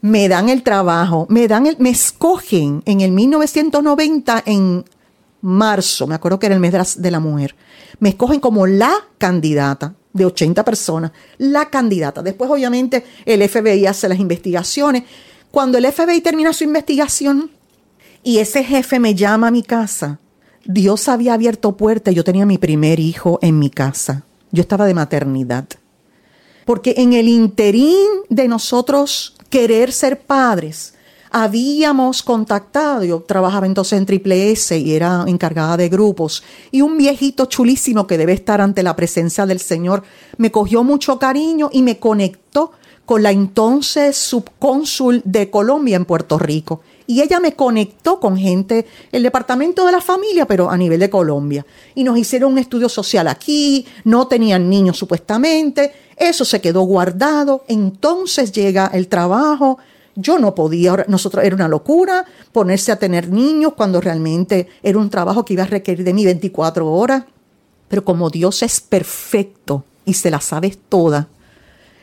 Me 0.00 0.28
dan 0.28 0.48
el 0.48 0.62
trabajo, 0.62 1.26
me 1.28 1.46
dan 1.48 1.66
el, 1.66 1.76
me 1.78 1.90
escogen 1.90 2.82
en 2.86 3.00
el 3.00 3.12
1990 3.12 4.42
en 4.46 4.84
marzo, 5.40 6.06
me 6.06 6.14
acuerdo 6.14 6.38
que 6.38 6.46
era 6.46 6.54
el 6.54 6.60
mes 6.60 6.72
de 7.00 7.10
la, 7.10 7.20
mujer, 7.20 7.54
me 7.98 8.10
escogen 8.10 8.40
como 8.40 8.66
la 8.66 8.92
candidata 9.18 9.94
de 10.12 10.24
80 10.24 10.64
personas, 10.64 11.12
la 11.38 11.70
candidata. 11.70 12.22
Después 12.22 12.50
obviamente 12.50 13.04
el 13.24 13.48
FBI 13.48 13.86
hace 13.86 14.08
las 14.08 14.18
investigaciones. 14.18 15.04
Cuando 15.50 15.78
el 15.78 15.90
FBI 15.90 16.20
termina 16.20 16.52
su 16.52 16.64
investigación 16.64 17.50
y 18.22 18.38
ese 18.38 18.64
jefe 18.64 18.98
me 18.98 19.14
llama 19.14 19.48
a 19.48 19.52
mi 19.52 19.62
casa, 19.62 20.18
Dios 20.64 21.08
había 21.08 21.34
abierto 21.34 21.76
puertas, 21.76 22.14
yo 22.14 22.24
tenía 22.24 22.46
mi 22.46 22.58
primer 22.58 23.00
hijo 23.00 23.38
en 23.42 23.58
mi 23.58 23.70
casa 23.70 24.24
yo 24.52 24.60
estaba 24.60 24.86
de 24.86 24.94
maternidad. 24.94 25.66
Porque 26.64 26.94
en 26.98 27.12
el 27.12 27.28
interín 27.28 28.08
de 28.28 28.48
nosotros 28.48 29.34
querer 29.50 29.92
ser 29.92 30.20
padres, 30.20 30.94
habíamos 31.32 32.22
contactado, 32.22 33.04
yo 33.04 33.20
trabajaba 33.20 33.66
entonces 33.66 33.98
en 33.98 34.06
Triple 34.06 34.52
S 34.52 34.76
y 34.78 34.94
era 34.94 35.24
encargada 35.26 35.76
de 35.78 35.88
grupos, 35.88 36.42
y 36.70 36.82
un 36.82 36.98
viejito 36.98 37.46
chulísimo 37.46 38.06
que 38.06 38.18
debe 38.18 38.34
estar 38.34 38.60
ante 38.60 38.82
la 38.82 38.94
presencia 38.94 39.46
del 39.46 39.58
Señor 39.58 40.02
me 40.36 40.52
cogió 40.52 40.84
mucho 40.84 41.18
cariño 41.18 41.70
y 41.72 41.82
me 41.82 41.98
conectó 41.98 42.72
con 43.06 43.22
la 43.22 43.30
entonces 43.30 44.16
subcónsul 44.16 45.22
de 45.24 45.50
Colombia 45.50 45.96
en 45.96 46.04
Puerto 46.04 46.38
Rico 46.38 46.82
y 47.06 47.20
ella 47.20 47.40
me 47.40 47.54
conectó 47.54 48.20
con 48.20 48.36
gente, 48.36 48.86
el 49.10 49.22
departamento 49.22 49.84
de 49.84 49.92
la 49.92 50.00
familia, 50.00 50.46
pero 50.46 50.70
a 50.70 50.76
nivel 50.76 51.00
de 51.00 51.10
Colombia. 51.10 51.66
Y 51.94 52.04
nos 52.04 52.16
hicieron 52.16 52.52
un 52.52 52.58
estudio 52.58 52.88
social 52.88 53.28
aquí, 53.28 53.84
no 54.04 54.28
tenían 54.28 54.70
niños 54.70 54.96
supuestamente, 54.98 55.92
eso 56.28 56.44
se 56.44 56.60
quedó 56.60 56.82
guardado, 56.82 57.64
entonces 57.68 58.52
llega 58.52 58.86
el 58.86 59.08
trabajo. 59.08 59.78
Yo 60.14 60.38
no 60.38 60.54
podía, 60.54 61.04
nosotros 61.08 61.44
era 61.44 61.56
una 61.56 61.68
locura 61.68 62.24
ponerse 62.52 62.92
a 62.92 62.98
tener 62.98 63.30
niños 63.30 63.74
cuando 63.74 64.00
realmente 64.00 64.68
era 64.82 64.98
un 64.98 65.10
trabajo 65.10 65.44
que 65.44 65.54
iba 65.54 65.62
a 65.62 65.66
requerir 65.66 66.04
de 66.04 66.12
mí 66.12 66.24
24 66.24 66.90
horas. 66.90 67.24
Pero 67.88 68.04
como 68.04 68.30
Dios 68.30 68.62
es 68.62 68.80
perfecto 68.80 69.84
y 70.04 70.14
se 70.14 70.30
la 70.30 70.40
sabes 70.40 70.78
toda, 70.88 71.28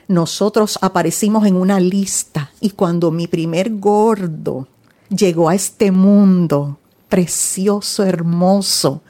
nosotros 0.08 0.80
aparecimos 0.82 1.46
en 1.46 1.56
una 1.56 1.80
lista 1.80 2.52
y 2.60 2.72
cuando 2.72 3.12
mi 3.12 3.28
primer 3.28 3.76
gordo 3.76 4.68
llegó 5.10 5.50
a 5.50 5.56
este 5.56 5.92
mundo 5.92 6.80
precioso, 7.10 8.04
hermoso. 8.04 9.02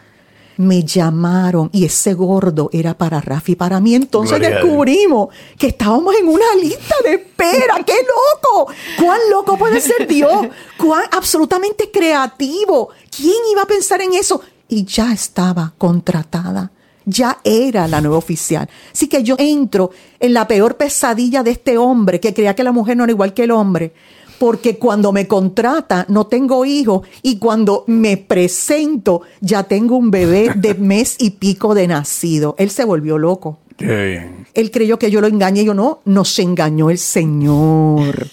Me 0.60 0.84
llamaron 0.84 1.70
y 1.72 1.86
ese 1.86 2.14
gordo 2.14 2.70
era 2.74 2.94
para 2.94 3.22
Rafi, 3.22 3.56
para 3.56 3.80
mí. 3.80 3.96
Entonces 3.96 4.42
descubrimos 4.42 5.30
que 5.58 5.68
estábamos 5.68 6.14
en 6.16 6.28
una 6.28 6.54
lista 6.62 6.96
de 7.02 7.14
espera. 7.14 7.82
¡Qué 7.86 7.94
loco! 7.94 8.70
¿Cuán 9.02 9.20
loco 9.32 9.58
puede 9.58 9.80
ser 9.80 10.06
Dios? 10.06 10.48
¿Cuán 10.78 11.06
absolutamente 11.12 11.90
creativo? 11.90 12.90
¿Quién 13.10 13.38
iba 13.50 13.62
a 13.62 13.68
pensar 13.68 14.02
en 14.02 14.16
eso? 14.16 14.42
Y 14.68 14.84
ya 14.84 15.14
estaba 15.14 15.72
contratada 15.78 16.72
ya 17.06 17.40
era 17.44 17.88
la 17.88 18.02
nueva 18.02 18.18
oficial. 18.18 18.70
Así 18.92 19.08
que 19.08 19.24
yo 19.24 19.36
entro 19.40 19.92
en 20.20 20.34
la 20.34 20.48
peor 20.48 20.78
pesadilla 20.78 21.42
de 21.42 21.52
este 21.52 21.78
hombre 21.78 22.20
que 22.20 22.34
creía 22.34 22.56
que 22.56 22.64
la 22.64 22.72
mujer 22.72 22.98
no 22.98 23.04
era 23.04 23.12
igual 23.12 23.34
que 23.34 23.44
el 23.44 23.52
hombre 23.52 23.94
porque 24.40 24.78
cuando 24.78 25.12
me 25.12 25.28
contrata 25.28 26.06
no 26.10 26.28
tengo 26.28 26.66
hijos 26.66 27.08
y 27.22 27.38
cuando 27.38 27.84
me 27.88 28.18
presento 28.18 29.22
ya 29.42 29.64
tengo 29.64 29.98
un 29.98 30.10
bebé 30.10 30.54
de 30.56 30.74
mes 30.80 31.18
y 31.20 31.32
pico 31.32 31.76
de 31.76 31.88
nacido. 31.88 32.56
Él 32.58 32.72
se 32.72 32.86
volvió 32.86 33.18
loco. 33.18 33.60
Él 33.78 34.72
creyó 34.72 35.00
que 35.00 35.12
yo 35.12 35.22
lo 35.22 35.28
engañé 35.28 35.62
y 35.62 35.66
yo 35.66 35.74
no, 35.74 36.02
nos 36.06 36.38
engañó 36.40 36.90
el 36.90 36.98
Señor. 36.98 38.28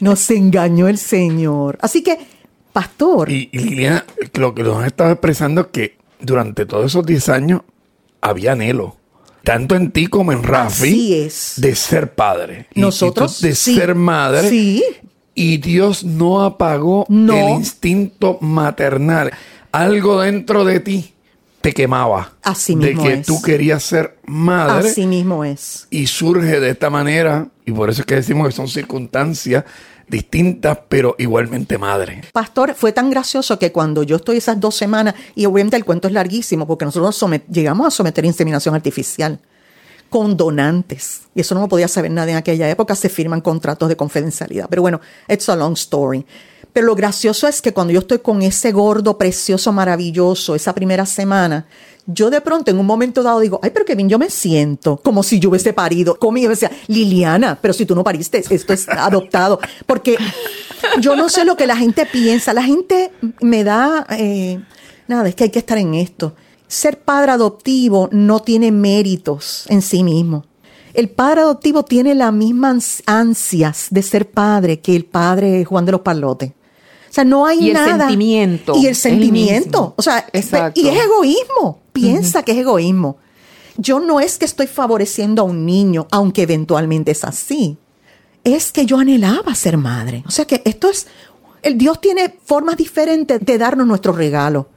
Nos 0.00 0.30
engañó 0.30 0.88
el 0.88 0.98
Señor. 0.98 1.78
Así 1.80 2.02
que, 2.02 2.18
pastor. 2.72 3.30
Y, 3.30 3.48
Liliana, 3.52 4.04
lo 4.34 4.54
que 4.54 4.62
nos 4.62 4.84
estaba 4.84 5.12
expresando 5.12 5.62
es 5.62 5.66
que 5.68 5.96
durante 6.20 6.66
todos 6.66 6.86
esos 6.86 7.06
10 7.06 7.28
años 7.30 7.62
había 8.20 8.52
anhelo 8.52 8.96
tanto 9.42 9.74
en 9.74 9.90
ti 9.90 10.06
como 10.06 10.32
en 10.32 10.42
Rafi, 10.42 11.14
es. 11.14 11.54
de 11.56 11.74
ser 11.74 12.14
padre. 12.14 12.66
Nosotros 12.74 13.40
de 13.40 13.54
ser 13.54 13.94
madre. 13.94 14.48
Sí. 14.48 14.84
Y 15.34 15.58
Dios 15.58 16.04
no 16.04 16.42
apagó 16.42 17.06
el 17.08 17.30
instinto 17.56 18.38
maternal. 18.40 19.32
Algo 19.72 20.20
dentro 20.20 20.64
de 20.64 20.80
ti 20.80 21.14
te 21.60 21.72
quemaba. 21.72 22.32
Así 22.42 22.74
mismo 22.74 23.02
De 23.02 23.08
que 23.08 23.16
tú 23.22 23.40
querías 23.42 23.82
ser 23.82 24.18
madre. 24.26 24.88
Así 24.88 25.06
mismo 25.06 25.44
es. 25.44 25.86
Y 25.90 26.06
surge 26.06 26.58
de 26.60 26.70
esta 26.70 26.90
manera, 26.90 27.48
y 27.64 27.72
por 27.72 27.90
eso 27.90 28.02
es 28.02 28.06
que 28.06 28.16
decimos 28.16 28.48
que 28.48 28.52
son 28.52 28.68
circunstancias 28.68 29.64
distintas, 30.08 30.78
pero 30.88 31.14
igualmente 31.18 31.78
madre. 31.78 32.22
Pastor, 32.32 32.74
fue 32.74 32.92
tan 32.92 33.10
gracioso 33.10 33.58
que 33.58 33.70
cuando 33.70 34.02
yo 34.02 34.16
estoy 34.16 34.38
esas 34.38 34.58
dos 34.58 34.74
semanas, 34.74 35.14
y 35.34 35.46
obviamente 35.46 35.76
el 35.76 35.84
cuento 35.84 36.08
es 36.08 36.14
larguísimo, 36.14 36.66
porque 36.66 36.84
nosotros 36.84 37.24
llegamos 37.48 37.86
a 37.86 37.90
someter 37.90 38.24
inseminación 38.24 38.74
artificial 38.74 39.38
con 40.10 40.36
donantes. 40.36 41.22
Y 41.34 41.40
eso 41.40 41.54
no 41.54 41.62
lo 41.62 41.68
podía 41.68 41.88
saber 41.88 42.10
nadie 42.10 42.32
en 42.32 42.38
aquella 42.38 42.68
época, 42.68 42.94
se 42.94 43.08
firman 43.08 43.40
contratos 43.40 43.88
de 43.88 43.96
confidencialidad. 43.96 44.66
Pero 44.68 44.82
bueno, 44.82 45.00
it's 45.28 45.48
a 45.48 45.56
long 45.56 45.74
story. 45.74 46.26
Pero 46.72 46.86
lo 46.86 46.94
gracioso 46.94 47.48
es 47.48 47.62
que 47.62 47.72
cuando 47.72 47.92
yo 47.92 48.00
estoy 48.00 48.18
con 48.18 48.42
ese 48.42 48.72
gordo 48.72 49.16
precioso, 49.16 49.72
maravilloso, 49.72 50.54
esa 50.54 50.74
primera 50.74 51.06
semana, 51.06 51.66
yo 52.06 52.30
de 52.30 52.40
pronto 52.40 52.70
en 52.70 52.78
un 52.78 52.86
momento 52.86 53.22
dado 53.22 53.40
digo, 53.40 53.60
ay, 53.62 53.70
pero 53.70 53.84
Kevin, 53.84 54.08
yo 54.08 54.18
me 54.18 54.30
siento 54.30 54.96
como 54.98 55.22
si 55.22 55.40
yo 55.40 55.50
hubiese 55.50 55.72
parido. 55.72 56.16
Como 56.16 56.38
yo 56.38 56.48
decía, 56.48 56.70
Liliana, 56.88 57.58
pero 57.60 57.74
si 57.74 57.86
tú 57.86 57.94
no 57.94 58.04
pariste, 58.04 58.42
esto 58.50 58.72
es 58.72 58.88
adoptado. 58.88 59.60
Porque 59.86 60.16
yo 61.00 61.16
no 61.16 61.28
sé 61.28 61.44
lo 61.44 61.56
que 61.56 61.66
la 61.66 61.76
gente 61.76 62.06
piensa. 62.06 62.52
La 62.52 62.62
gente 62.62 63.12
me 63.40 63.64
da, 63.64 64.06
eh, 64.10 64.60
nada, 65.08 65.28
es 65.28 65.34
que 65.34 65.44
hay 65.44 65.50
que 65.50 65.60
estar 65.60 65.78
en 65.78 65.94
esto 65.94 66.34
ser 66.70 67.00
padre 67.00 67.32
adoptivo 67.32 68.08
no 68.12 68.40
tiene 68.40 68.70
méritos 68.70 69.64
en 69.68 69.82
sí 69.82 70.04
mismo. 70.04 70.44
El 70.94 71.08
padre 71.08 71.40
adoptivo 71.40 71.84
tiene 71.84 72.14
las 72.14 72.32
mismas 72.32 73.02
ansias 73.06 73.88
de 73.90 74.02
ser 74.02 74.30
padre 74.30 74.80
que 74.80 74.94
el 74.94 75.04
padre 75.04 75.64
Juan 75.64 75.84
de 75.84 75.92
los 75.92 76.02
Palotes. 76.02 76.50
O 76.50 77.12
sea, 77.12 77.24
no 77.24 77.44
hay 77.44 77.72
nada. 77.72 77.88
Y 77.88 77.90
el 77.90 77.98
sentimiento. 77.98 78.76
Y 78.76 78.86
el 78.86 78.94
sentimiento. 78.94 79.94
O 79.96 80.02
sea, 80.02 80.24
y 80.32 80.38
es 80.88 81.04
egoísmo. 81.04 81.80
Piensa 81.92 82.44
que 82.44 82.52
es 82.52 82.58
egoísmo. 82.58 83.16
Yo 83.76 83.98
no 83.98 84.20
es 84.20 84.38
que 84.38 84.44
estoy 84.44 84.68
favoreciendo 84.68 85.42
a 85.42 85.46
un 85.46 85.66
niño, 85.66 86.06
aunque 86.12 86.42
eventualmente 86.42 87.10
es 87.10 87.24
así. 87.24 87.78
Es 88.44 88.70
que 88.70 88.86
yo 88.86 88.98
anhelaba 88.98 89.56
ser 89.56 89.76
madre. 89.76 90.22
O 90.28 90.30
sea 90.30 90.44
que 90.44 90.62
esto 90.64 90.88
es. 90.88 91.08
El 91.62 91.78
Dios 91.78 92.00
tiene 92.00 92.32
formas 92.44 92.76
diferentes 92.76 93.40
de 93.44 93.58
darnos 93.58 93.88
nuestro 93.88 94.12
regalo. 94.12 94.68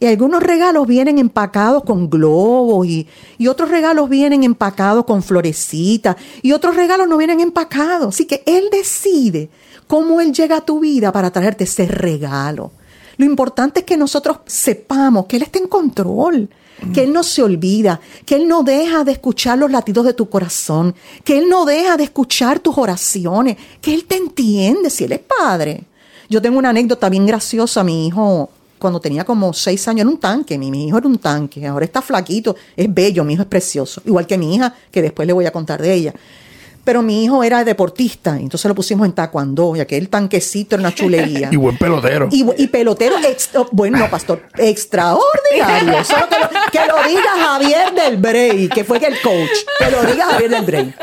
Y 0.00 0.06
algunos 0.06 0.42
regalos 0.42 0.86
vienen 0.86 1.18
empacados 1.18 1.84
con 1.84 2.10
globos 2.10 2.86
y, 2.86 3.06
otros 3.48 3.70
regalos 3.70 4.08
vienen 4.08 4.42
empacados 4.42 5.04
con 5.04 5.22
florecitas 5.22 6.16
y 6.42 6.52
otros 6.52 6.76
regalos 6.76 7.08
no 7.08 7.16
vienen 7.16 7.40
empacados. 7.40 8.14
Así 8.14 8.26
que 8.26 8.42
Él 8.46 8.68
decide 8.70 9.48
cómo 9.86 10.20
Él 10.20 10.32
llega 10.32 10.58
a 10.58 10.60
tu 10.64 10.80
vida 10.80 11.12
para 11.12 11.30
traerte 11.30 11.64
ese 11.64 11.86
regalo. 11.86 12.72
Lo 13.16 13.24
importante 13.24 13.80
es 13.80 13.86
que 13.86 13.96
nosotros 13.96 14.38
sepamos 14.46 15.26
que 15.26 15.36
Él 15.36 15.42
está 15.42 15.58
en 15.58 15.68
control, 15.68 16.48
que 16.92 17.04
Él 17.04 17.12
no 17.12 17.22
se 17.22 17.42
olvida, 17.42 18.00
que 18.26 18.34
Él 18.34 18.48
no 18.48 18.64
deja 18.64 19.04
de 19.04 19.12
escuchar 19.12 19.58
los 19.58 19.70
latidos 19.70 20.04
de 20.04 20.14
tu 20.14 20.28
corazón, 20.28 20.94
que 21.22 21.38
Él 21.38 21.48
no 21.48 21.64
deja 21.64 21.96
de 21.96 22.04
escuchar 22.04 22.58
tus 22.58 22.76
oraciones, 22.76 23.56
que 23.80 23.94
Él 23.94 24.04
te 24.04 24.16
entiende 24.16 24.90
si 24.90 25.04
Él 25.04 25.12
es 25.12 25.20
Padre. 25.20 25.84
Yo 26.28 26.42
tengo 26.42 26.58
una 26.58 26.70
anécdota 26.70 27.08
bien 27.08 27.26
graciosa, 27.26 27.84
mi 27.84 28.08
hijo 28.08 28.50
cuando 28.84 29.00
tenía 29.00 29.24
como 29.24 29.50
seis 29.54 29.88
años 29.88 30.02
era 30.02 30.10
un 30.10 30.18
tanque, 30.18 30.58
mi, 30.58 30.70
mi 30.70 30.88
hijo 30.88 30.98
era 30.98 31.06
un 31.06 31.16
tanque, 31.16 31.66
ahora 31.66 31.86
está 31.86 32.02
flaquito, 32.02 32.54
es 32.76 32.92
bello, 32.92 33.24
mi 33.24 33.32
hijo 33.32 33.40
es 33.40 33.48
precioso, 33.48 34.02
igual 34.04 34.26
que 34.26 34.36
mi 34.36 34.54
hija, 34.54 34.74
que 34.90 35.00
después 35.00 35.26
le 35.26 35.32
voy 35.32 35.46
a 35.46 35.52
contar 35.52 35.80
de 35.80 35.94
ella. 35.94 36.14
Pero 36.84 37.00
mi 37.00 37.24
hijo 37.24 37.42
era 37.42 37.64
deportista, 37.64 38.36
entonces 38.38 38.68
lo 38.68 38.74
pusimos 38.74 39.06
en 39.06 39.14
taekwondo, 39.14 39.74
ya 39.74 39.86
que 39.86 39.96
el 39.96 40.10
tanquecito 40.10 40.74
era 40.74 40.82
una 40.82 40.94
chulería. 40.94 41.48
y 41.50 41.56
buen 41.56 41.78
pelotero. 41.78 42.28
Y, 42.30 42.44
y 42.58 42.66
pelotero, 42.66 43.16
extra, 43.26 43.62
bueno, 43.72 43.96
no, 43.96 44.10
pastor, 44.10 44.42
extraordinario. 44.58 46.04
Solo 46.04 46.28
que 46.28 46.38
lo, 46.38 46.48
que 46.70 46.86
lo 46.86 47.08
diga 47.08 47.30
Javier 47.38 47.94
del 47.94 48.18
Brey, 48.18 48.68
que 48.68 48.84
fue 48.84 48.98
el 48.98 49.18
coach. 49.22 49.64
Que 49.78 49.90
lo 49.90 50.02
diga 50.04 50.26
Javier 50.26 50.50
del 50.50 50.64
Brey. 50.66 50.94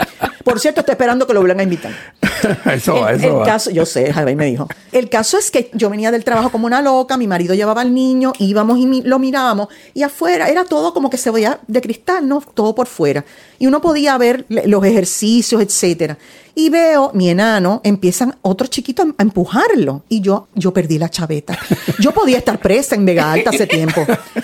Por 0.43 0.59
cierto, 0.59 0.79
estoy 0.81 0.93
esperando 0.93 1.27
que 1.27 1.33
lo 1.33 1.39
vuelvan 1.41 1.59
a 1.59 1.63
invitar. 1.63 1.91
eso 2.73 2.95
va, 3.01 3.11
el, 3.11 3.19
eso 3.19 3.27
el 3.27 3.35
va. 3.41 3.45
caso, 3.45 3.69
yo 3.71 3.85
sé, 3.85 4.11
Javier 4.11 4.35
me 4.37 4.45
dijo. 4.45 4.67
El 4.91 5.09
caso 5.09 5.37
es 5.37 5.51
que 5.51 5.69
yo 5.73 5.89
venía 5.89 6.11
del 6.11 6.23
trabajo 6.23 6.49
como 6.51 6.65
una 6.65 6.81
loca, 6.81 7.17
mi 7.17 7.27
marido 7.27 7.53
llevaba 7.55 7.81
al 7.81 7.93
niño, 7.93 8.33
íbamos 8.39 8.77
y 8.79 8.85
mi- 8.87 9.01
lo 9.01 9.19
mirábamos, 9.19 9.67
y 9.93 10.03
afuera 10.03 10.49
era 10.49 10.65
todo 10.65 10.93
como 10.93 11.09
que 11.09 11.17
se 11.17 11.31
veía 11.31 11.59
de 11.67 11.81
cristal, 11.81 12.27
¿no? 12.27 12.41
Todo 12.41 12.73
por 12.75 12.87
fuera. 12.87 13.23
Y 13.59 13.67
uno 13.67 13.81
podía 13.81 14.17
ver 14.17 14.45
los 14.49 14.83
ejercicios, 14.85 15.61
etcétera. 15.61 16.17
Y 16.53 16.69
veo, 16.69 17.11
mi 17.13 17.29
enano, 17.29 17.79
empiezan 17.83 18.35
otros 18.41 18.69
chiquitos 18.69 19.05
a 19.17 19.21
empujarlo. 19.21 20.03
Y 20.09 20.19
yo, 20.19 20.47
yo 20.53 20.73
perdí 20.73 20.97
la 20.97 21.07
chaveta. 21.09 21.57
Yo 21.99 22.11
podía 22.11 22.37
estar 22.39 22.59
presa 22.59 22.95
en 22.95 23.05
Vega 23.05 23.31
Alta 23.31 23.51
hace 23.51 23.67
tiempo. 23.67 24.05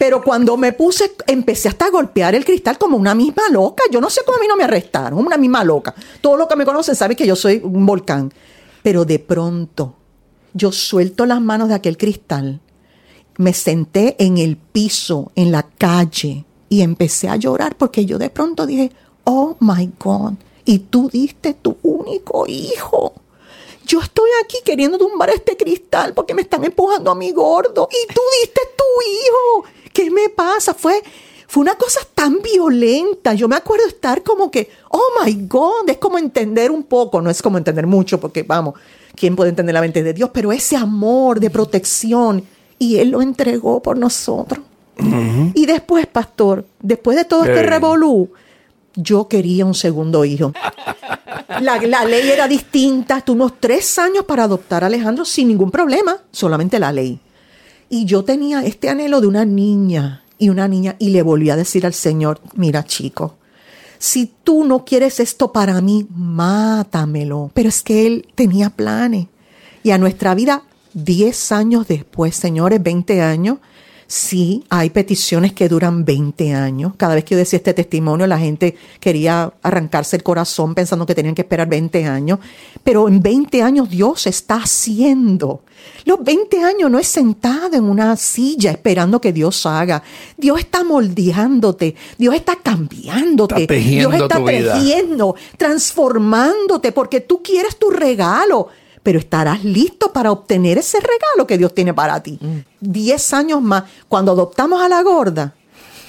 Pero 0.00 0.24
cuando 0.24 0.56
me 0.56 0.72
puse, 0.72 1.12
empecé 1.26 1.68
hasta 1.68 1.84
a 1.84 1.90
golpear 1.90 2.34
el 2.34 2.42
cristal 2.42 2.78
como 2.78 2.96
una 2.96 3.14
misma 3.14 3.50
loca. 3.50 3.82
Yo 3.92 4.00
no 4.00 4.08
sé 4.08 4.22
cómo 4.24 4.38
a 4.38 4.40
mí 4.40 4.46
no 4.48 4.56
me 4.56 4.64
arrestaron, 4.64 5.18
una 5.18 5.36
misma 5.36 5.62
loca. 5.62 5.94
Todos 6.22 6.38
los 6.38 6.48
que 6.48 6.56
me 6.56 6.64
conocen 6.64 6.94
saben 6.96 7.18
que 7.18 7.26
yo 7.26 7.36
soy 7.36 7.60
un 7.62 7.84
volcán. 7.84 8.32
Pero 8.82 9.04
de 9.04 9.18
pronto, 9.18 9.96
yo 10.54 10.72
suelto 10.72 11.26
las 11.26 11.42
manos 11.42 11.68
de 11.68 11.74
aquel 11.74 11.98
cristal, 11.98 12.62
me 13.36 13.52
senté 13.52 14.16
en 14.18 14.38
el 14.38 14.56
piso, 14.56 15.32
en 15.34 15.52
la 15.52 15.64
calle, 15.64 16.46
y 16.70 16.80
empecé 16.80 17.28
a 17.28 17.36
llorar 17.36 17.76
porque 17.76 18.06
yo 18.06 18.16
de 18.16 18.30
pronto 18.30 18.64
dije, 18.64 18.90
oh 19.24 19.58
my 19.60 19.92
God, 20.02 20.32
y 20.64 20.78
tú 20.78 21.10
diste 21.12 21.52
tu 21.52 21.76
único 21.82 22.46
hijo. 22.46 23.12
Yo 23.84 24.00
estoy 24.00 24.30
aquí 24.42 24.56
queriendo 24.64 24.96
tumbar 24.96 25.28
este 25.28 25.58
cristal 25.58 26.14
porque 26.14 26.32
me 26.32 26.40
están 26.40 26.64
empujando 26.64 27.10
a 27.10 27.14
mi 27.14 27.32
gordo. 27.32 27.86
Y 27.90 28.14
tú 28.14 28.20
diste 28.40 28.60
tu 28.78 29.02
hijo. 29.02 29.79
¿Qué 29.92 30.10
me 30.10 30.28
pasa? 30.28 30.74
Fue, 30.74 31.02
fue 31.46 31.62
una 31.62 31.74
cosa 31.74 32.00
tan 32.14 32.40
violenta. 32.42 33.34
Yo 33.34 33.48
me 33.48 33.56
acuerdo 33.56 33.86
estar 33.86 34.22
como 34.22 34.50
que, 34.50 34.70
oh 34.90 35.24
my 35.24 35.46
God, 35.48 35.88
es 35.88 35.98
como 35.98 36.18
entender 36.18 36.70
un 36.70 36.84
poco. 36.84 37.20
No 37.20 37.30
es 37.30 37.42
como 37.42 37.58
entender 37.58 37.86
mucho 37.86 38.20
porque, 38.20 38.42
vamos, 38.42 38.74
¿quién 39.14 39.36
puede 39.36 39.50
entender 39.50 39.74
la 39.74 39.80
mente 39.80 40.02
de 40.02 40.12
Dios? 40.12 40.30
Pero 40.32 40.52
ese 40.52 40.76
amor 40.76 41.40
de 41.40 41.50
protección. 41.50 42.44
Y 42.78 42.96
Él 42.96 43.10
lo 43.10 43.20
entregó 43.20 43.82
por 43.82 43.98
nosotros. 43.98 44.64
Y 45.54 45.66
después, 45.66 46.06
pastor, 46.06 46.66
después 46.80 47.16
de 47.16 47.24
todo 47.24 47.44
este 47.44 47.62
revolú, 47.62 48.30
yo 48.94 49.28
quería 49.28 49.64
un 49.64 49.74
segundo 49.74 50.24
hijo. 50.24 50.52
La, 51.60 51.78
la 51.78 52.04
ley 52.04 52.30
era 52.30 52.46
distinta. 52.46 53.20
Tuvimos 53.22 53.54
tres 53.60 53.98
años 53.98 54.24
para 54.24 54.44
adoptar 54.44 54.84
a 54.84 54.88
Alejandro 54.88 55.24
sin 55.24 55.48
ningún 55.48 55.70
problema, 55.70 56.18
solamente 56.30 56.78
la 56.78 56.92
ley. 56.92 57.18
Y 57.92 58.04
yo 58.04 58.24
tenía 58.24 58.64
este 58.64 58.88
anhelo 58.88 59.20
de 59.20 59.26
una 59.26 59.44
niña 59.44 60.22
y 60.38 60.48
una 60.48 60.68
niña 60.68 60.96
y 61.00 61.10
le 61.10 61.22
volví 61.22 61.50
a 61.50 61.56
decir 61.56 61.84
al 61.84 61.92
Señor, 61.92 62.40
mira 62.54 62.84
chico, 62.84 63.34
si 63.98 64.32
tú 64.44 64.64
no 64.64 64.84
quieres 64.84 65.20
esto 65.20 65.52
para 65.52 65.80
mí, 65.82 66.06
mátamelo. 66.08 67.50
Pero 67.52 67.68
es 67.68 67.82
que 67.82 68.06
Él 68.06 68.28
tenía 68.34 68.70
planes. 68.70 69.26
Y 69.82 69.90
a 69.90 69.98
nuestra 69.98 70.34
vida, 70.34 70.62
10 70.94 71.52
años 71.52 71.88
después, 71.88 72.36
señores, 72.36 72.82
20 72.82 73.20
años, 73.20 73.58
sí 74.10 74.64
hay 74.70 74.90
peticiones 74.90 75.52
que 75.52 75.68
duran 75.68 76.04
20 76.04 76.52
años. 76.52 76.94
Cada 76.96 77.14
vez 77.14 77.22
que 77.22 77.36
yo 77.36 77.38
decía 77.38 77.58
este 77.58 77.74
testimonio, 77.74 78.26
la 78.26 78.40
gente 78.40 78.76
quería 78.98 79.52
arrancarse 79.62 80.16
el 80.16 80.24
corazón 80.24 80.74
pensando 80.74 81.06
que 81.06 81.14
tenían 81.14 81.36
que 81.36 81.42
esperar 81.42 81.68
20 81.68 82.04
años. 82.06 82.40
Pero 82.82 83.06
en 83.06 83.22
20 83.22 83.62
años 83.62 83.88
Dios 83.88 84.26
está 84.26 84.56
haciendo. 84.56 85.62
Los 86.04 86.24
20 86.24 86.60
años 86.60 86.90
no 86.90 86.98
es 86.98 87.06
sentado 87.06 87.76
en 87.76 87.84
una 87.84 88.16
silla 88.16 88.72
esperando 88.72 89.20
que 89.20 89.32
Dios 89.32 89.64
haga. 89.64 90.02
Dios 90.36 90.58
está 90.58 90.82
moldeándote. 90.82 91.94
Dios 92.18 92.34
está 92.34 92.56
cambiándote. 92.56 93.62
Está 93.62 93.74
Dios 93.74 94.14
está 94.14 94.44
tejiendo, 94.44 95.36
transformándote, 95.56 96.90
porque 96.90 97.20
tú 97.20 97.44
quieres 97.44 97.78
tu 97.78 97.90
regalo, 97.90 98.66
pero 99.02 99.18
estarás 99.18 99.64
listo 99.64 100.12
para 100.12 100.32
obtener 100.32 100.78
ese 100.78 100.98
regalo 101.00 101.46
que 101.46 101.58
Dios 101.58 101.74
tiene 101.74 101.94
para 101.94 102.22
ti. 102.22 102.38
Diez 102.80 103.32
años 103.32 103.62
más, 103.62 103.84
cuando 104.08 104.32
adoptamos 104.32 104.82
a 104.82 104.88
la 104.88 105.02
gorda, 105.02 105.54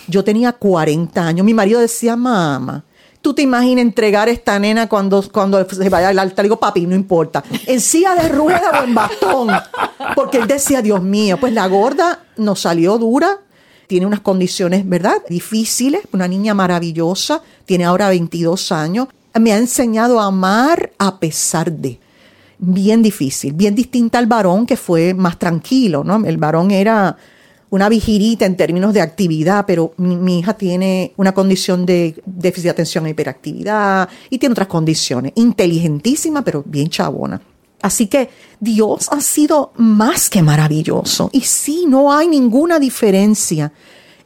yo 0.07 0.23
tenía 0.23 0.51
40 0.51 1.25
años. 1.25 1.45
Mi 1.45 1.53
marido 1.53 1.79
decía, 1.79 2.15
mamá, 2.15 2.83
¿tú 3.21 3.33
te 3.33 3.41
imaginas 3.41 3.83
entregar 3.83 4.27
esta 4.29 4.59
nena 4.59 4.89
cuando, 4.89 5.23
cuando 5.31 5.67
se 5.69 5.89
vaya 5.89 6.09
al 6.09 6.19
altar? 6.19 6.43
Le 6.43 6.49
digo, 6.49 6.59
papi, 6.59 6.85
no 6.85 6.95
importa. 6.95 7.43
En 7.65 7.79
silla 7.79 8.15
de 8.15 8.27
rueda 8.29 8.81
o 8.81 8.83
en 8.83 8.93
bastón. 8.93 9.49
Porque 10.15 10.37
él 10.37 10.47
decía, 10.47 10.81
Dios 10.81 11.01
mío, 11.01 11.37
pues 11.39 11.53
la 11.53 11.67
gorda 11.67 12.25
nos 12.37 12.61
salió 12.61 12.97
dura, 12.97 13.39
tiene 13.87 14.05
unas 14.05 14.21
condiciones, 14.21 14.87
¿verdad? 14.87 15.15
Difíciles, 15.29 16.01
una 16.11 16.27
niña 16.27 16.53
maravillosa, 16.53 17.41
tiene 17.65 17.85
ahora 17.85 18.09
22 18.09 18.71
años. 18.71 19.07
Me 19.39 19.53
ha 19.53 19.57
enseñado 19.57 20.19
a 20.19 20.25
amar 20.25 20.91
a 20.97 21.19
pesar 21.19 21.71
de. 21.71 21.99
Bien 22.63 23.01
difícil, 23.01 23.53
bien 23.53 23.73
distinta 23.73 24.19
al 24.19 24.27
varón 24.27 24.67
que 24.67 24.77
fue 24.77 25.15
más 25.15 25.39
tranquilo, 25.39 26.03
¿no? 26.03 26.23
El 26.23 26.37
varón 26.37 26.69
era 26.69 27.17
una 27.71 27.89
vigirita 27.89 28.45
en 28.45 28.55
términos 28.55 28.93
de 28.93 29.01
actividad, 29.01 29.65
pero 29.65 29.95
mi, 29.97 30.15
mi 30.15 30.37
hija 30.39 30.53
tiene 30.53 31.11
una 31.17 31.33
condición 31.33 31.87
de 31.87 32.21
déficit 32.23 32.65
de 32.65 32.69
atención 32.69 33.07
e 33.07 33.09
hiperactividad 33.09 34.07
y 34.29 34.37
tiene 34.37 34.53
otras 34.53 34.67
condiciones. 34.67 35.31
Inteligentísima, 35.35 36.43
pero 36.43 36.63
bien 36.63 36.89
chabona. 36.89 37.41
Así 37.81 38.05
que 38.05 38.29
Dios 38.59 39.09
ha 39.11 39.21
sido 39.21 39.73
más 39.77 40.29
que 40.29 40.43
maravilloso. 40.43 41.31
Y 41.33 41.41
sí, 41.41 41.85
no 41.87 42.13
hay 42.13 42.27
ninguna 42.27 42.77
diferencia 42.77 43.73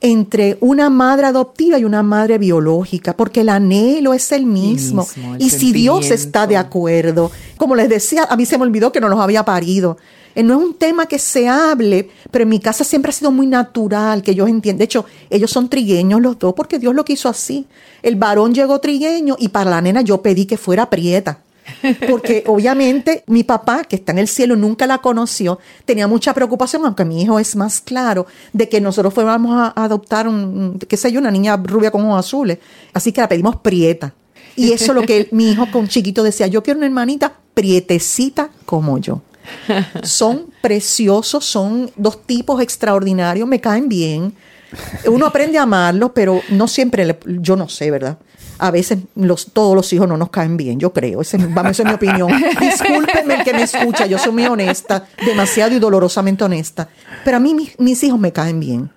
entre 0.02 0.58
una 0.62 0.90
madre 0.90 1.28
adoptiva 1.28 1.80
y 1.80 1.84
una 1.84 2.04
madre 2.04 2.38
biológica, 2.38 3.16
porque 3.16 3.42
el 3.42 3.50
anhelo 3.50 4.14
es 4.14 4.32
el 4.32 4.46
mismo. 4.46 5.08
mismo, 5.16 5.36
el 5.36 5.42
y 5.42 5.50
si 5.50 5.72
Dios 5.72 6.12
está 6.12 6.48
de 6.48 6.58
acuerdo, 6.58 7.32
como 7.58 7.76
les 7.76 7.90
decía, 7.90 8.26
a 8.30 8.36
mí 8.36 8.46
se 8.46 8.58
me 8.58 8.64
olvidó 8.64 8.92
que 8.92 9.02
no 9.02 9.10
los 9.10 9.20
había 9.20 9.44
parido. 9.44 9.98
Eh, 10.36 10.44
No 10.44 10.60
es 10.60 10.66
un 10.68 10.74
tema 10.74 11.06
que 11.06 11.18
se 11.18 11.48
hable, 11.48 12.10
pero 12.30 12.44
en 12.44 12.50
mi 12.50 12.60
casa 12.60 12.84
siempre 12.84 13.10
ha 13.10 13.14
sido 13.14 13.32
muy 13.32 13.48
natural, 13.48 14.22
que 14.22 14.32
ellos 14.32 14.50
entienden. 14.50 14.80
De 14.80 14.86
hecho, 14.86 15.06
ellos 15.30 15.50
son 15.50 15.70
trigueños 15.70 16.22
los 16.22 16.38
dos, 16.38 16.54
porque 16.54 16.78
Dios 16.78 16.94
lo 16.94 17.06
quiso 17.06 17.30
así. 17.30 17.66
El 18.04 18.16
varón 18.18 18.54
llegó 18.54 18.80
trigueño 18.80 19.38
y 19.40 19.48
para 19.50 19.72
la 19.72 19.82
nena 19.82 20.02
yo 20.02 20.22
pedí 20.22 20.46
que 20.46 20.58
fuera 20.58 20.90
prieta. 20.90 21.40
Porque 22.10 22.44
obviamente 22.48 23.24
mi 23.28 23.44
papá, 23.44 23.84
que 23.84 23.96
está 23.96 24.12
en 24.12 24.20
el 24.20 24.28
cielo, 24.28 24.56
nunca 24.56 24.86
la 24.88 25.00
conoció, 25.00 25.60
tenía 25.86 26.08
mucha 26.08 26.34
preocupación, 26.34 26.86
aunque 26.86 27.06
mi 27.06 27.22
hijo 27.22 27.40
es 27.40 27.56
más 27.56 27.82
claro, 27.82 28.28
de 28.54 28.70
que 28.70 28.82
nosotros 28.82 29.14
fuéramos 29.14 29.52
a 29.56 29.74
adoptar, 29.84 30.28
un, 30.28 30.80
qué 30.88 30.98
sé 30.98 31.12
yo, 31.12 31.20
una 31.20 31.32
niña 31.32 31.58
rubia 31.58 31.92
con 31.92 32.06
ojos 32.06 32.20
azules. 32.26 32.60
Así 32.94 33.12
que 33.12 33.22
la 33.22 33.28
pedimos 33.30 33.56
prieta. 33.58 34.14
Y 34.56 34.72
eso 34.72 34.86
es 34.86 34.96
lo 34.96 35.02
que 35.04 35.18
él- 35.18 35.28
mi 35.32 35.52
hijo 35.52 35.68
con 35.72 35.88
chiquito 35.88 36.24
decía, 36.24 36.48
yo 36.48 36.64
quiero 36.64 36.78
una 36.78 36.86
hermanita 36.88 37.34
prietecita 37.54 38.50
como 38.66 38.98
yo. 39.00 39.22
Son 40.04 40.46
preciosos, 40.62 41.46
son 41.46 41.92
dos 41.96 42.24
tipos 42.26 42.62
extraordinarios, 42.62 43.48
me 43.48 43.62
caen 43.62 43.88
bien. 43.90 44.34
Uno 45.08 45.26
aprende 45.28 45.58
a 45.58 45.64
amarlos, 45.64 46.12
pero 46.14 46.42
no 46.50 46.68
siempre, 46.68 47.06
le- 47.06 47.20
yo 47.26 47.56
no 47.56 47.70
sé, 47.70 47.92
¿verdad? 47.92 48.18
A 48.58 48.72
veces 48.72 49.00
los, 49.16 49.48
todos 49.52 49.76
los 49.76 49.92
hijos 49.94 50.08
no 50.08 50.16
nos 50.18 50.30
caen 50.30 50.56
bien, 50.58 50.80
yo 50.80 50.94
creo. 50.94 51.22
Es- 51.22 51.36
vamos, 51.54 51.72
esa 51.72 51.84
es 51.84 51.90
mi 51.90 51.94
opinión. 51.96 52.32
Discúlpenme 52.60 53.36
el 53.36 53.44
que 53.44 53.54
me 53.54 53.64
escucha, 53.64 54.06
yo 54.06 54.18
soy 54.18 54.32
muy 54.32 54.46
honesta, 54.46 55.08
demasiado 55.26 55.76
y 55.76 55.80
dolorosamente 55.80 56.44
honesta. 56.44 56.88
Pero 57.24 57.38
a 57.38 57.40
mí 57.40 57.54
mis, 57.54 57.80
mis 57.80 58.04
hijos 58.04 58.20
me 58.20 58.32
caen 58.32 58.60
bien. 58.60 58.90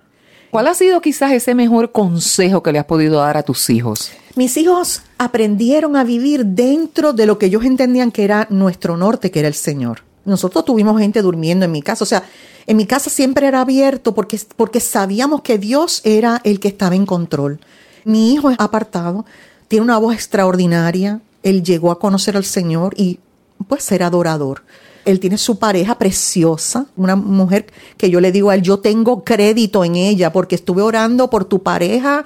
¿Cuál 0.51 0.67
ha 0.67 0.73
sido 0.73 0.99
quizás 1.01 1.31
ese 1.33 1.53
mejor 1.53 1.91
consejo 1.91 2.63
que 2.63 2.71
le 2.71 2.79
has 2.79 2.85
podido 2.85 3.19
dar 3.19 3.37
a 3.37 3.43
tus 3.43 3.69
hijos? 3.69 4.11
Mis 4.35 4.57
hijos 4.57 5.03
aprendieron 5.19 5.95
a 5.95 6.03
vivir 6.03 6.43
dentro 6.45 7.13
de 7.13 7.27
lo 7.27 7.37
que 7.37 7.47
ellos 7.47 7.63
entendían 7.65 8.11
que 8.11 8.23
era 8.23 8.47
nuestro 8.49 8.97
norte, 8.97 9.29
que 9.29 9.39
era 9.39 9.47
el 9.47 9.53
Señor. 9.53 10.01
Nosotros 10.29 10.65
tuvimos 10.65 10.99
gente 10.99 11.21
durmiendo 11.21 11.65
en 11.65 11.71
mi 11.71 11.81
casa, 11.81 12.03
o 12.03 12.07
sea, 12.07 12.23
en 12.67 12.77
mi 12.77 12.85
casa 12.85 13.09
siempre 13.09 13.47
era 13.47 13.61
abierto 13.61 14.13
porque, 14.13 14.39
porque 14.55 14.79
sabíamos 14.79 15.41
que 15.41 15.57
Dios 15.57 16.01
era 16.03 16.39
el 16.43 16.59
que 16.59 16.67
estaba 16.67 16.95
en 16.95 17.05
control. 17.05 17.59
Mi 18.05 18.33
hijo 18.33 18.49
es 18.49 18.57
apartado, 18.59 19.25
tiene 19.67 19.83
una 19.83 19.97
voz 19.97 20.13
extraordinaria, 20.13 21.19
él 21.43 21.63
llegó 21.63 21.91
a 21.91 21.99
conocer 21.99 22.37
al 22.37 22.45
Señor 22.45 22.93
y 22.95 23.19
pues 23.67 23.83
ser 23.83 24.03
adorador. 24.03 24.63
Él 25.05 25.19
tiene 25.19 25.37
su 25.37 25.57
pareja 25.57 25.97
preciosa, 25.97 26.85
una 26.95 27.15
mujer 27.15 27.67
que 27.97 28.09
yo 28.09 28.21
le 28.21 28.31
digo 28.31 28.49
a 28.49 28.55
él, 28.55 28.61
yo 28.61 28.79
tengo 28.79 29.23
crédito 29.23 29.83
en 29.83 29.95
ella 29.95 30.31
porque 30.31 30.55
estuve 30.55 30.81
orando 30.81 31.29
por 31.29 31.45
tu 31.45 31.63
pareja 31.63 32.23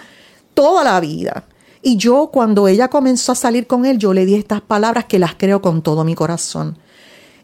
toda 0.54 0.84
la 0.84 1.00
vida. 1.00 1.46
Y 1.82 1.98
yo 1.98 2.30
cuando 2.32 2.68
ella 2.68 2.90
comenzó 2.90 3.34
a 3.34 3.36
salir 3.36 3.68
con 3.68 3.86
él, 3.86 3.98
yo 3.98 4.14
le 4.14 4.26
di 4.26 4.36
estas 4.36 4.62
palabras 4.62 5.06
que 5.06 5.20
las 5.20 5.36
creo 5.36 5.62
con 5.62 5.82
todo 5.82 6.04
mi 6.04 6.16
corazón. 6.16 6.78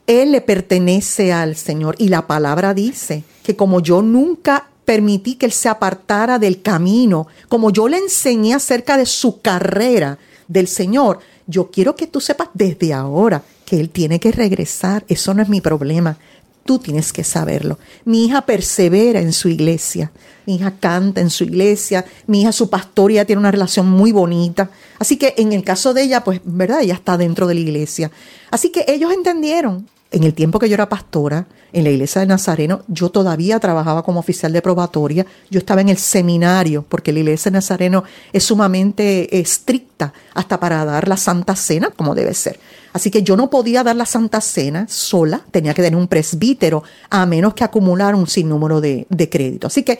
Él 0.09 0.31
le 0.31 0.41
pertenece 0.41 1.31
al 1.31 1.55
Señor 1.55 1.93
y 1.99 2.07
la 2.07 2.25
palabra 2.25 2.73
dice 2.73 3.23
que 3.43 3.55
como 3.55 3.79
yo 3.79 4.01
nunca 4.01 4.67
permití 4.83 5.35
que 5.35 5.45
él 5.45 5.51
se 5.51 5.69
apartara 5.69 6.39
del 6.39 6.63
camino, 6.63 7.27
como 7.47 7.69
yo 7.69 7.87
le 7.87 7.97
enseñé 7.97 8.55
acerca 8.55 8.97
de 8.97 9.05
su 9.05 9.39
carrera 9.39 10.17
del 10.47 10.67
Señor, 10.67 11.19
yo 11.45 11.69
quiero 11.69 11.95
que 11.95 12.07
tú 12.07 12.21
sepas 12.21 12.47
desde 12.55 12.91
ahora 12.91 13.43
que 13.65 13.79
él 13.79 13.91
tiene 13.91 14.19
que 14.19 14.31
regresar. 14.31 15.05
Eso 15.07 15.35
no 15.35 15.43
es 15.43 15.47
mi 15.47 15.61
problema. 15.61 16.17
Tú 16.65 16.79
tienes 16.79 17.13
que 17.13 17.23
saberlo. 17.23 17.77
Mi 18.03 18.25
hija 18.25 18.41
persevera 18.47 19.19
en 19.19 19.31
su 19.31 19.47
iglesia. 19.47 20.11
Mi 20.47 20.55
hija 20.55 20.73
canta 20.79 21.21
en 21.21 21.29
su 21.29 21.43
iglesia. 21.43 22.03
Mi 22.25 22.41
hija, 22.41 22.51
su 22.51 22.67
pastoria, 22.67 23.25
tiene 23.25 23.41
una 23.41 23.51
relación 23.51 23.87
muy 23.87 24.11
bonita. 24.11 24.71
Así 24.97 25.17
que 25.17 25.35
en 25.37 25.53
el 25.53 25.63
caso 25.63 25.93
de 25.93 26.01
ella, 26.01 26.23
pues, 26.23 26.41
¿verdad? 26.45 26.81
Ella 26.81 26.95
está 26.95 27.15
dentro 27.15 27.45
de 27.45 27.53
la 27.53 27.59
iglesia. 27.59 28.09
Así 28.49 28.71
que 28.71 28.85
ellos 28.87 29.13
entendieron 29.13 29.85
en 30.11 30.23
el 30.23 30.33
tiempo 30.33 30.57
que 30.57 30.67
yo 30.67 30.73
era 30.73 30.89
pastora 30.89 31.47
en 31.71 31.83
la 31.83 31.91
iglesia 31.91 32.21
de 32.21 32.27
Nazareno, 32.27 32.81
yo 32.87 33.09
todavía 33.09 33.59
trabajaba 33.59 34.01
como 34.03 34.19
oficial 34.19 34.51
de 34.51 34.61
probatoria, 34.61 35.25
yo 35.51 35.59
estaba 35.59 35.81
en 35.81 35.89
el 35.89 35.97
seminario, 35.97 36.83
porque 36.87 37.13
la 37.13 37.19
iglesia 37.19 37.51
de 37.51 37.57
Nazareno 37.57 38.03
es 38.33 38.43
sumamente 38.43 39.39
estricta 39.39 40.11
hasta 40.33 40.59
para 40.59 40.83
dar 40.83 41.07
la 41.07 41.17
Santa 41.17 41.55
Cena, 41.55 41.91
como 41.95 42.15
debe 42.15 42.33
ser. 42.33 42.59
Así 42.91 43.11
que 43.11 43.21
yo 43.21 43.37
no 43.37 43.51
podía 43.51 43.83
dar 43.83 43.95
la 43.95 44.07
Santa 44.07 44.41
Cena 44.41 44.87
sola, 44.89 45.41
tenía 45.51 45.75
que 45.75 45.83
tener 45.83 45.99
un 45.99 46.07
presbítero, 46.07 46.83
a 47.11 47.27
menos 47.27 47.53
que 47.53 47.63
acumular 47.63 48.15
un 48.15 48.25
sinnúmero 48.25 48.81
de, 48.81 49.05
de 49.09 49.29
crédito. 49.29 49.67
Así 49.67 49.83
que 49.83 49.99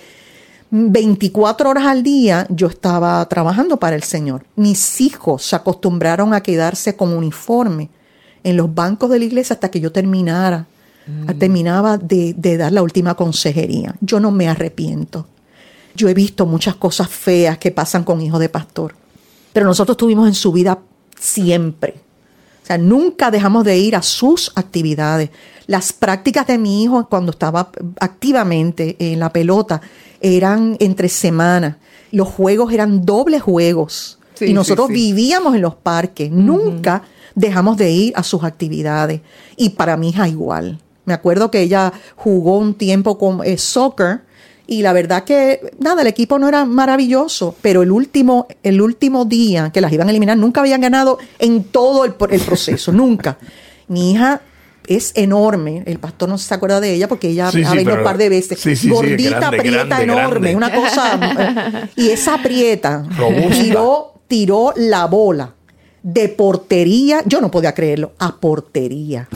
24 0.72 1.70
horas 1.70 1.86
al 1.86 2.02
día 2.02 2.48
yo 2.50 2.66
estaba 2.68 3.24
trabajando 3.30 3.78
para 3.78 3.96
el 3.96 4.04
Señor. 4.04 4.46
Mis 4.56 5.02
hijos 5.02 5.44
se 5.44 5.56
acostumbraron 5.56 6.34
a 6.34 6.42
quedarse 6.42 6.96
con 6.96 7.14
uniforme 7.14 7.90
en 8.44 8.58
los 8.58 8.74
bancos 8.74 9.10
de 9.10 9.20
la 9.20 9.26
iglesia 9.26 9.54
hasta 9.54 9.70
que 9.70 9.80
yo 9.80 9.92
terminara, 9.92 10.68
mm. 11.08 11.38
terminaba 11.38 11.98
de, 11.98 12.34
de 12.38 12.58
dar 12.58 12.72
la 12.72 12.82
última 12.82 13.16
consejería. 13.16 13.96
Yo 14.02 14.20
no 14.20 14.32
me 14.32 14.48
arrepiento. 14.48 15.28
Yo 15.96 16.08
he 16.08 16.14
visto 16.14 16.46
muchas 16.46 16.76
cosas 16.76 17.10
feas 17.10 17.58
que 17.58 17.72
pasan 17.72 18.04
con 18.04 18.22
hijos 18.22 18.40
de 18.40 18.50
pastor, 18.50 18.96
pero 19.52 19.66
nosotros 19.66 19.98
tuvimos 19.98 20.28
en 20.28 20.36
su 20.36 20.52
vida 20.52 20.80
siempre. 21.20 21.96
O 22.64 22.66
sea, 22.66 22.78
nunca 22.78 23.32
dejamos 23.32 23.64
de 23.64 23.78
ir 23.78 23.96
a 23.96 24.02
sus 24.02 24.52
actividades. 24.56 25.30
Las 25.68 25.92
prácticas 25.92 26.48
de 26.48 26.58
mi 26.58 26.84
hijo 26.84 27.08
cuando 27.10 27.32
estaba 27.32 27.72
activamente 28.00 28.96
en 29.00 29.20
la 29.20 29.34
pelota 29.34 29.82
eran 30.22 30.78
entre 30.80 31.10
semanas. 31.10 31.76
Los 32.12 32.28
juegos 32.28 32.72
eran 32.72 33.06
dobles 33.06 33.42
juegos. 33.42 34.20
y 34.40 34.54
nosotros 34.54 34.88
vivíamos 34.90 35.56
en 35.56 35.62
los 35.62 35.76
parques. 35.76 36.32
Nunca 36.32 37.04
dejamos 37.40 37.78
de 37.78 37.92
ir 37.92 38.14
a 38.16 38.24
sus 38.24 38.44
actividades. 38.44 39.22
Y 39.56 39.70
para 39.70 39.98
mi 39.98 40.10
hija 40.10 40.28
igual. 40.28 40.80
Me 41.06 41.14
acuerdo 41.14 41.50
que 41.50 41.62
ella 41.62 41.92
jugó 42.16 42.58
un 42.58 42.76
tiempo 42.76 43.18
con 43.18 43.44
eh, 43.44 43.58
soccer 43.58 44.22
y 44.68 44.84
la 44.84 44.94
verdad 44.94 45.24
que 45.24 45.72
nada, 45.80 46.04
el 46.04 46.08
equipo 46.08 46.38
no 46.38 46.48
era 46.48 46.66
maravilloso, 46.66 47.56
pero 47.62 47.82
el 47.82 47.92
último, 47.92 48.46
el 48.62 48.82
último 48.82 49.26
día 49.26 49.72
que 49.72 49.82
las 49.82 49.92
iban 49.92 50.08
a 50.08 50.12
eliminar 50.12 50.38
nunca 50.38 50.60
habían 50.60 50.82
ganado 50.82 51.18
en 51.40 51.64
todo 51.64 52.06
el, 52.06 52.14
proceso, 52.14 52.92
nunca. 52.92 53.40
Mi 53.88 54.12
hija 54.12 54.42
es 54.86 55.12
enorme. 55.16 55.82
El 55.88 55.98
pastor 55.98 56.30
no 56.30 56.38
se 56.38 56.54
acuerda 56.54 56.80
de 56.80 56.94
ella 56.94 57.08
porque 57.08 57.30
ella 57.30 57.48
ha 57.48 57.52
venido 57.52 57.96
un 57.96 58.04
par 58.04 58.20
de 58.20 58.30
veces. 58.30 58.88
Gordita, 58.88 59.48
aprieta, 59.48 60.04
enorme, 60.04 60.56
una 60.56 60.72
cosa. 60.72 61.90
y 61.96 62.10
esa 62.10 62.36
aprieta 62.36 63.04
tiró, 63.52 64.22
tiró 64.28 64.74
la 64.76 65.06
bola 65.06 65.56
de 66.04 66.30
portería, 66.30 67.22
yo 67.26 67.42
no 67.42 67.52
podía 67.52 67.74
creerlo, 67.74 68.14
a 68.20 68.36
portería. 68.36 69.28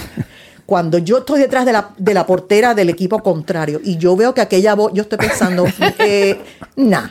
Cuando 0.65 0.97
yo 0.97 1.19
estoy 1.19 1.41
detrás 1.41 1.65
de 1.65 1.73
la, 1.73 1.89
de 1.97 2.13
la 2.13 2.25
portera 2.25 2.73
del 2.73 2.89
equipo 2.89 3.21
contrario 3.21 3.81
y 3.83 3.97
yo 3.97 4.15
veo 4.15 4.33
que 4.33 4.41
aquella 4.41 4.75
voz, 4.75 4.93
yo 4.93 5.03
estoy 5.03 5.17
pensando, 5.17 5.65
eh, 5.99 6.39
nah, 6.77 7.09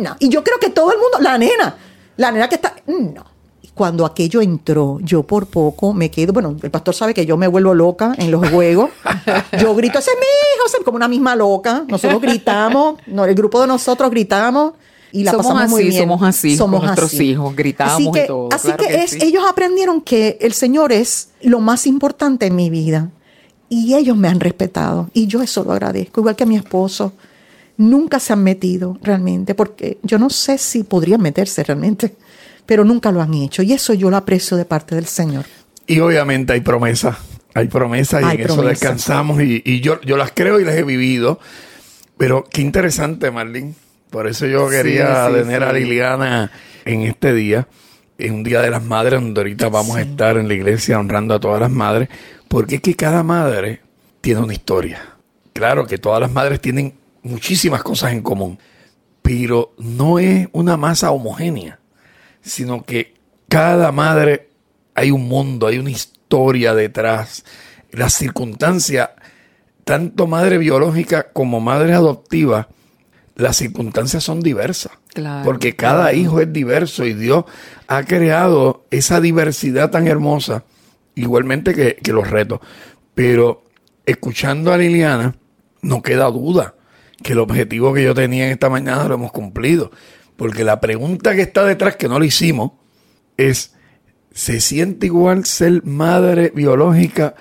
nah. 0.00 0.16
Y 0.18 0.28
yo 0.28 0.42
creo 0.42 0.58
que 0.58 0.70
todo 0.70 0.92
el 0.92 0.98
mundo, 0.98 1.18
la 1.20 1.36
nena, 1.36 1.76
la 2.16 2.32
nena 2.32 2.48
que 2.48 2.54
está, 2.56 2.74
no. 2.86 3.36
Cuando 3.74 4.06
aquello 4.06 4.40
entró, 4.40 4.98
yo 5.02 5.22
por 5.24 5.48
poco 5.48 5.92
me 5.92 6.10
quedo, 6.10 6.32
bueno, 6.32 6.56
el 6.62 6.70
pastor 6.70 6.94
sabe 6.94 7.12
que 7.12 7.26
yo 7.26 7.36
me 7.36 7.46
vuelvo 7.46 7.74
loca 7.74 8.14
en 8.16 8.30
los 8.30 8.48
juegos. 8.48 8.88
Yo 9.60 9.74
grito, 9.74 9.98
ese 9.98 10.12
es 10.12 10.16
mi 10.16 10.24
hijo, 10.24 10.82
como 10.82 10.96
una 10.96 11.08
misma 11.08 11.36
loca. 11.36 11.84
Nosotros 11.86 12.22
gritamos, 12.22 12.96
el 13.06 13.34
grupo 13.34 13.60
de 13.60 13.66
nosotros 13.66 14.10
gritamos 14.10 14.72
y 15.12 15.24
la 15.24 15.32
somos 15.32 15.46
pasamos 15.46 15.62
así, 15.64 15.72
muy 15.72 15.84
bien. 15.84 16.02
Somos 16.02 16.22
así, 16.22 16.56
somos 16.56 16.80
con 16.80 16.86
nuestros 16.86 17.14
hijos, 17.14 17.56
gritamos 17.56 17.94
así 17.94 18.10
que, 18.12 18.24
y 18.24 18.26
todo. 18.26 18.48
Así 18.52 18.72
que, 18.72 19.02
es, 19.02 19.12
ellos 19.14 19.44
aprendieron 19.48 20.00
que 20.00 20.38
el 20.40 20.52
Señor 20.52 20.92
es 20.92 21.30
lo 21.42 21.60
más 21.60 21.86
importante 21.86 22.46
en 22.46 22.56
mi 22.56 22.70
vida 22.70 23.10
y 23.68 23.94
ellos 23.94 24.16
me 24.16 24.28
han 24.28 24.40
respetado 24.40 25.10
y 25.12 25.26
yo 25.26 25.42
eso 25.42 25.64
lo 25.64 25.72
agradezco, 25.72 26.20
igual 26.20 26.36
que 26.36 26.44
a 26.44 26.46
mi 26.46 26.56
esposo. 26.56 27.12
Nunca 27.78 28.20
se 28.20 28.32
han 28.32 28.42
metido 28.42 28.98
realmente, 29.02 29.54
porque 29.54 29.98
yo 30.02 30.18
no 30.18 30.30
sé 30.30 30.56
si 30.56 30.82
podrían 30.82 31.20
meterse 31.20 31.62
realmente, 31.62 32.16
pero 32.64 32.84
nunca 32.84 33.12
lo 33.12 33.20
han 33.20 33.34
hecho 33.34 33.62
y 33.62 33.74
eso 33.74 33.92
yo 33.92 34.08
lo 34.08 34.16
aprecio 34.16 34.56
de 34.56 34.64
parte 34.64 34.94
del 34.94 35.04
Señor. 35.04 35.44
Y 35.86 36.00
obviamente 36.00 36.54
hay 36.54 36.62
promesas, 36.62 37.16
hay 37.52 37.68
promesas 37.68 38.22
y 38.22 38.36
en 38.36 38.40
eso 38.40 38.62
descansamos 38.62 39.42
y, 39.42 39.62
y, 39.62 39.80
yo, 39.80 40.00
yo 40.00 40.16
las 40.16 40.32
creo 40.34 40.58
y 40.58 40.64
las 40.64 40.74
he 40.74 40.84
vivido. 40.84 41.38
Pero 42.16 42.44
qué 42.50 42.62
interesante, 42.62 43.30
Marlene 43.30 43.74
por 44.10 44.26
eso 44.26 44.46
yo 44.46 44.68
quería 44.68 45.28
tener 45.32 45.62
a 45.62 45.72
Liliana 45.72 46.50
en 46.84 47.02
este 47.02 47.32
día, 47.32 47.68
en 48.18 48.34
un 48.34 48.42
Día 48.44 48.62
de 48.62 48.70
las 48.70 48.82
Madres, 48.82 49.20
donde 49.20 49.40
ahorita 49.40 49.68
vamos 49.68 49.96
a 49.96 50.02
estar 50.02 50.36
en 50.36 50.48
la 50.48 50.54
iglesia 50.54 50.98
honrando 50.98 51.34
a 51.34 51.40
todas 51.40 51.60
las 51.60 51.70
madres, 51.70 52.08
porque 52.48 52.76
es 52.76 52.80
que 52.80 52.94
cada 52.94 53.22
madre 53.22 53.80
tiene 54.20 54.40
una 54.40 54.54
historia. 54.54 55.16
Claro 55.52 55.86
que 55.86 55.98
todas 55.98 56.20
las 56.20 56.30
madres 56.30 56.60
tienen 56.60 56.94
muchísimas 57.22 57.82
cosas 57.82 58.12
en 58.12 58.22
común, 58.22 58.58
pero 59.22 59.74
no 59.78 60.18
es 60.18 60.48
una 60.52 60.76
masa 60.76 61.10
homogénea, 61.10 61.80
sino 62.40 62.84
que 62.84 63.14
cada 63.48 63.90
madre 63.92 64.48
hay 64.94 65.10
un 65.10 65.28
mundo, 65.28 65.66
hay 65.66 65.78
una 65.78 65.90
historia 65.90 66.74
detrás, 66.74 67.44
las 67.90 68.14
circunstancias, 68.14 69.10
tanto 69.84 70.26
madre 70.26 70.58
biológica 70.58 71.32
como 71.32 71.60
madre 71.60 71.92
adoptiva, 71.92 72.68
las 73.36 73.56
circunstancias 73.56 74.24
son 74.24 74.40
diversas. 74.40 74.92
porque 75.44 75.76
cada 75.76 76.12
hijo 76.12 76.40
es 76.40 76.52
diverso 76.52 77.04
y 77.06 77.14
Dios 77.14 77.44
ha 77.86 78.04
creado 78.04 78.84
esa 78.90 79.20
diversidad 79.20 79.90
tan 79.90 80.06
hermosa, 80.08 80.64
igualmente 81.14 81.74
que, 81.74 81.96
que 81.96 82.12
los 82.12 82.28
retos. 82.28 82.60
Pero 83.14 83.64
escuchando 84.04 84.72
a 84.72 84.78
Liliana, 84.78 85.36
no 85.82 86.02
queda 86.02 86.30
duda 86.30 86.74
que 87.22 87.32
el 87.32 87.38
objetivo 87.38 87.94
que 87.94 88.04
yo 88.04 88.14
tenía 88.14 88.46
en 88.46 88.52
esta 88.52 88.68
mañana 88.68 89.08
lo 89.08 89.14
hemos 89.14 89.32
cumplido. 89.32 89.90
Porque 90.36 90.64
la 90.64 90.80
pregunta 90.80 91.34
que 91.34 91.42
está 91.42 91.64
detrás, 91.64 91.96
que 91.96 92.08
no 92.08 92.18
lo 92.18 92.24
hicimos, 92.24 92.72
es, 93.36 93.74
¿se 94.32 94.60
siente 94.60 95.06
igual 95.06 95.44
ser 95.44 95.82
madre 95.84 96.52
biológica 96.54 97.34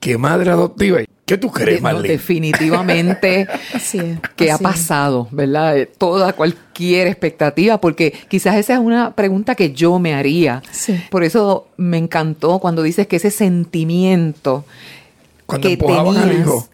que 0.00 0.16
madre 0.16 0.50
adoptiva? 0.50 1.00
¿Qué 1.28 1.36
tú 1.36 1.50
crees, 1.50 1.82
Marlene? 1.82 2.08
definitivamente 2.08 3.46
que 4.36 4.50
ha 4.50 4.56
pasado, 4.56 5.28
¿verdad? 5.30 5.86
Toda 5.98 6.32
cualquier 6.32 7.06
expectativa, 7.06 7.78
porque 7.80 8.14
quizás 8.28 8.56
esa 8.56 8.72
es 8.72 8.78
una 8.78 9.14
pregunta 9.14 9.54
que 9.54 9.72
yo 9.72 9.98
me 9.98 10.14
haría. 10.14 10.62
Por 11.10 11.24
eso 11.24 11.68
me 11.76 11.98
encantó 11.98 12.60
cuando 12.60 12.82
dices 12.82 13.06
que 13.06 13.16
ese 13.16 13.30
sentimiento 13.30 14.64
cuando 15.44 15.68
empujaban 15.68 16.16
al 16.16 16.40
hijo. 16.40 16.68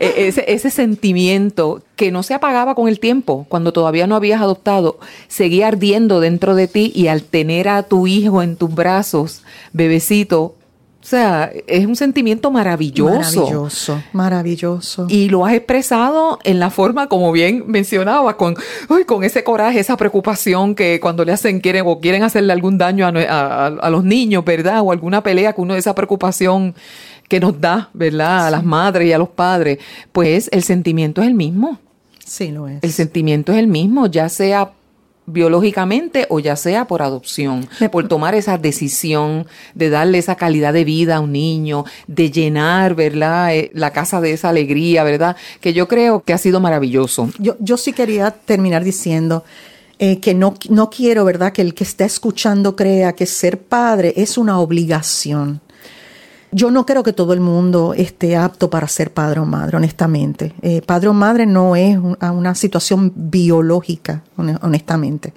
E-, 0.00 0.28
ese, 0.28 0.44
ese, 0.46 0.70
sentimiento 0.70 1.82
que 1.96 2.12
no 2.12 2.22
se 2.22 2.34
apagaba 2.34 2.76
con 2.76 2.88
el 2.88 3.00
tiempo, 3.00 3.46
cuando 3.48 3.72
todavía 3.72 4.06
no 4.06 4.14
habías 4.14 4.40
adoptado, 4.40 5.00
seguía 5.26 5.66
ardiendo 5.66 6.20
dentro 6.20 6.54
de 6.54 6.68
ti 6.68 6.92
y 6.94 7.08
al 7.08 7.24
tener 7.24 7.68
a 7.68 7.82
tu 7.82 8.06
hijo 8.06 8.42
en 8.42 8.54
tus 8.54 8.72
brazos, 8.72 9.42
bebecito, 9.72 10.54
o 11.02 11.04
sea, 11.04 11.50
es 11.66 11.84
un 11.84 11.96
sentimiento 11.96 12.52
maravilloso. 12.52 13.40
Maravilloso, 13.40 14.02
maravilloso. 14.12 15.06
Y 15.08 15.28
lo 15.30 15.44
has 15.44 15.54
expresado 15.54 16.38
en 16.44 16.60
la 16.60 16.70
forma, 16.70 17.08
como 17.08 17.32
bien 17.32 17.64
mencionaba, 17.66 18.36
con, 18.36 18.54
con 19.06 19.24
ese 19.24 19.42
coraje, 19.42 19.80
esa 19.80 19.96
preocupación 19.96 20.76
que 20.76 21.00
cuando 21.00 21.24
le 21.24 21.32
hacen, 21.32 21.58
quieren 21.58 21.82
o 21.88 21.98
quieren 21.98 22.22
hacerle 22.22 22.52
algún 22.52 22.78
daño 22.78 23.04
a, 23.04 23.90
los 23.90 24.04
niños, 24.04 24.44
¿verdad? 24.44 24.80
O 24.82 24.92
alguna 24.92 25.24
pelea, 25.24 25.52
que 25.52 25.60
uno 25.60 25.74
de 25.74 25.80
esa 25.80 25.92
preocupación 25.92 26.72
que 27.28 27.40
nos 27.40 27.60
da, 27.60 27.90
¿verdad? 27.94 28.46
A 28.46 28.50
las 28.50 28.64
madres 28.64 29.08
y 29.08 29.12
a 29.12 29.18
los 29.18 29.28
padres, 29.28 29.78
pues 30.12 30.48
el 30.52 30.62
sentimiento 30.62 31.20
es 31.20 31.26
el 31.26 31.34
mismo. 31.34 31.80
Sí, 32.24 32.52
lo 32.52 32.68
es. 32.68 32.78
El 32.80 32.92
sentimiento 32.92 33.50
es 33.50 33.58
el 33.58 33.66
mismo, 33.66 34.06
ya 34.06 34.28
sea 34.28 34.70
biológicamente 35.26 36.26
o 36.28 36.40
ya 36.40 36.56
sea 36.56 36.86
por 36.86 37.02
adopción, 37.02 37.68
por 37.90 38.08
tomar 38.08 38.34
esa 38.34 38.58
decisión 38.58 39.46
de 39.74 39.90
darle 39.90 40.18
esa 40.18 40.36
calidad 40.36 40.72
de 40.72 40.84
vida 40.84 41.16
a 41.16 41.20
un 41.20 41.32
niño, 41.32 41.84
de 42.06 42.30
llenar, 42.30 42.94
¿verdad? 42.94 43.54
Eh, 43.54 43.70
la 43.74 43.92
casa 43.92 44.20
de 44.20 44.32
esa 44.32 44.48
alegría, 44.48 45.04
¿verdad? 45.04 45.36
Que 45.60 45.72
yo 45.72 45.88
creo 45.88 46.22
que 46.22 46.32
ha 46.32 46.38
sido 46.38 46.60
maravilloso. 46.60 47.30
Yo, 47.38 47.56
yo 47.60 47.76
sí 47.76 47.92
quería 47.92 48.30
terminar 48.30 48.84
diciendo 48.84 49.44
eh, 49.98 50.18
que 50.18 50.34
no, 50.34 50.54
no 50.68 50.90
quiero, 50.90 51.24
¿verdad? 51.24 51.52
Que 51.52 51.62
el 51.62 51.74
que 51.74 51.84
está 51.84 52.04
escuchando 52.04 52.74
crea 52.74 53.12
que 53.12 53.24
ser 53.24 53.60
padre 53.60 54.12
es 54.16 54.36
una 54.36 54.58
obligación. 54.58 55.60
Yo 56.54 56.70
no 56.70 56.84
creo 56.84 57.02
que 57.02 57.14
todo 57.14 57.32
el 57.32 57.40
mundo 57.40 57.94
esté 57.96 58.36
apto 58.36 58.68
para 58.68 58.86
ser 58.86 59.10
padre 59.10 59.40
o 59.40 59.46
madre, 59.46 59.78
honestamente. 59.78 60.52
Eh, 60.60 60.82
padre 60.82 61.08
o 61.08 61.14
madre 61.14 61.46
no 61.46 61.76
es 61.76 61.96
una 61.96 62.54
situación 62.54 63.10
biológica, 63.16 64.22
honestamente. 64.36 65.32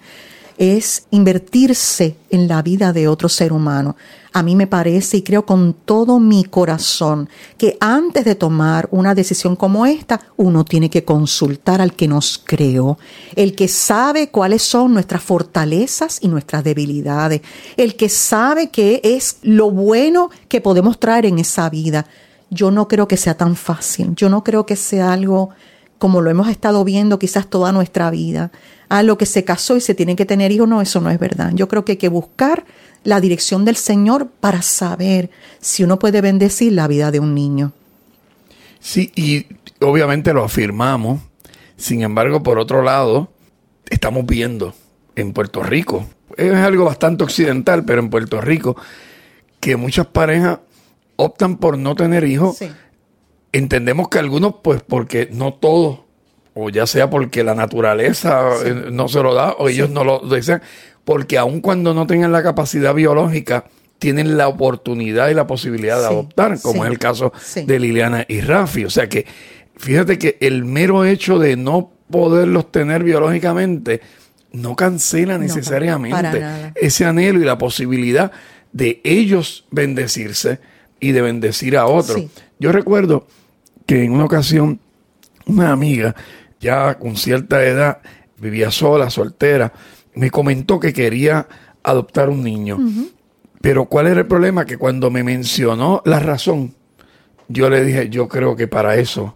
Es 0.57 1.07
invertirse 1.11 2.15
en 2.29 2.47
la 2.47 2.61
vida 2.61 2.93
de 2.93 3.07
otro 3.07 3.29
ser 3.29 3.51
humano 3.51 3.95
a 4.35 4.43
mí 4.43 4.53
me 4.57 4.67
parece 4.67 5.15
y 5.15 5.21
creo 5.21 5.45
con 5.45 5.73
todo 5.73 6.19
mi 6.19 6.43
corazón 6.43 7.29
que 7.57 7.77
antes 7.79 8.25
de 8.25 8.35
tomar 8.35 8.89
una 8.91 9.15
decisión 9.15 9.55
como 9.55 9.85
esta, 9.85 10.19
uno 10.35 10.65
tiene 10.65 10.89
que 10.89 11.05
consultar 11.05 11.79
al 11.79 11.93
que 11.93 12.09
nos 12.09 12.37
creó, 12.43 12.99
el 13.37 13.55
que 13.55 13.69
sabe 13.69 14.31
cuáles 14.31 14.61
son 14.61 14.93
nuestras 14.93 15.23
fortalezas 15.23 16.19
y 16.21 16.27
nuestras 16.27 16.65
debilidades, 16.65 17.43
el 17.77 17.95
que 17.95 18.09
sabe 18.09 18.71
qué 18.71 18.99
es 19.05 19.37
lo 19.41 19.71
bueno 19.71 20.29
que 20.49 20.59
podemos 20.59 20.99
traer 20.99 21.27
en 21.27 21.39
esa 21.39 21.69
vida. 21.69 22.05
Yo 22.49 22.71
no 22.71 22.89
creo 22.89 23.07
que 23.07 23.15
sea 23.15 23.37
tan 23.37 23.55
fácil, 23.55 24.15
yo 24.17 24.29
no 24.29 24.43
creo 24.43 24.65
que 24.65 24.75
sea 24.75 25.13
algo 25.13 25.51
como 25.97 26.19
lo 26.19 26.29
hemos 26.29 26.49
estado 26.49 26.83
viendo 26.83 27.19
quizás 27.19 27.49
toda 27.49 27.71
nuestra 27.71 28.09
vida. 28.09 28.51
A 28.89 29.03
lo 29.03 29.17
que 29.17 29.25
se 29.25 29.43
casó 29.43 29.77
y 29.77 29.81
se 29.81 29.95
tiene 29.95 30.15
que 30.15 30.25
tener 30.25 30.51
hijos, 30.51 30.67
no, 30.67 30.81
eso 30.81 31.01
no 31.01 31.09
es 31.09 31.19
verdad. 31.19 31.51
Yo 31.53 31.67
creo 31.67 31.85
que 31.85 31.93
hay 31.93 31.97
que 31.97 32.09
buscar 32.09 32.65
la 33.03 33.21
dirección 33.21 33.65
del 33.65 33.75
Señor 33.75 34.27
para 34.27 34.61
saber 34.61 35.29
si 35.59 35.83
uno 35.83 35.99
puede 35.99 36.21
bendecir 36.21 36.73
la 36.73 36.87
vida 36.87 37.11
de 37.11 37.19
un 37.19 37.33
niño. 37.33 37.71
Sí, 38.79 39.11
y 39.15 39.45
obviamente 39.79 40.33
lo 40.33 40.43
afirmamos. 40.43 41.21
Sin 41.77 42.03
embargo, 42.03 42.43
por 42.43 42.59
otro 42.59 42.81
lado, 42.81 43.29
estamos 43.89 44.25
viendo 44.25 44.73
en 45.15 45.33
Puerto 45.33 45.63
Rico, 45.63 46.05
es 46.37 46.53
algo 46.53 46.85
bastante 46.85 47.23
occidental, 47.23 47.85
pero 47.85 48.01
en 48.01 48.09
Puerto 48.09 48.41
Rico, 48.41 48.75
que 49.59 49.75
muchas 49.75 50.07
parejas 50.07 50.59
optan 51.15 51.57
por 51.57 51.77
no 51.77 51.95
tener 51.95 52.23
hijos. 52.23 52.57
Entendemos 53.51 54.09
que 54.09 54.19
algunos, 54.19 54.55
pues 54.61 54.81
porque 54.81 55.29
no 55.31 55.53
todos, 55.53 55.99
o 56.55 56.69
ya 56.69 56.87
sea 56.87 57.09
porque 57.09 57.43
la 57.43 57.53
naturaleza 57.53 58.49
eh, 58.65 58.87
no 58.91 59.07
se 59.07 59.21
lo 59.21 59.33
da, 59.33 59.51
o 59.51 59.67
ellos 59.67 59.89
no 59.89 60.03
lo 60.03 60.19
desean, 60.19 60.61
porque 61.03 61.37
aun 61.37 61.59
cuando 61.61 61.93
no 61.93 62.07
tengan 62.07 62.31
la 62.31 62.41
capacidad 62.41 62.93
biológica, 62.93 63.65
tienen 63.99 64.37
la 64.37 64.47
oportunidad 64.47 65.29
y 65.29 65.33
la 65.33 65.47
posibilidad 65.47 65.99
de 65.99 66.07
adoptar, 66.07 66.59
como 66.61 66.85
es 66.85 66.91
el 66.91 66.97
caso 66.97 67.33
de 67.55 67.79
Liliana 67.79 68.25
y 68.27 68.41
Rafi. 68.41 68.85
O 68.85 68.89
sea 68.89 69.07
que, 69.09 69.25
fíjate 69.75 70.17
que 70.17 70.37
el 70.39 70.63
mero 70.63 71.05
hecho 71.05 71.39
de 71.39 71.57
no 71.57 71.91
poderlos 72.09 72.71
tener 72.71 73.03
biológicamente 73.03 74.01
no 74.53 74.75
cancela 74.75 75.37
necesariamente 75.37 76.71
ese 76.75 77.05
anhelo 77.05 77.41
y 77.41 77.45
la 77.45 77.57
posibilidad 77.57 78.31
de 78.71 79.01
ellos 79.03 79.65
bendecirse 79.71 80.59
y 81.01 81.11
de 81.11 81.21
bendecir 81.21 81.75
a 81.75 81.85
otros. 81.85 82.23
Yo 82.59 82.71
recuerdo 82.71 83.27
que 83.85 84.03
en 84.03 84.13
una 84.13 84.25
ocasión 84.25 84.79
una 85.45 85.71
amiga, 85.71 86.15
ya 86.59 86.97
con 86.97 87.15
cierta 87.15 87.63
edad, 87.63 87.99
vivía 88.39 88.71
sola, 88.71 89.09
soltera, 89.09 89.73
me 90.15 90.31
comentó 90.31 90.79
que 90.79 90.93
quería 90.93 91.47
adoptar 91.83 92.29
un 92.29 92.43
niño. 92.43 92.79
Pero 93.61 93.85
¿cuál 93.85 94.07
era 94.07 94.21
el 94.21 94.27
problema? 94.27 94.65
Que 94.65 94.77
cuando 94.77 95.09
me 95.09 95.23
mencionó 95.23 96.01
la 96.05 96.19
razón, 96.19 96.75
yo 97.47 97.69
le 97.69 97.83
dije, 97.83 98.09
yo 98.09 98.27
creo 98.27 98.55
que 98.55 98.67
para 98.67 98.95
eso 98.95 99.35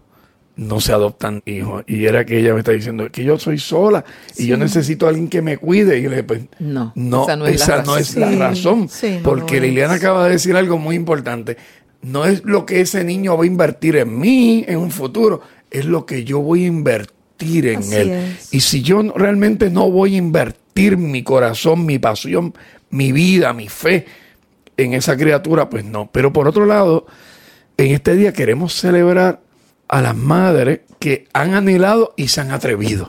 no 0.56 0.80
se 0.80 0.92
adoptan 0.92 1.42
hijos. 1.46 1.84
Y 1.86 2.04
era 2.04 2.24
que 2.24 2.38
ella 2.38 2.52
me 2.52 2.60
está 2.60 2.72
diciendo 2.72 3.10
que 3.10 3.24
yo 3.24 3.38
soy 3.38 3.58
sola 3.58 4.04
y 4.36 4.46
yo 4.46 4.56
necesito 4.56 5.06
a 5.06 5.08
alguien 5.08 5.28
que 5.28 5.42
me 5.42 5.56
cuide. 5.56 5.98
Y 5.98 6.02
yo 6.02 6.10
le 6.10 6.16
dije, 6.16 6.24
pues 6.24 6.42
no, 6.58 6.92
no 6.94 7.46
esa 7.46 7.82
no 7.82 7.96
es 7.96 8.16
la 8.16 8.30
razón. 8.30 8.88
porque 9.24 9.60
Liliana 9.60 9.94
acaba 9.94 10.24
de 10.24 10.32
decir 10.32 10.56
algo 10.56 10.78
muy 10.78 10.96
importante. 10.96 11.56
No 12.02 12.24
es 12.24 12.44
lo 12.44 12.66
que 12.66 12.80
ese 12.80 13.04
niño 13.04 13.36
va 13.36 13.44
a 13.44 13.46
invertir 13.46 13.96
en 13.96 14.18
mí 14.18 14.64
en 14.66 14.78
un 14.78 14.90
futuro, 14.90 15.40
es 15.70 15.84
lo 15.84 16.06
que 16.06 16.24
yo 16.24 16.40
voy 16.40 16.64
a 16.64 16.68
invertir 16.68 17.66
en 17.68 17.92
él. 17.92 18.36
Y 18.50 18.60
si 18.60 18.82
yo 18.82 19.02
realmente 19.14 19.70
no 19.70 19.90
voy 19.90 20.14
a 20.14 20.18
invertir, 20.18 20.60
mi 20.96 21.22
corazón, 21.22 21.84
mi 21.84 21.98
pasión, 21.98 22.54
mi 22.90 23.12
vida, 23.12 23.52
mi 23.52 23.68
fe 23.68 24.06
en 24.76 24.94
esa 24.94 25.16
criatura, 25.16 25.68
pues 25.68 25.84
no. 25.84 26.10
Pero 26.10 26.32
por 26.32 26.48
otro 26.48 26.64
lado, 26.64 27.06
en 27.76 27.92
este 27.92 28.16
día 28.16 28.32
queremos 28.32 28.72
celebrar 28.72 29.40
a 29.88 30.00
las 30.00 30.16
madres 30.16 30.80
que 30.98 31.26
han 31.32 31.54
anhelado 31.54 32.14
y 32.16 32.28
se 32.28 32.40
han 32.40 32.50
atrevido. 32.50 33.08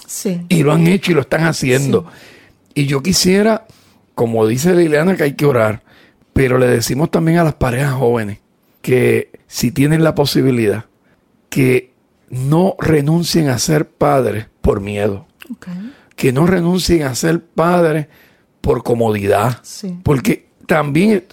Y 0.49 0.64
lo 0.64 0.74
han 0.74 0.88
hecho 0.88 1.12
y 1.12 1.16
lo 1.16 1.22
están 1.22 1.45
haciendo. 1.45 2.05
Y 2.74 2.88
yo 2.88 3.01
quisiera, 3.01 3.68
como 4.16 4.47
dice 4.47 4.76
Liliana, 4.76 5.16
que 5.16 5.24
hay 5.24 5.34
que 5.34 5.45
orar, 5.45 5.84
pero 6.34 6.57
le 6.57 6.68
decimos 6.68 7.12
también 7.12 7.38
a 7.38 7.43
las 7.43 7.55
parejas 7.55 7.93
jóvenes 7.93 8.39
que 8.82 9.30
si 9.47 9.72
tienen 9.72 10.03
la 10.03 10.16
posibilidad, 10.16 10.86
que 11.49 11.91
no 12.32 12.76
renuncien 12.80 13.50
a 13.50 13.60
ser 13.60 13.90
padres 13.90 14.48
por 14.62 14.80
miedo. 14.82 15.28
Que 16.16 16.32
no 16.32 16.48
renuncien 16.48 17.04
a 17.04 17.14
ser 17.14 17.44
padres 17.44 18.08
por 18.62 18.84
comodidad. 18.84 19.62
Porque 20.04 20.48
también 20.66 21.26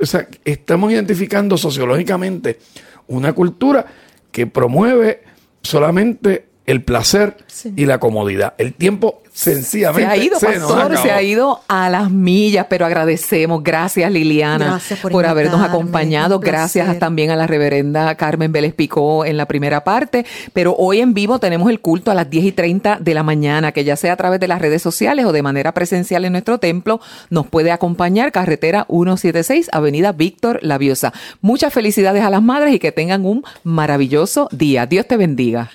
estamos 0.45 0.93
identificando 0.93 1.57
sociológicamente 1.57 2.59
una 3.07 3.33
cultura 3.33 3.87
que 4.33 4.47
promueve 4.47 5.23
solamente 5.63 6.48
el 6.69 6.83
placer 6.83 7.35
y 7.77 7.87
la 7.87 7.99
comodidad. 7.99 8.53
El 8.59 8.75
tiempo 8.75 9.23
sencillamente 9.33 10.03
se 10.03 10.21
ha 10.21 10.23
ido, 10.23 10.39
pastor, 10.39 10.99
se 10.99 11.11
ha 11.11 11.23
ido 11.23 11.63
a 11.67 11.89
las 11.89 12.11
millas, 12.11 12.67
pero 12.69 12.85
agradecemos. 12.85 13.65
Gracias, 13.65 14.13
Liliana, 14.13 14.79
por, 15.11 15.25
habernos 15.25 15.63
acompañado. 15.63 16.41
Gracias 16.41 16.99
también 16.99 17.31
a 17.31 17.37
la 17.37 17.47
reverenda 17.47 18.15
Carmen 18.17 18.53
Vélez 18.53 18.75
Picó 18.75 19.25
en 19.25 19.39
la 19.39 19.47
primera 19.47 19.83
parte. 19.83 20.27
Pero 20.53 20.75
hoy 20.77 21.01
en 21.01 21.15
vivo 21.15 21.39
tenemos 21.39 21.71
el 21.71 21.81
culto 21.81 22.11
a 22.11 22.15
las 22.15 22.29
10 22.29 22.45
y 22.45 22.53
30 22.53 22.99
de 23.01 23.15
la 23.15 23.23
mañana, 23.23 23.73
que 23.73 23.85
ya 23.85 23.97
sea 23.97 24.13
a 24.13 24.17
través 24.17 24.39
de 24.39 24.49
las 24.49 24.61
redes 24.61 24.83
sociales 24.83 25.25
o 25.25 25.33
de 25.33 25.43
manera 25.43 25.73
presencial 25.73 26.27
en 26.27 26.33
nuestro 26.33 26.59
templo, 26.59 27.01
nos 27.31 27.47
puede 27.47 27.73
acompañar 27.73 28.31
carretera 28.31 28.85
176, 28.91 29.71
Avenida 29.73 30.13
Víctor 30.13 30.59
Laviosa. 30.61 31.15
Muchas 31.41 31.73
felicidades 31.73 32.23
a 32.25 32.29
las 32.29 32.43
madres 32.43 32.75
y 32.75 32.79
que 32.79 32.93
tengan 32.93 33.25
un 33.25 33.43
maravilloso 33.65 34.51
día. 34.53 34.85
Dios 34.85 35.07
te 35.07 35.17
bendiga. 35.17 35.71